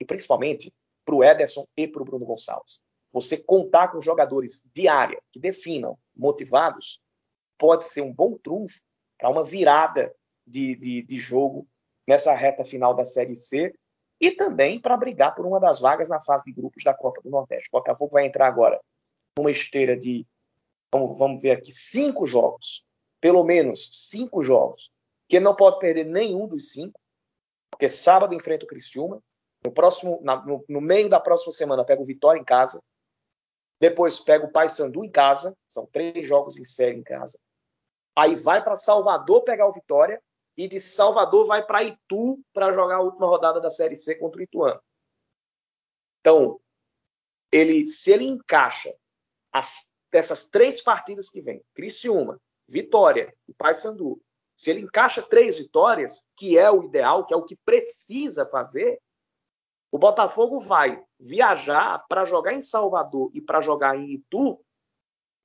e 0.00 0.04
principalmente 0.04 0.74
para 1.04 1.14
o 1.14 1.22
Ederson 1.22 1.66
e 1.76 1.86
para 1.86 2.02
o 2.02 2.04
Bruno 2.04 2.26
Gonçalves. 2.26 2.80
Você 3.12 3.36
contar 3.36 3.88
com 3.88 4.02
jogadores 4.02 4.68
de 4.74 4.88
área 4.88 5.20
que 5.32 5.38
definam, 5.38 5.96
motivados, 6.16 7.00
pode 7.56 7.84
ser 7.84 8.00
um 8.00 8.12
bom 8.12 8.36
trunfo 8.36 8.80
para 9.16 9.30
uma 9.30 9.44
virada 9.44 10.12
de, 10.44 10.74
de, 10.74 11.02
de 11.02 11.16
jogo 11.16 11.68
nessa 12.08 12.34
reta 12.34 12.64
final 12.64 12.92
da 12.92 13.04
Série 13.04 13.36
C 13.36 13.72
e 14.20 14.30
também 14.30 14.80
para 14.80 14.96
brigar 14.96 15.34
por 15.34 15.46
uma 15.46 15.60
das 15.60 15.80
vagas 15.80 16.08
na 16.08 16.20
fase 16.20 16.44
de 16.44 16.52
grupos 16.52 16.82
da 16.84 16.94
Copa 16.94 17.20
do 17.22 17.30
Nordeste. 17.30 17.68
O 17.68 17.78
Botafogo 17.78 18.12
vai 18.12 18.26
entrar 18.26 18.46
agora 18.46 18.80
numa 19.36 19.50
esteira 19.50 19.96
de, 19.96 20.26
vamos, 20.92 21.18
vamos 21.18 21.42
ver 21.42 21.52
aqui, 21.52 21.72
cinco 21.72 22.26
jogos, 22.26 22.84
pelo 23.20 23.42
menos 23.42 23.88
cinco 23.92 24.42
jogos, 24.42 24.90
que 25.28 25.40
não 25.40 25.54
pode 25.54 25.78
perder 25.78 26.04
nenhum 26.04 26.46
dos 26.46 26.72
cinco, 26.72 27.00
porque 27.70 27.88
sábado 27.88 28.34
enfrenta 28.34 28.64
o 28.64 28.68
Criciúma, 28.68 29.20
no, 29.64 29.72
próximo, 29.72 30.20
na, 30.22 30.44
no, 30.44 30.64
no, 30.68 30.80
meio 30.80 31.08
da 31.08 31.18
próxima 31.18 31.52
semana 31.52 31.84
pega 31.84 32.00
o 32.00 32.04
Vitória 32.04 32.38
em 32.38 32.44
casa, 32.44 32.80
depois 33.80 34.20
pega 34.20 34.46
o 34.46 34.52
Paysandu 34.52 35.04
em 35.04 35.10
casa, 35.10 35.56
são 35.66 35.86
três 35.86 36.28
jogos 36.28 36.58
em 36.58 36.64
série 36.64 36.96
em 36.96 37.02
casa. 37.02 37.38
Aí 38.16 38.36
vai 38.36 38.62
para 38.62 38.76
Salvador 38.76 39.42
pegar 39.42 39.66
o 39.66 39.72
Vitória 39.72 40.22
e 40.56 40.68
de 40.68 40.80
Salvador 40.80 41.46
vai 41.46 41.64
para 41.64 41.82
Itu 41.82 42.40
para 42.52 42.72
jogar 42.72 42.96
a 42.96 43.00
última 43.00 43.26
rodada 43.26 43.60
da 43.60 43.70
Série 43.70 43.96
C 43.96 44.14
contra 44.14 44.40
o 44.40 44.42
Ituano. 44.42 44.80
Então, 46.20 46.60
ele, 47.52 47.86
se 47.86 48.12
ele 48.12 48.24
encaixa 48.24 48.94
as, 49.52 49.90
essas 50.12 50.48
três 50.48 50.80
partidas 50.80 51.28
que 51.28 51.40
vem, 51.40 51.62
Criciúma, 51.74 52.40
Vitória 52.68 53.34
e 53.46 53.54
Paysandu, 53.54 54.20
se 54.56 54.70
ele 54.70 54.80
encaixa 54.80 55.20
três 55.20 55.58
vitórias, 55.58 56.24
que 56.36 56.56
é 56.56 56.70
o 56.70 56.84
ideal, 56.84 57.26
que 57.26 57.34
é 57.34 57.36
o 57.36 57.44
que 57.44 57.56
precisa 57.56 58.46
fazer, 58.46 59.00
o 59.90 59.98
Botafogo 59.98 60.58
vai 60.58 61.00
viajar 61.20 62.04
para 62.08 62.24
jogar 62.24 62.52
em 62.52 62.60
Salvador 62.60 63.30
e 63.32 63.40
para 63.40 63.60
jogar 63.60 63.96
em 63.96 64.10
Itu, 64.10 64.60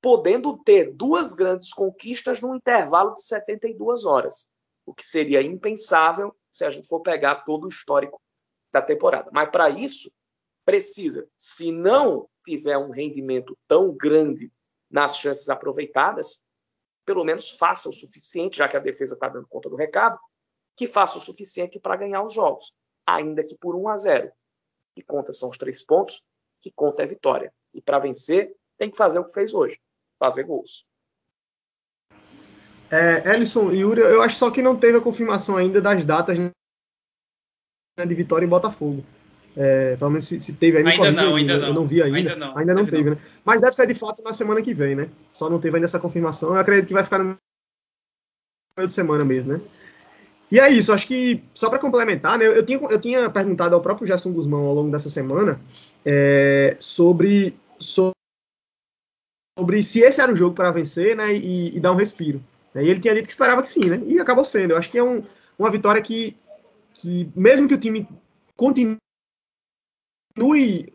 podendo 0.00 0.58
ter 0.58 0.92
duas 0.92 1.32
grandes 1.32 1.72
conquistas 1.72 2.40
num 2.40 2.56
intervalo 2.56 3.14
de 3.14 3.22
72 3.22 4.04
horas, 4.04 4.49
o 4.90 4.94
que 4.94 5.04
seria 5.04 5.40
impensável 5.40 6.36
se 6.50 6.64
a 6.64 6.70
gente 6.70 6.88
for 6.88 7.00
pegar 7.00 7.44
todo 7.44 7.64
o 7.64 7.68
histórico 7.68 8.20
da 8.72 8.82
temporada. 8.82 9.30
Mas 9.32 9.48
para 9.48 9.70
isso, 9.70 10.12
precisa, 10.64 11.28
se 11.36 11.70
não 11.70 12.28
tiver 12.44 12.76
um 12.76 12.90
rendimento 12.90 13.56
tão 13.68 13.94
grande 13.96 14.52
nas 14.90 15.16
chances 15.16 15.48
aproveitadas, 15.48 16.44
pelo 17.06 17.24
menos 17.24 17.50
faça 17.50 17.88
o 17.88 17.92
suficiente, 17.92 18.58
já 18.58 18.68
que 18.68 18.76
a 18.76 18.80
defesa 18.80 19.14
está 19.14 19.28
dando 19.28 19.46
conta 19.46 19.70
do 19.70 19.76
recado, 19.76 20.18
que 20.76 20.88
faça 20.88 21.18
o 21.18 21.20
suficiente 21.20 21.78
para 21.78 21.96
ganhar 21.96 22.24
os 22.24 22.34
jogos, 22.34 22.74
ainda 23.06 23.44
que 23.44 23.56
por 23.56 23.76
1 23.76 23.88
a 23.88 23.96
0. 23.96 24.32
Que 24.96 25.02
conta 25.04 25.32
são 25.32 25.50
os 25.50 25.58
três 25.58 25.84
pontos, 25.84 26.24
que 26.60 26.72
conta 26.72 27.04
é 27.04 27.06
vitória. 27.06 27.54
E 27.72 27.80
para 27.80 28.00
vencer, 28.00 28.56
tem 28.76 28.90
que 28.90 28.96
fazer 28.96 29.20
o 29.20 29.24
que 29.24 29.32
fez 29.32 29.54
hoje, 29.54 29.80
fazer 30.18 30.42
gols. 30.42 30.84
É, 32.90 33.34
Ellison 33.34 33.70
e 33.70 33.80
Yuri, 33.80 34.00
eu 34.00 34.22
acho 34.22 34.36
só 34.36 34.50
que 34.50 34.62
não 34.62 34.76
teve 34.76 34.98
a 34.98 35.00
confirmação 35.00 35.56
ainda 35.56 35.80
das 35.80 36.04
datas 36.04 36.38
né, 36.38 36.50
de 38.06 38.14
vitória 38.14 38.44
em 38.44 38.48
Botafogo. 38.48 39.04
É, 39.56 39.96
pelo 39.96 40.10
menos 40.10 40.26
se, 40.26 40.38
se 40.40 40.52
teve 40.52 40.78
ainda. 40.78 40.90
Ainda 40.90 41.10
não, 41.10 41.36
ainda 41.36 41.58
não. 41.58 41.68
Eu 41.68 41.74
não 41.74 41.86
vi 41.86 42.02
ainda. 42.02 42.18
Ainda 42.18 42.36
não, 42.36 42.56
ainda 42.56 42.74
não 42.74 42.84
teve, 42.84 42.96
teve 42.96 43.10
não. 43.10 43.16
né? 43.16 43.22
Mas 43.44 43.60
deve 43.60 43.74
ser 43.74 43.86
de 43.86 43.94
fato 43.94 44.22
na 44.22 44.32
semana 44.32 44.62
que 44.62 44.74
vem, 44.74 44.94
né? 44.94 45.08
Só 45.32 45.48
não 45.48 45.60
teve 45.60 45.76
ainda 45.76 45.86
essa 45.86 45.98
confirmação. 45.98 46.50
Eu 46.54 46.60
acredito 46.60 46.88
que 46.88 46.94
vai 46.94 47.04
ficar 47.04 47.18
no 47.18 47.36
meio 48.76 48.86
de 48.88 48.92
semana 48.92 49.24
mesmo, 49.24 49.54
né? 49.54 49.60
E 50.50 50.58
é 50.58 50.68
isso, 50.68 50.92
acho 50.92 51.06
que 51.06 51.44
só 51.54 51.70
para 51.70 51.78
complementar, 51.78 52.36
né, 52.36 52.44
eu, 52.44 52.66
tinha, 52.66 52.78
eu 52.78 53.00
tinha 53.00 53.30
perguntado 53.30 53.74
ao 53.74 53.80
próprio 53.80 54.06
Gerson 54.06 54.32
Guzmão 54.32 54.66
ao 54.66 54.74
longo 54.74 54.90
dessa 54.90 55.08
semana 55.08 55.60
é, 56.04 56.76
sobre, 56.80 57.56
sobre, 57.78 58.14
se 59.84 60.00
esse 60.00 60.20
era 60.20 60.32
o 60.32 60.36
jogo 60.36 60.56
para 60.56 60.72
vencer 60.72 61.14
né, 61.16 61.32
e, 61.32 61.76
e, 61.76 61.78
dar 61.78 61.92
um 61.92 61.96
respiro. 61.96 62.42
Né, 62.74 62.84
e 62.84 62.88
ele 62.88 63.00
tinha 63.00 63.14
dito 63.14 63.26
que 63.26 63.32
esperava 63.32 63.62
que 63.62 63.68
sim, 63.68 63.84
né? 63.86 64.00
E 64.06 64.20
acabou 64.20 64.44
sendo. 64.44 64.72
Eu 64.72 64.78
acho 64.78 64.90
que 64.90 64.98
é 64.98 65.02
um, 65.02 65.22
uma 65.58 65.70
vitória 65.70 66.00
que, 66.00 66.36
que, 66.94 67.30
mesmo 67.34 67.68
que 67.68 67.74
o 67.74 67.80
time 67.80 68.08
continue, 68.56 68.98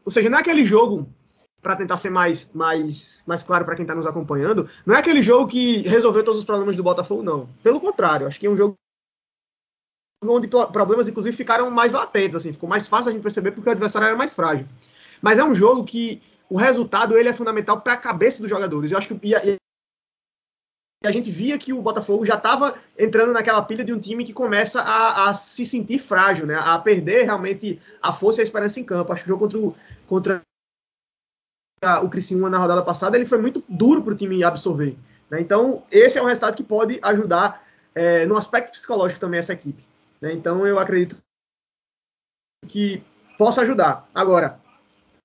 ou 0.04 0.12
seja, 0.12 0.30
não 0.30 0.38
é 0.38 0.42
aquele 0.42 0.64
jogo 0.64 1.10
para 1.62 1.76
tentar 1.76 1.98
ser 1.98 2.12
mais, 2.12 2.50
mais, 2.54 3.24
mais 3.26 3.42
claro 3.42 3.66
para 3.66 3.76
quem 3.76 3.84
está 3.84 3.96
nos 3.96 4.06
acompanhando, 4.06 4.70
não 4.86 4.96
é 4.96 5.00
aquele 5.00 5.22
jogo 5.22 5.50
que 5.50 5.80
resolveu 5.80 6.24
todos 6.24 6.40
os 6.40 6.46
problemas 6.46 6.76
do 6.76 6.84
Botafogo, 6.84 7.24
não. 7.24 7.50
Pelo 7.64 7.82
contrário, 7.82 8.28
acho 8.28 8.40
que 8.40 8.46
é 8.46 8.50
um 8.50 8.56
jogo 8.56 8.76
onde 10.24 10.48
problemas, 10.48 11.08
inclusive, 11.08 11.36
ficaram 11.36 11.70
mais 11.72 11.94
latentes, 11.94 12.36
assim, 12.36 12.54
ficou 12.54 12.70
mais 12.70 12.88
fácil 12.88 13.10
a 13.10 13.12
gente 13.12 13.24
perceber 13.24 13.52
porque 13.52 13.68
o 13.68 13.72
adversário 13.72 14.08
era 14.08 14.16
mais 14.16 14.34
frágil. 14.34 14.68
Mas 15.22 15.40
é 15.40 15.44
um 15.44 15.56
jogo 15.56 15.84
que 15.84 16.22
o 16.50 16.58
resultado 16.58 17.18
ele 17.18 17.30
é 17.30 17.34
fundamental 17.34 17.82
para 17.82 17.94
a 17.94 17.98
cabeça 17.98 18.42
dos 18.42 18.50
jogadores. 18.50 18.92
Eu 18.92 18.98
acho 18.98 19.08
que 19.08 19.28
e 19.28 19.58
a, 21.08 21.12
gente 21.12 21.32
via 21.32 21.58
que 21.58 21.74
o 21.74 21.82
Botafogo 21.82 22.26
já 22.26 22.36
estava 22.36 22.76
entrando 22.98 23.34
naquela 23.34 23.62
pilha 23.62 23.84
de 23.84 23.94
um 23.94 24.00
time 24.00 24.24
que 24.24 24.34
começa 24.34 24.82
a, 24.82 25.30
a, 25.30 25.34
se 25.34 25.66
sentir 25.66 26.00
frágil, 26.00 26.46
né? 26.46 26.56
a 26.56 26.78
perder 26.80 27.24
realmente 27.24 27.82
a 28.02 28.12
força 28.14 28.42
e 28.42 28.44
a 28.44 28.44
esperança 28.44 28.80
em 28.80 28.84
campo. 28.84 29.12
Acho 29.12 29.24
que 29.24 29.32
o 29.32 29.34
jogo 29.34 29.46
contra 29.46 29.60
o, 29.60 29.76
contra 30.08 30.42
o 32.04 32.10
Criciúma 32.10 32.50
na 32.50 32.58
rodada 32.58 32.82
passada 32.82 33.16
ele 33.16 33.26
foi 33.26 33.38
muito 33.38 33.64
duro 33.68 34.04
para 34.04 34.14
o 34.14 34.18
time 34.18 34.44
absorver. 34.44 34.98
Né? 35.30 35.40
Então, 35.42 35.84
esse 35.92 36.18
é 36.18 36.22
um 36.22 36.26
resultado 36.26 36.56
que 36.56 36.64
pode 36.64 37.00
ajudar 37.02 37.66
é, 37.94 38.26
no 38.26 38.36
aspecto 38.36 38.72
psicológico 38.72 39.20
também 39.20 39.40
essa 39.40 39.54
equipe. 39.54 39.84
Né? 40.22 40.34
Então 40.34 40.66
eu 40.66 40.80
acredito 40.80 41.18
que 42.68 43.02
possa 43.38 43.62
ajudar. 43.62 44.08
Agora, 44.14 44.60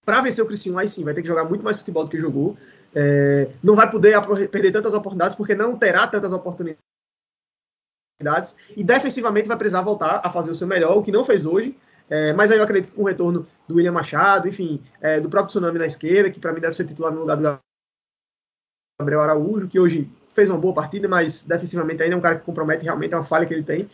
para 0.04 0.20
vencer 0.22 0.44
o 0.44 0.46
Criciúma, 0.46 0.80
aí 0.80 0.88
sim, 0.88 1.04
vai 1.04 1.14
ter 1.14 1.22
que 1.22 1.28
jogar 1.28 1.44
muito 1.44 1.64
mais 1.64 1.78
futebol 1.78 2.04
do 2.04 2.10
que 2.10 2.18
jogou. 2.18 2.56
É, 2.94 3.50
não 3.62 3.76
vai 3.76 3.88
poder 3.88 4.20
perder 4.48 4.72
tantas 4.72 4.94
oportunidades, 4.94 5.36
porque 5.36 5.54
não 5.54 5.76
terá 5.76 6.06
tantas 6.06 6.32
oportunidades. 6.32 6.80
E 8.76 8.84
defensivamente 8.84 9.48
vai 9.48 9.56
precisar 9.56 9.82
voltar 9.82 10.20
a 10.22 10.30
fazer 10.30 10.50
o 10.50 10.54
seu 10.54 10.66
melhor, 10.66 10.96
o 10.96 11.02
que 11.02 11.12
não 11.12 11.24
fez 11.24 11.46
hoje. 11.46 11.76
É, 12.08 12.32
mas 12.32 12.50
aí 12.50 12.58
eu 12.58 12.64
acredito 12.64 12.90
que 12.90 12.96
com 12.96 13.02
o 13.02 13.06
retorno 13.06 13.46
do 13.68 13.76
William 13.76 13.92
Machado, 13.92 14.48
enfim, 14.48 14.82
é, 15.00 15.20
do 15.20 15.30
próprio 15.30 15.48
Tsunami 15.48 15.78
na 15.78 15.86
esquerda, 15.86 16.30
que 16.30 16.40
para 16.40 16.52
mim 16.52 16.60
deve 16.60 16.74
ser 16.74 16.84
titular 16.84 17.12
no 17.12 17.20
lugar 17.20 17.36
do 17.36 17.60
Gabriel 19.00 19.20
Araújo, 19.20 19.68
que 19.68 19.78
hoje 19.78 20.10
fez 20.32 20.48
uma 20.48 20.58
boa 20.58 20.74
partida, 20.74 21.06
mas 21.06 21.44
defensivamente 21.44 22.02
ainda 22.02 22.16
é 22.16 22.18
um 22.18 22.20
cara 22.20 22.36
que 22.38 22.44
compromete 22.44 22.84
realmente, 22.84 23.14
é 23.14 23.16
uma 23.16 23.22
falha 23.22 23.46
que 23.46 23.54
ele 23.54 23.62
tem. 23.62 23.88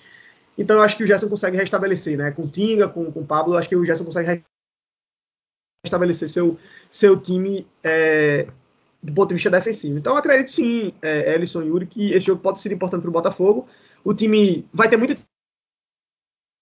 Então 0.56 0.76
eu 0.76 0.82
acho 0.82 0.96
que 0.96 1.04
o 1.04 1.06
Gerson 1.06 1.28
consegue 1.28 1.58
restabelecer, 1.58 2.16
né? 2.16 2.30
Com 2.30 2.48
Tinga, 2.48 2.88
com, 2.88 3.12
com 3.12 3.20
o 3.20 3.26
Pablo, 3.26 3.54
eu 3.54 3.58
acho 3.58 3.68
que 3.68 3.76
o 3.76 3.84
Gerson 3.84 4.04
consegue 4.04 4.42
restabelecer 5.84 6.28
seu, 6.28 6.58
seu 6.90 7.20
time 7.20 7.66
é, 7.84 8.48
do 9.06 9.12
ponto 9.14 9.28
de 9.28 9.34
vista 9.34 9.50
defensivo. 9.50 9.96
Então 9.96 10.16
acredito 10.16 10.50
sim, 10.50 10.92
é, 11.00 11.34
Ellison 11.34 11.62
e 11.62 11.68
Yuri, 11.68 11.86
que 11.86 12.12
esse 12.12 12.26
jogo 12.26 12.42
pode 12.42 12.60
ser 12.60 12.72
importante 12.72 13.02
para 13.02 13.08
o 13.08 13.12
Botafogo. 13.12 13.66
O 14.04 14.12
time 14.12 14.68
vai 14.72 14.88
ter 14.88 14.96
muita 14.96 15.16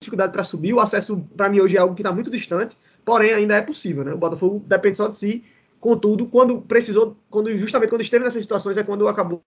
dificuldade 0.02 0.32
para 0.32 0.44
subir, 0.44 0.74
o 0.74 0.80
acesso 0.80 1.18
para 1.36 1.48
mim 1.48 1.60
hoje 1.60 1.76
é 1.76 1.80
algo 1.80 1.94
que 1.94 2.02
está 2.02 2.12
muito 2.12 2.30
distante, 2.30 2.76
porém 3.04 3.32
ainda 3.32 3.56
é 3.56 3.62
possível, 3.62 4.04
né? 4.04 4.12
O 4.12 4.18
Botafogo 4.18 4.62
depende 4.66 4.98
só 4.98 5.08
de 5.08 5.16
si. 5.16 5.42
Contudo, 5.80 6.26
quando 6.28 6.60
precisou, 6.60 7.16
quando 7.30 7.54
justamente 7.56 7.90
quando 7.90 8.02
esteve 8.02 8.24
nessas 8.24 8.42
situações 8.42 8.76
é 8.76 8.84
quando 8.84 9.08
acabou 9.08 9.42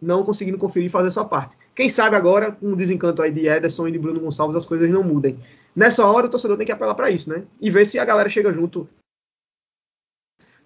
não 0.00 0.24
conseguindo 0.24 0.58
conferir 0.58 0.86
e 0.86 0.90
fazer 0.90 1.12
sua 1.12 1.24
parte. 1.24 1.56
Quem 1.72 1.88
sabe 1.88 2.16
agora, 2.16 2.50
com 2.50 2.72
o 2.72 2.76
desencanto 2.76 3.22
aí 3.22 3.30
de 3.30 3.46
Ederson 3.46 3.86
e 3.86 3.92
de 3.92 3.98
Bruno 3.98 4.18
Gonçalves, 4.18 4.56
as 4.56 4.66
coisas 4.66 4.90
não 4.90 5.04
mudem. 5.04 5.38
Nessa 5.74 6.04
hora, 6.04 6.26
o 6.26 6.28
torcedor 6.28 6.56
tem 6.56 6.66
que 6.66 6.72
apelar 6.72 6.96
para 6.96 7.10
isso, 7.10 7.30
né? 7.30 7.44
E 7.60 7.70
ver 7.70 7.86
se 7.86 7.96
a 7.96 8.04
galera 8.04 8.28
chega 8.28 8.52
junto 8.52 8.88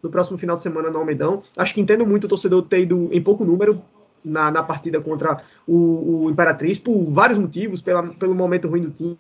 no 0.07 0.11
próximo 0.11 0.38
final 0.38 0.57
de 0.57 0.62
semana 0.62 0.90
no 0.90 0.98
Almedão. 0.98 1.42
Acho 1.57 1.74
que 1.74 1.80
entendo 1.80 2.07
muito 2.07 2.24
o 2.24 2.28
torcedor 2.28 2.62
ter 2.62 2.82
ido 2.82 3.09
em 3.12 3.22
pouco 3.22 3.44
número 3.44 3.82
na, 4.24 4.50
na 4.50 4.62
partida 4.62 5.00
contra 5.00 5.42
o, 5.66 6.24
o 6.24 6.30
Imperatriz, 6.30 6.78
por 6.78 7.11
vários 7.11 7.38
motivos, 7.38 7.80
pela, 7.80 8.02
pelo 8.14 8.34
momento 8.34 8.68
ruim 8.68 8.82
do 8.82 8.90
time 8.90 9.18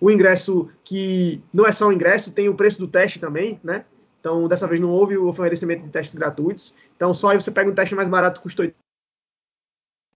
o 0.00 0.10
ingresso 0.10 0.68
que 0.84 1.42
não 1.52 1.66
é 1.66 1.72
só 1.72 1.88
o 1.88 1.92
ingresso, 1.92 2.32
tem 2.32 2.48
o 2.48 2.54
preço 2.54 2.78
do 2.78 2.86
teste 2.86 3.18
também, 3.18 3.58
né? 3.64 3.84
Então, 4.20 4.46
dessa 4.46 4.68
vez 4.68 4.80
não 4.80 4.88
houve 4.88 5.16
o 5.16 5.26
oferecimento 5.26 5.82
de 5.82 5.90
testes 5.90 6.14
gratuitos. 6.14 6.72
Então, 6.94 7.12
só 7.12 7.30
aí 7.30 7.40
você 7.40 7.50
pega 7.50 7.68
um 7.68 7.74
teste 7.74 7.94
mais 7.94 8.08
barato, 8.08 8.40
custa 8.40 8.72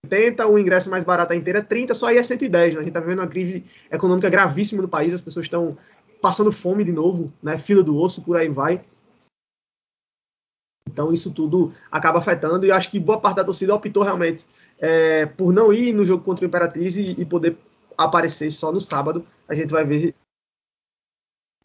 80, 0.05 0.47
o 0.47 0.57
ingresso 0.57 0.89
mais 0.89 1.03
barato 1.03 1.33
a 1.33 1.35
inteira 1.35 1.59
é 1.59 1.61
30, 1.61 1.93
só 1.93 2.07
aí 2.07 2.17
é 2.17 2.23
110. 2.23 2.75
Né? 2.75 2.79
A 2.79 2.83
gente 2.83 2.89
está 2.89 3.01
vivendo 3.01 3.19
uma 3.19 3.27
crise 3.27 3.65
econômica 3.91 4.29
gravíssima 4.29 4.81
no 4.81 4.87
país, 4.87 5.13
as 5.13 5.21
pessoas 5.21 5.45
estão 5.45 5.77
passando 6.21 6.51
fome 6.51 6.83
de 6.83 6.91
novo, 6.91 7.31
né? 7.41 7.57
fila 7.57 7.83
do 7.83 7.97
osso, 7.97 8.21
por 8.21 8.37
aí 8.37 8.49
vai. 8.49 8.83
Então, 10.89 11.13
isso 11.13 11.31
tudo 11.31 11.73
acaba 11.91 12.19
afetando 12.19 12.65
e 12.65 12.71
acho 12.71 12.89
que 12.89 12.99
boa 12.99 13.19
parte 13.19 13.37
da 13.37 13.43
torcida 13.43 13.75
optou 13.75 14.03
realmente 14.03 14.45
é, 14.79 15.25
por 15.25 15.53
não 15.53 15.71
ir 15.71 15.93
no 15.93 16.05
jogo 16.05 16.23
contra 16.23 16.45
o 16.45 16.47
Imperatriz 16.47 16.97
e, 16.97 17.11
e 17.19 17.25
poder 17.25 17.57
aparecer 17.97 18.49
só 18.51 18.71
no 18.71 18.81
sábado. 18.81 19.25
A 19.47 19.53
gente 19.53 19.69
vai 19.69 19.85
ver 19.85 20.15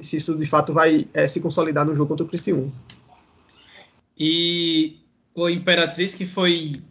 se 0.00 0.16
isso 0.16 0.36
de 0.36 0.46
fato 0.46 0.72
vai 0.72 1.09
é, 1.14 1.28
se 1.28 1.40
consolidar 1.40 1.84
no 1.86 1.94
jogo 1.94 2.09
contra 2.09 2.26
o 2.26 2.28
Criciúma. 2.28 2.70
E 4.18 5.00
o 5.34 5.48
Imperatriz 5.48 6.14
que 6.14 6.26
foi 6.26 6.82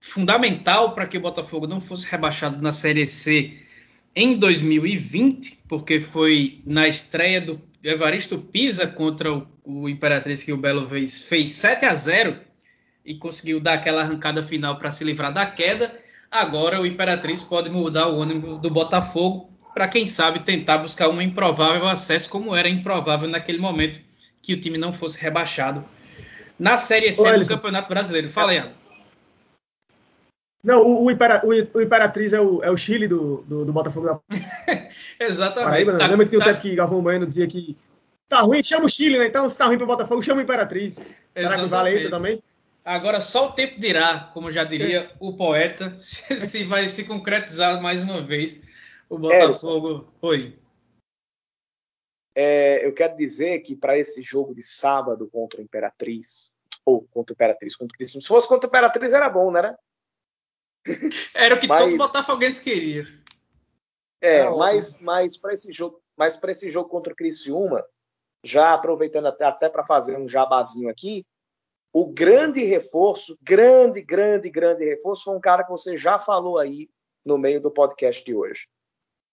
fundamental 0.00 0.94
para 0.94 1.06
que 1.06 1.16
o 1.16 1.20
Botafogo 1.20 1.66
não 1.66 1.80
fosse 1.80 2.06
rebaixado 2.06 2.60
na 2.60 2.72
Série 2.72 3.06
C 3.06 3.56
em 4.14 4.36
2020, 4.36 5.60
porque 5.68 6.00
foi 6.00 6.60
na 6.66 6.86
estreia 6.86 7.40
do 7.40 7.60
Evaristo 7.82 8.38
Pisa 8.38 8.86
contra 8.86 9.32
o, 9.32 9.46
o 9.64 9.88
Imperatriz 9.88 10.42
que 10.42 10.52
o 10.52 10.56
Belo 10.56 10.86
fez, 10.86 11.22
fez 11.22 11.52
7 11.52 11.84
a 11.84 11.94
0 11.94 12.38
e 13.04 13.14
conseguiu 13.14 13.58
dar 13.58 13.74
aquela 13.74 14.02
arrancada 14.02 14.42
final 14.42 14.76
para 14.76 14.90
se 14.90 15.02
livrar 15.02 15.32
da 15.32 15.46
queda. 15.46 15.94
Agora 16.30 16.80
o 16.80 16.86
Imperatriz 16.86 17.42
pode 17.42 17.68
mudar 17.68 18.08
o 18.08 18.22
ânimo 18.22 18.58
do 18.58 18.70
Botafogo 18.70 19.50
para 19.74 19.88
quem 19.88 20.06
sabe 20.06 20.40
tentar 20.40 20.78
buscar 20.78 21.08
um 21.08 21.20
improvável 21.20 21.88
acesso, 21.88 22.28
como 22.28 22.54
era 22.54 22.68
improvável 22.68 23.28
naquele 23.28 23.58
momento 23.58 24.00
que 24.42 24.54
o 24.54 24.60
time 24.60 24.76
não 24.76 24.92
fosse 24.92 25.20
rebaixado 25.20 25.84
na 26.58 26.76
Série 26.76 27.12
C 27.12 27.28
Ô, 27.28 27.38
do 27.38 27.46
Campeonato 27.46 27.88
Brasileiro. 27.88 28.28
Fala 28.28 28.52
aí, 28.52 28.62
Não, 30.62 30.82
o, 30.86 31.04
o, 31.04 31.10
Impera, 31.10 31.42
o, 31.44 31.48
o, 31.48 31.82
Imperatriz 31.82 32.32
é 32.32 32.40
o, 32.40 32.62
é 32.62 32.70
o 32.70 32.76
Chile 32.76 33.08
do, 33.08 33.42
do, 33.42 33.64
do 33.64 33.72
Botafogo 33.72 34.06
da 34.06 34.20
Exatamente. 35.18 35.64
Paraíba, 35.64 35.92
né? 35.92 35.98
tá, 35.98 36.06
Lembra 36.06 36.24
que 36.24 36.30
tem 36.30 36.38
tá... 36.38 36.44
o 36.44 36.48
tempo 36.48 36.60
que 36.60 36.76
Galvão 36.76 37.02
Bueno 37.02 37.26
dizia 37.26 37.46
que 37.48 37.76
tá 38.28 38.40
ruim, 38.40 38.62
chama 38.62 38.86
o 38.86 38.88
Chile, 38.88 39.18
né? 39.18 39.26
Então, 39.26 39.48
se 39.48 39.58
tá 39.58 39.66
ruim 39.66 39.76
para 39.76 39.84
o 39.84 39.88
Botafogo, 39.88 40.22
chama 40.22 40.40
o 40.40 40.44
Imperatriz. 40.44 41.00
Será 41.34 41.58
que 41.58 41.66
vale 41.66 41.90
ainda 41.90 42.10
também? 42.10 42.42
Agora, 42.84 43.20
só 43.20 43.48
o 43.48 43.52
tempo 43.52 43.78
dirá, 43.78 44.30
como 44.32 44.50
já 44.50 44.64
diria 44.64 45.02
é. 45.02 45.10
o 45.20 45.36
poeta, 45.36 45.92
se, 45.94 46.38
se 46.40 46.64
vai 46.64 46.88
se 46.88 47.04
concretizar 47.04 47.80
mais 47.82 48.02
uma 48.02 48.20
vez 48.20 48.68
o 49.08 49.18
Botafogo. 49.18 50.12
Oi. 50.22 50.58
É, 52.34 52.86
eu 52.86 52.94
quero 52.94 53.16
dizer 53.16 53.58
que 53.60 53.76
para 53.76 53.98
esse 53.98 54.22
jogo 54.22 54.54
de 54.54 54.62
sábado 54.62 55.28
contra 55.30 55.60
o 55.60 55.62
Imperatriz, 55.62 56.52
ou 56.84 57.02
contra 57.10 57.32
o 57.32 57.34
Imperatriz, 57.34 57.76
contra 57.76 57.94
o 57.94 57.98
Cristo, 57.98 58.20
se 58.20 58.26
fosse 58.26 58.48
contra 58.48 58.66
o 58.66 58.70
Imperatriz 58.70 59.12
era 59.12 59.28
bom, 59.28 59.50
né? 59.50 59.76
Era 61.34 61.54
o 61.54 61.60
que 61.60 61.66
mas, 61.66 61.82
todo 61.82 61.96
Botafoguense 61.96 62.62
queria. 62.62 63.04
É, 64.20 64.48
mas, 64.50 65.00
mas 65.00 65.36
para 65.36 65.52
esse 65.52 65.72
jogo, 65.72 66.00
mas 66.16 66.36
para 66.36 66.52
esse 66.52 66.70
jogo 66.70 66.88
contra 66.88 67.12
o 67.12 67.16
Criciúma, 67.16 67.84
já 68.44 68.74
aproveitando 68.74 69.26
até, 69.26 69.44
até 69.44 69.68
para 69.68 69.84
fazer 69.84 70.16
um 70.18 70.28
jabazinho 70.28 70.88
aqui, 70.88 71.24
o 71.92 72.06
grande 72.06 72.64
reforço, 72.64 73.36
grande, 73.42 74.00
grande, 74.00 74.48
grande 74.48 74.84
reforço 74.84 75.24
foi 75.24 75.36
um 75.36 75.40
cara 75.40 75.64
que 75.64 75.70
você 75.70 75.96
já 75.96 76.18
falou 76.18 76.58
aí 76.58 76.88
no 77.24 77.36
meio 77.36 77.60
do 77.60 77.70
podcast 77.70 78.24
de 78.24 78.34
hoje. 78.34 78.66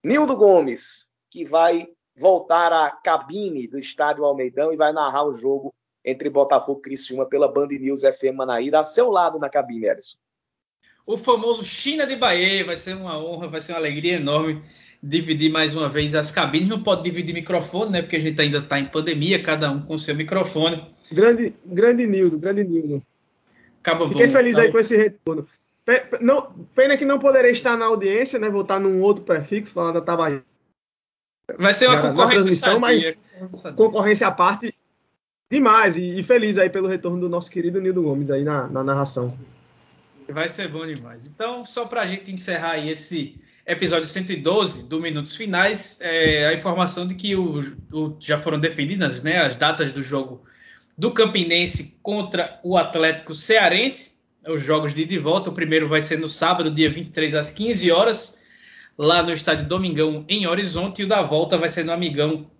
Nildo 0.04 0.36
Gomes, 0.36 1.08
que 1.30 1.44
vai 1.44 1.88
voltar 2.16 2.72
à 2.72 2.90
cabine 2.90 3.66
do 3.66 3.78
estádio 3.78 4.24
Almeidão 4.24 4.72
e 4.72 4.76
vai 4.76 4.92
narrar 4.92 5.24
o 5.24 5.34
jogo 5.34 5.74
entre 6.04 6.28
Botafogo 6.28 6.80
e 6.80 6.82
Criciúma 6.82 7.26
pela 7.26 7.50
Band 7.50 7.68
News 7.68 8.02
FM 8.02 8.34
Manaíra, 8.36 8.80
a 8.80 8.84
seu 8.84 9.10
lado 9.10 9.38
na 9.38 9.48
cabine, 9.48 9.86
Erison. 9.86 10.18
O 11.10 11.16
famoso 11.16 11.64
China 11.64 12.06
de 12.06 12.14
Bahia, 12.14 12.64
vai 12.64 12.76
ser 12.76 12.94
uma 12.94 13.18
honra, 13.18 13.48
vai 13.48 13.60
ser 13.60 13.72
uma 13.72 13.78
alegria 13.78 14.14
enorme 14.14 14.62
dividir 15.02 15.50
mais 15.50 15.74
uma 15.74 15.88
vez 15.88 16.14
as 16.14 16.30
cabines. 16.30 16.68
Não 16.68 16.84
pode 16.84 17.02
dividir 17.02 17.34
microfone, 17.34 17.90
né? 17.90 18.00
Porque 18.00 18.14
a 18.14 18.20
gente 18.20 18.40
ainda 18.40 18.58
está 18.58 18.78
em 18.78 18.84
pandemia, 18.84 19.42
cada 19.42 19.72
um 19.72 19.82
com 19.82 19.98
seu 19.98 20.14
microfone. 20.14 20.86
Grande, 21.10 21.52
grande 21.66 22.06
Nildo, 22.06 22.38
grande 22.38 22.62
Nildo. 22.62 23.02
Acaba 23.80 24.08
Fiquei 24.08 24.26
bom, 24.28 24.32
feliz 24.32 24.56
aí 24.56 24.70
com 24.70 24.78
esse 24.78 24.96
retorno. 24.96 25.48
Não, 26.20 26.52
pena 26.76 26.96
que 26.96 27.04
não 27.04 27.18
poderei 27.18 27.50
estar 27.50 27.76
na 27.76 27.86
audiência, 27.86 28.38
né? 28.38 28.48
Vou 28.48 28.62
estar 28.62 28.78
num 28.78 29.00
outro 29.00 29.24
prefixo 29.24 29.80
lá 29.80 29.90
da 29.90 30.00
Tabajara. 30.00 30.44
Vai 31.58 31.74
ser 31.74 31.88
uma 31.88 32.02
concorrência 32.02 32.54
sadia, 32.54 32.78
mas 32.78 33.18
concorrência 33.74 34.28
à 34.28 34.30
parte 34.30 34.72
demais 35.50 35.96
e, 35.96 36.20
e, 36.20 36.22
feliz 36.22 36.56
aí 36.56 36.70
pelo 36.70 36.86
retorno 36.86 37.20
do 37.20 37.28
nosso 37.28 37.50
querido 37.50 37.80
Nildo 37.80 38.00
Gomes 38.00 38.30
aí 38.30 38.44
na, 38.44 38.68
na 38.68 38.84
narração. 38.84 39.36
Vai 40.32 40.48
ser 40.48 40.68
bom 40.68 40.86
demais. 40.86 41.26
Então, 41.26 41.64
só 41.64 41.86
para 41.86 42.02
a 42.02 42.06
gente 42.06 42.30
encerrar 42.30 42.72
aí 42.72 42.88
esse 42.88 43.40
episódio 43.66 44.06
112 44.06 44.88
do 44.88 45.00
Minutos 45.00 45.34
Finais, 45.36 46.00
é, 46.00 46.46
a 46.46 46.54
informação 46.54 47.06
de 47.06 47.14
que 47.14 47.34
o, 47.34 47.60
o, 47.92 48.16
já 48.20 48.38
foram 48.38 48.58
definidas 48.58 49.22
né, 49.22 49.38
as 49.38 49.56
datas 49.56 49.92
do 49.92 50.02
jogo 50.02 50.44
do 50.96 51.10
Campinense 51.10 51.98
contra 52.02 52.60
o 52.62 52.76
Atlético 52.76 53.34
Cearense, 53.34 54.20
os 54.46 54.62
jogos 54.62 54.94
de 54.94 55.02
ida 55.02 55.14
e 55.14 55.18
volta. 55.18 55.50
O 55.50 55.54
primeiro 55.54 55.88
vai 55.88 56.02
ser 56.02 56.18
no 56.18 56.28
sábado, 56.28 56.70
dia 56.70 56.90
23, 56.90 57.34
às 57.34 57.50
15 57.50 57.90
horas, 57.90 58.42
lá 58.96 59.22
no 59.22 59.32
estádio 59.32 59.66
Domingão, 59.66 60.24
em 60.28 60.46
Horizonte, 60.46 61.02
e 61.02 61.04
o 61.04 61.08
da 61.08 61.22
volta 61.22 61.58
vai 61.58 61.68
ser 61.68 61.84
no 61.84 61.92
Amigão, 61.92 62.50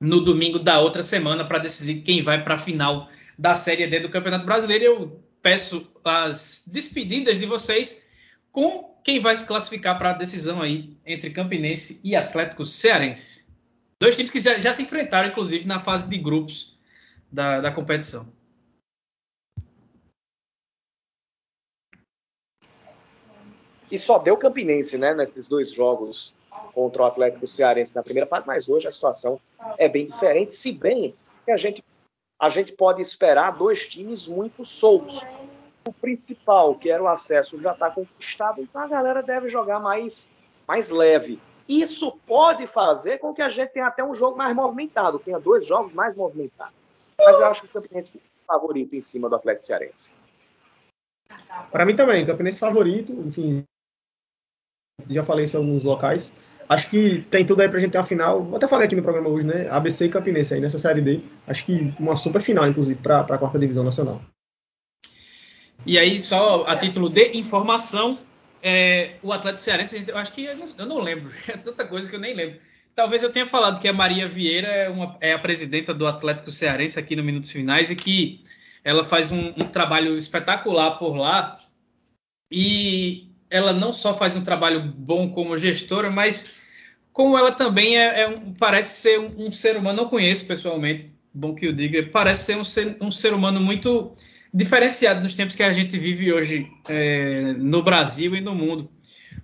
no 0.00 0.20
domingo 0.20 0.58
da 0.58 0.78
outra 0.78 1.02
semana, 1.02 1.44
para 1.44 1.58
decidir 1.58 2.02
quem 2.02 2.22
vai 2.22 2.42
para 2.42 2.54
a 2.54 2.58
final 2.58 3.08
da 3.38 3.54
Série 3.54 3.86
D 3.86 4.00
do 4.00 4.08
Campeonato 4.08 4.44
Brasileiro. 4.44 4.84
Eu 4.84 5.31
peço 5.42 5.90
as 6.04 6.64
despedidas 6.68 7.38
de 7.38 7.46
vocês 7.46 8.06
com 8.50 8.96
quem 9.02 9.18
vai 9.18 9.34
se 9.34 9.46
classificar 9.46 9.98
para 9.98 10.10
a 10.10 10.14
decisão 10.14 10.62
aí 10.62 10.96
entre 11.04 11.30
Campinense 11.30 12.00
e 12.04 12.14
Atlético 12.14 12.64
Cearense. 12.64 13.50
Dois 13.98 14.16
times 14.16 14.30
que 14.30 14.40
já, 14.40 14.58
já 14.58 14.72
se 14.72 14.82
enfrentaram, 14.82 15.28
inclusive, 15.28 15.66
na 15.66 15.80
fase 15.80 16.08
de 16.08 16.16
grupos 16.18 16.78
da, 17.30 17.60
da 17.60 17.72
competição. 17.72 18.32
E 23.90 23.98
só 23.98 24.18
deu 24.18 24.36
Campinense, 24.36 24.96
né, 24.96 25.14
nesses 25.14 25.48
dois 25.48 25.72
jogos 25.72 26.34
contra 26.72 27.02
o 27.02 27.04
Atlético 27.04 27.46
Cearense 27.46 27.94
na 27.94 28.02
primeira 28.02 28.26
fase, 28.26 28.46
mas 28.46 28.68
hoje 28.68 28.86
a 28.86 28.90
situação 28.90 29.38
é 29.76 29.88
bem 29.88 30.06
diferente, 30.06 30.52
se 30.54 30.72
bem 30.72 31.14
que 31.44 31.50
a 31.50 31.56
gente 31.56 31.84
a 32.42 32.48
gente 32.48 32.72
pode 32.72 33.00
esperar 33.00 33.52
dois 33.52 33.88
times 33.88 34.26
muito 34.26 34.64
soltos. 34.64 35.24
O 35.86 35.92
principal, 35.92 36.74
que 36.74 36.90
era 36.90 37.00
o 37.00 37.06
acesso, 37.06 37.60
já 37.60 37.72
está 37.72 37.88
conquistado, 37.88 38.60
então 38.60 38.82
a 38.82 38.88
galera 38.88 39.22
deve 39.22 39.48
jogar 39.48 39.78
mais, 39.78 40.32
mais 40.66 40.90
leve. 40.90 41.40
Isso 41.68 42.10
pode 42.26 42.66
fazer 42.66 43.18
com 43.18 43.32
que 43.32 43.42
a 43.42 43.48
gente 43.48 43.68
tenha 43.68 43.86
até 43.86 44.02
um 44.02 44.12
jogo 44.12 44.36
mais 44.36 44.56
movimentado, 44.56 45.20
tenha 45.20 45.38
dois 45.38 45.64
jogos 45.64 45.92
mais 45.92 46.16
movimentados. 46.16 46.74
Mas 47.16 47.38
eu 47.38 47.46
acho 47.46 47.62
que 47.62 47.68
o 47.68 47.80
Campinense 47.80 48.18
é 48.18 48.44
favorito 48.44 48.96
em 48.96 49.00
cima 49.00 49.28
do 49.28 49.36
Atlético 49.36 49.64
Cearense. 49.64 50.12
Para 51.70 51.86
mim 51.86 51.94
também, 51.94 52.26
Campinense 52.26 52.58
favorito, 52.58 53.12
enfim. 53.12 53.62
Já 55.08 55.22
falei 55.22 55.44
isso 55.44 55.56
em 55.56 55.60
alguns 55.60 55.84
locais. 55.84 56.32
Acho 56.72 56.88
que 56.88 57.22
tem 57.30 57.44
tudo 57.44 57.60
aí 57.60 57.68
pra 57.68 57.78
gente 57.78 57.90
ter 57.90 57.98
uma 57.98 58.04
final. 58.04 58.50
Até 58.56 58.66
falei 58.66 58.86
aqui 58.86 58.96
no 58.96 59.02
programa 59.02 59.28
hoje, 59.28 59.46
né? 59.46 59.68
ABC 59.68 60.06
e 60.06 60.08
Campinense 60.08 60.54
aí 60.54 60.60
nessa 60.60 60.78
série 60.78 61.02
D. 61.02 61.20
Acho 61.46 61.66
que 61.66 61.92
uma 62.00 62.16
super 62.16 62.40
final, 62.40 62.66
inclusive, 62.66 62.98
para 62.98 63.20
a 63.20 63.38
quarta 63.38 63.58
divisão 63.58 63.84
nacional. 63.84 64.22
E 65.84 65.98
aí, 65.98 66.18
só 66.18 66.64
a 66.66 66.74
título 66.74 67.10
de 67.10 67.36
informação, 67.36 68.18
é, 68.62 69.16
o 69.22 69.34
Atlético 69.34 69.60
Cearense, 69.60 70.02
eu 70.08 70.16
acho 70.16 70.32
que 70.32 70.44
eu 70.44 70.56
não, 70.56 70.66
eu 70.78 70.86
não, 70.86 70.98
lembro, 70.98 71.30
é 71.46 71.58
tanta 71.58 71.84
coisa 71.84 72.08
que 72.08 72.16
eu 72.16 72.20
nem 72.20 72.34
lembro. 72.34 72.58
Talvez 72.94 73.22
eu 73.22 73.30
tenha 73.30 73.46
falado 73.46 73.78
que 73.78 73.88
a 73.88 73.92
Maria 73.92 74.26
Vieira 74.26 74.68
é, 74.68 74.88
uma, 74.88 75.16
é 75.20 75.34
a 75.34 75.38
presidenta 75.38 75.92
do 75.92 76.06
Atlético 76.06 76.50
Cearense 76.50 76.98
aqui 76.98 77.14
no 77.14 77.22
Minutos 77.22 77.50
Finais 77.50 77.90
e 77.90 77.96
que 77.96 78.42
ela 78.82 79.04
faz 79.04 79.30
um, 79.30 79.48
um 79.48 79.68
trabalho 79.68 80.16
espetacular 80.16 80.92
por 80.92 81.16
lá. 81.16 81.58
E 82.50 83.28
ela 83.50 83.74
não 83.74 83.92
só 83.92 84.16
faz 84.16 84.34
um 84.36 84.44
trabalho 84.44 84.80
bom 84.82 85.30
como 85.30 85.58
gestora, 85.58 86.10
mas 86.10 86.61
como 87.12 87.36
ela 87.36 87.52
também 87.52 87.98
é, 87.98 88.22
é 88.22 88.28
um, 88.28 88.54
parece 88.54 89.00
ser 89.00 89.20
um, 89.20 89.46
um, 89.46 89.52
ser 89.52 89.76
humano, 89.76 90.02
não 90.02 90.08
conheço 90.08 90.46
pessoalmente, 90.46 91.14
bom 91.32 91.54
que 91.54 91.66
eu 91.66 91.72
diga, 91.72 92.02
parece 92.04 92.44
ser 92.44 92.56
um 92.56 92.64
ser, 92.64 92.96
um 93.00 93.10
ser 93.10 93.34
humano 93.34 93.60
muito 93.60 94.14
diferenciado 94.52 95.22
nos 95.22 95.34
tempos 95.34 95.54
que 95.54 95.62
a 95.62 95.72
gente 95.72 95.98
vive 95.98 96.32
hoje 96.32 96.66
é, 96.88 97.54
no 97.58 97.82
Brasil 97.82 98.34
e 98.34 98.40
no 98.40 98.54
mundo. 98.54 98.90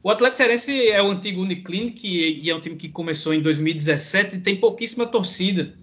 O 0.02 0.10
Atlético 0.10 0.36
Cearense 0.36 0.88
é 0.88 1.02
o 1.02 1.10
antigo 1.10 1.42
Uniclinic 1.42 2.06
e 2.06 2.48
é 2.48 2.54
um 2.54 2.60
time 2.60 2.76
que 2.76 2.88
começou 2.88 3.34
em 3.34 3.40
2017 3.40 4.36
e 4.36 4.40
tem 4.40 4.56
pouquíssima 4.56 5.06
torcida. 5.06 5.74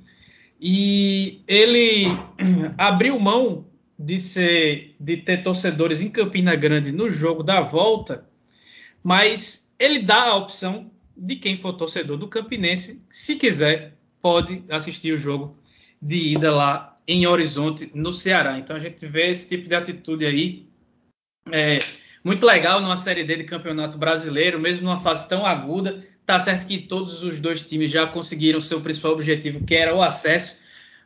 E 0.59 1.41
ele 1.47 2.05
abriu 2.77 3.19
mão 3.19 3.65
de 3.97 4.19
ser 4.19 4.95
de 4.99 5.17
ter 5.17 5.43
torcedores 5.43 6.01
em 6.01 6.09
Campina 6.09 6.55
Grande 6.55 6.91
no 6.91 7.09
jogo 7.09 7.43
da 7.43 7.61
volta, 7.61 8.27
mas 9.03 9.75
ele 9.79 9.99
dá 9.99 10.23
a 10.23 10.35
opção 10.35 10.91
de 11.15 11.35
quem 11.35 11.55
for 11.55 11.73
torcedor 11.73 12.17
do 12.17 12.27
Campinense, 12.27 13.05
se 13.09 13.35
quiser, 13.35 13.93
pode 14.21 14.63
assistir 14.69 15.13
o 15.13 15.17
jogo 15.17 15.57
de 16.01 16.33
ida 16.33 16.53
lá 16.53 16.95
em 17.07 17.27
Horizonte, 17.27 17.89
no 17.93 18.11
Ceará. 18.11 18.57
Então 18.57 18.75
a 18.75 18.79
gente 18.79 19.05
vê 19.05 19.29
esse 19.29 19.49
tipo 19.49 19.67
de 19.67 19.75
atitude 19.75 20.25
aí. 20.25 20.67
É, 21.51 21.79
muito 22.23 22.45
legal 22.45 22.81
numa 22.81 22.97
Série 22.97 23.23
D 23.23 23.37
de 23.37 23.43
Campeonato 23.43 23.97
Brasileiro, 23.97 24.59
mesmo 24.59 24.85
numa 24.85 24.99
fase 24.99 25.29
tão 25.29 25.45
aguda. 25.45 26.03
Tá 26.25 26.39
certo 26.39 26.65
que 26.65 26.79
todos 26.79 27.21
os 27.21 27.39
dois 27.39 27.63
times 27.63 27.91
já 27.91 28.07
conseguiram 28.07 28.59
seu 28.59 28.81
principal 28.81 29.11
objetivo, 29.11 29.63
que 29.63 29.75
era 29.75 29.95
o 29.95 30.01
acesso, 30.01 30.57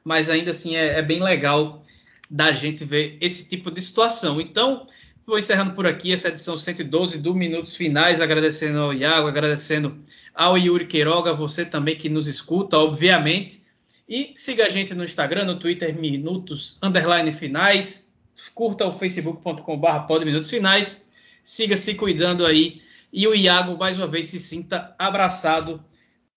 mas 0.03 0.29
ainda 0.29 0.51
assim 0.51 0.77
é, 0.77 0.99
é 0.99 1.01
bem 1.01 1.21
legal 1.21 1.83
da 2.29 2.53
gente 2.53 2.85
ver 2.85 3.17
esse 3.19 3.49
tipo 3.49 3.69
de 3.69 3.81
situação. 3.81 4.39
Então, 4.39 4.87
Vou 5.29 5.37
encerrando 5.37 5.73
por 5.75 5.85
aqui 5.85 6.11
essa 6.11 6.29
edição 6.29 6.57
112 6.57 7.19
do 7.19 7.35
Minutos 7.35 7.75
Finais, 7.75 8.19
agradecendo 8.19 8.79
ao 8.79 8.91
Iago, 8.91 9.27
agradecendo 9.27 9.95
ao 10.33 10.57
Yuri 10.57 10.87
Queiroga, 10.87 11.35
você 11.35 11.63
também 11.63 11.95
que 11.95 12.09
nos 12.09 12.25
escuta, 12.25 12.79
obviamente. 12.79 13.63
E 14.07 14.31
siga 14.33 14.65
a 14.65 14.69
gente 14.69 14.95
no 14.95 15.03
Instagram, 15.03 15.45
no 15.45 15.59
Twitter, 15.59 15.95
Minutos 15.95 16.79
Underline 16.81 17.31
Finais. 17.31 18.11
Curta 18.55 18.87
o 18.87 18.91
facebook.com.br 18.91 19.99
Pod 20.07 20.25
Minutos 20.25 20.49
Finais. 20.49 21.11
Siga 21.43 21.77
se 21.77 21.93
cuidando 21.93 22.43
aí. 22.43 22.81
E 23.13 23.27
o 23.27 23.35
Iago, 23.35 23.77
mais 23.77 23.99
uma 23.99 24.07
vez, 24.07 24.25
se 24.25 24.39
sinta 24.39 24.95
abraçado 24.97 25.85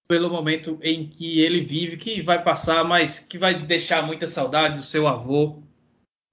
pelo 0.06 0.28
momento 0.28 0.78
em 0.82 1.08
que 1.08 1.40
ele 1.40 1.62
vive, 1.62 1.96
que 1.96 2.20
vai 2.20 2.44
passar, 2.44 2.84
mas 2.84 3.20
que 3.20 3.38
vai 3.38 3.54
deixar 3.54 4.06
muita 4.06 4.26
saudade 4.26 4.80
do 4.80 4.84
seu 4.84 5.08
avô, 5.08 5.62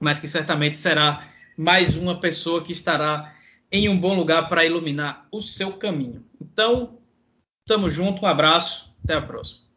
mas 0.04 0.20
que 0.20 0.28
certamente 0.28 0.78
será 0.78 1.29
mais 1.60 1.94
uma 1.98 2.18
pessoa 2.18 2.64
que 2.64 2.72
estará 2.72 3.36
em 3.70 3.90
um 3.90 4.00
bom 4.00 4.16
lugar 4.16 4.48
para 4.48 4.64
iluminar 4.64 5.28
o 5.30 5.42
seu 5.42 5.74
caminho. 5.74 6.24
Então, 6.42 7.00
tamo 7.68 7.90
junto, 7.90 8.24
um 8.24 8.28
abraço, 8.28 8.96
até 9.04 9.16
a 9.16 9.22
próxima. 9.22 9.69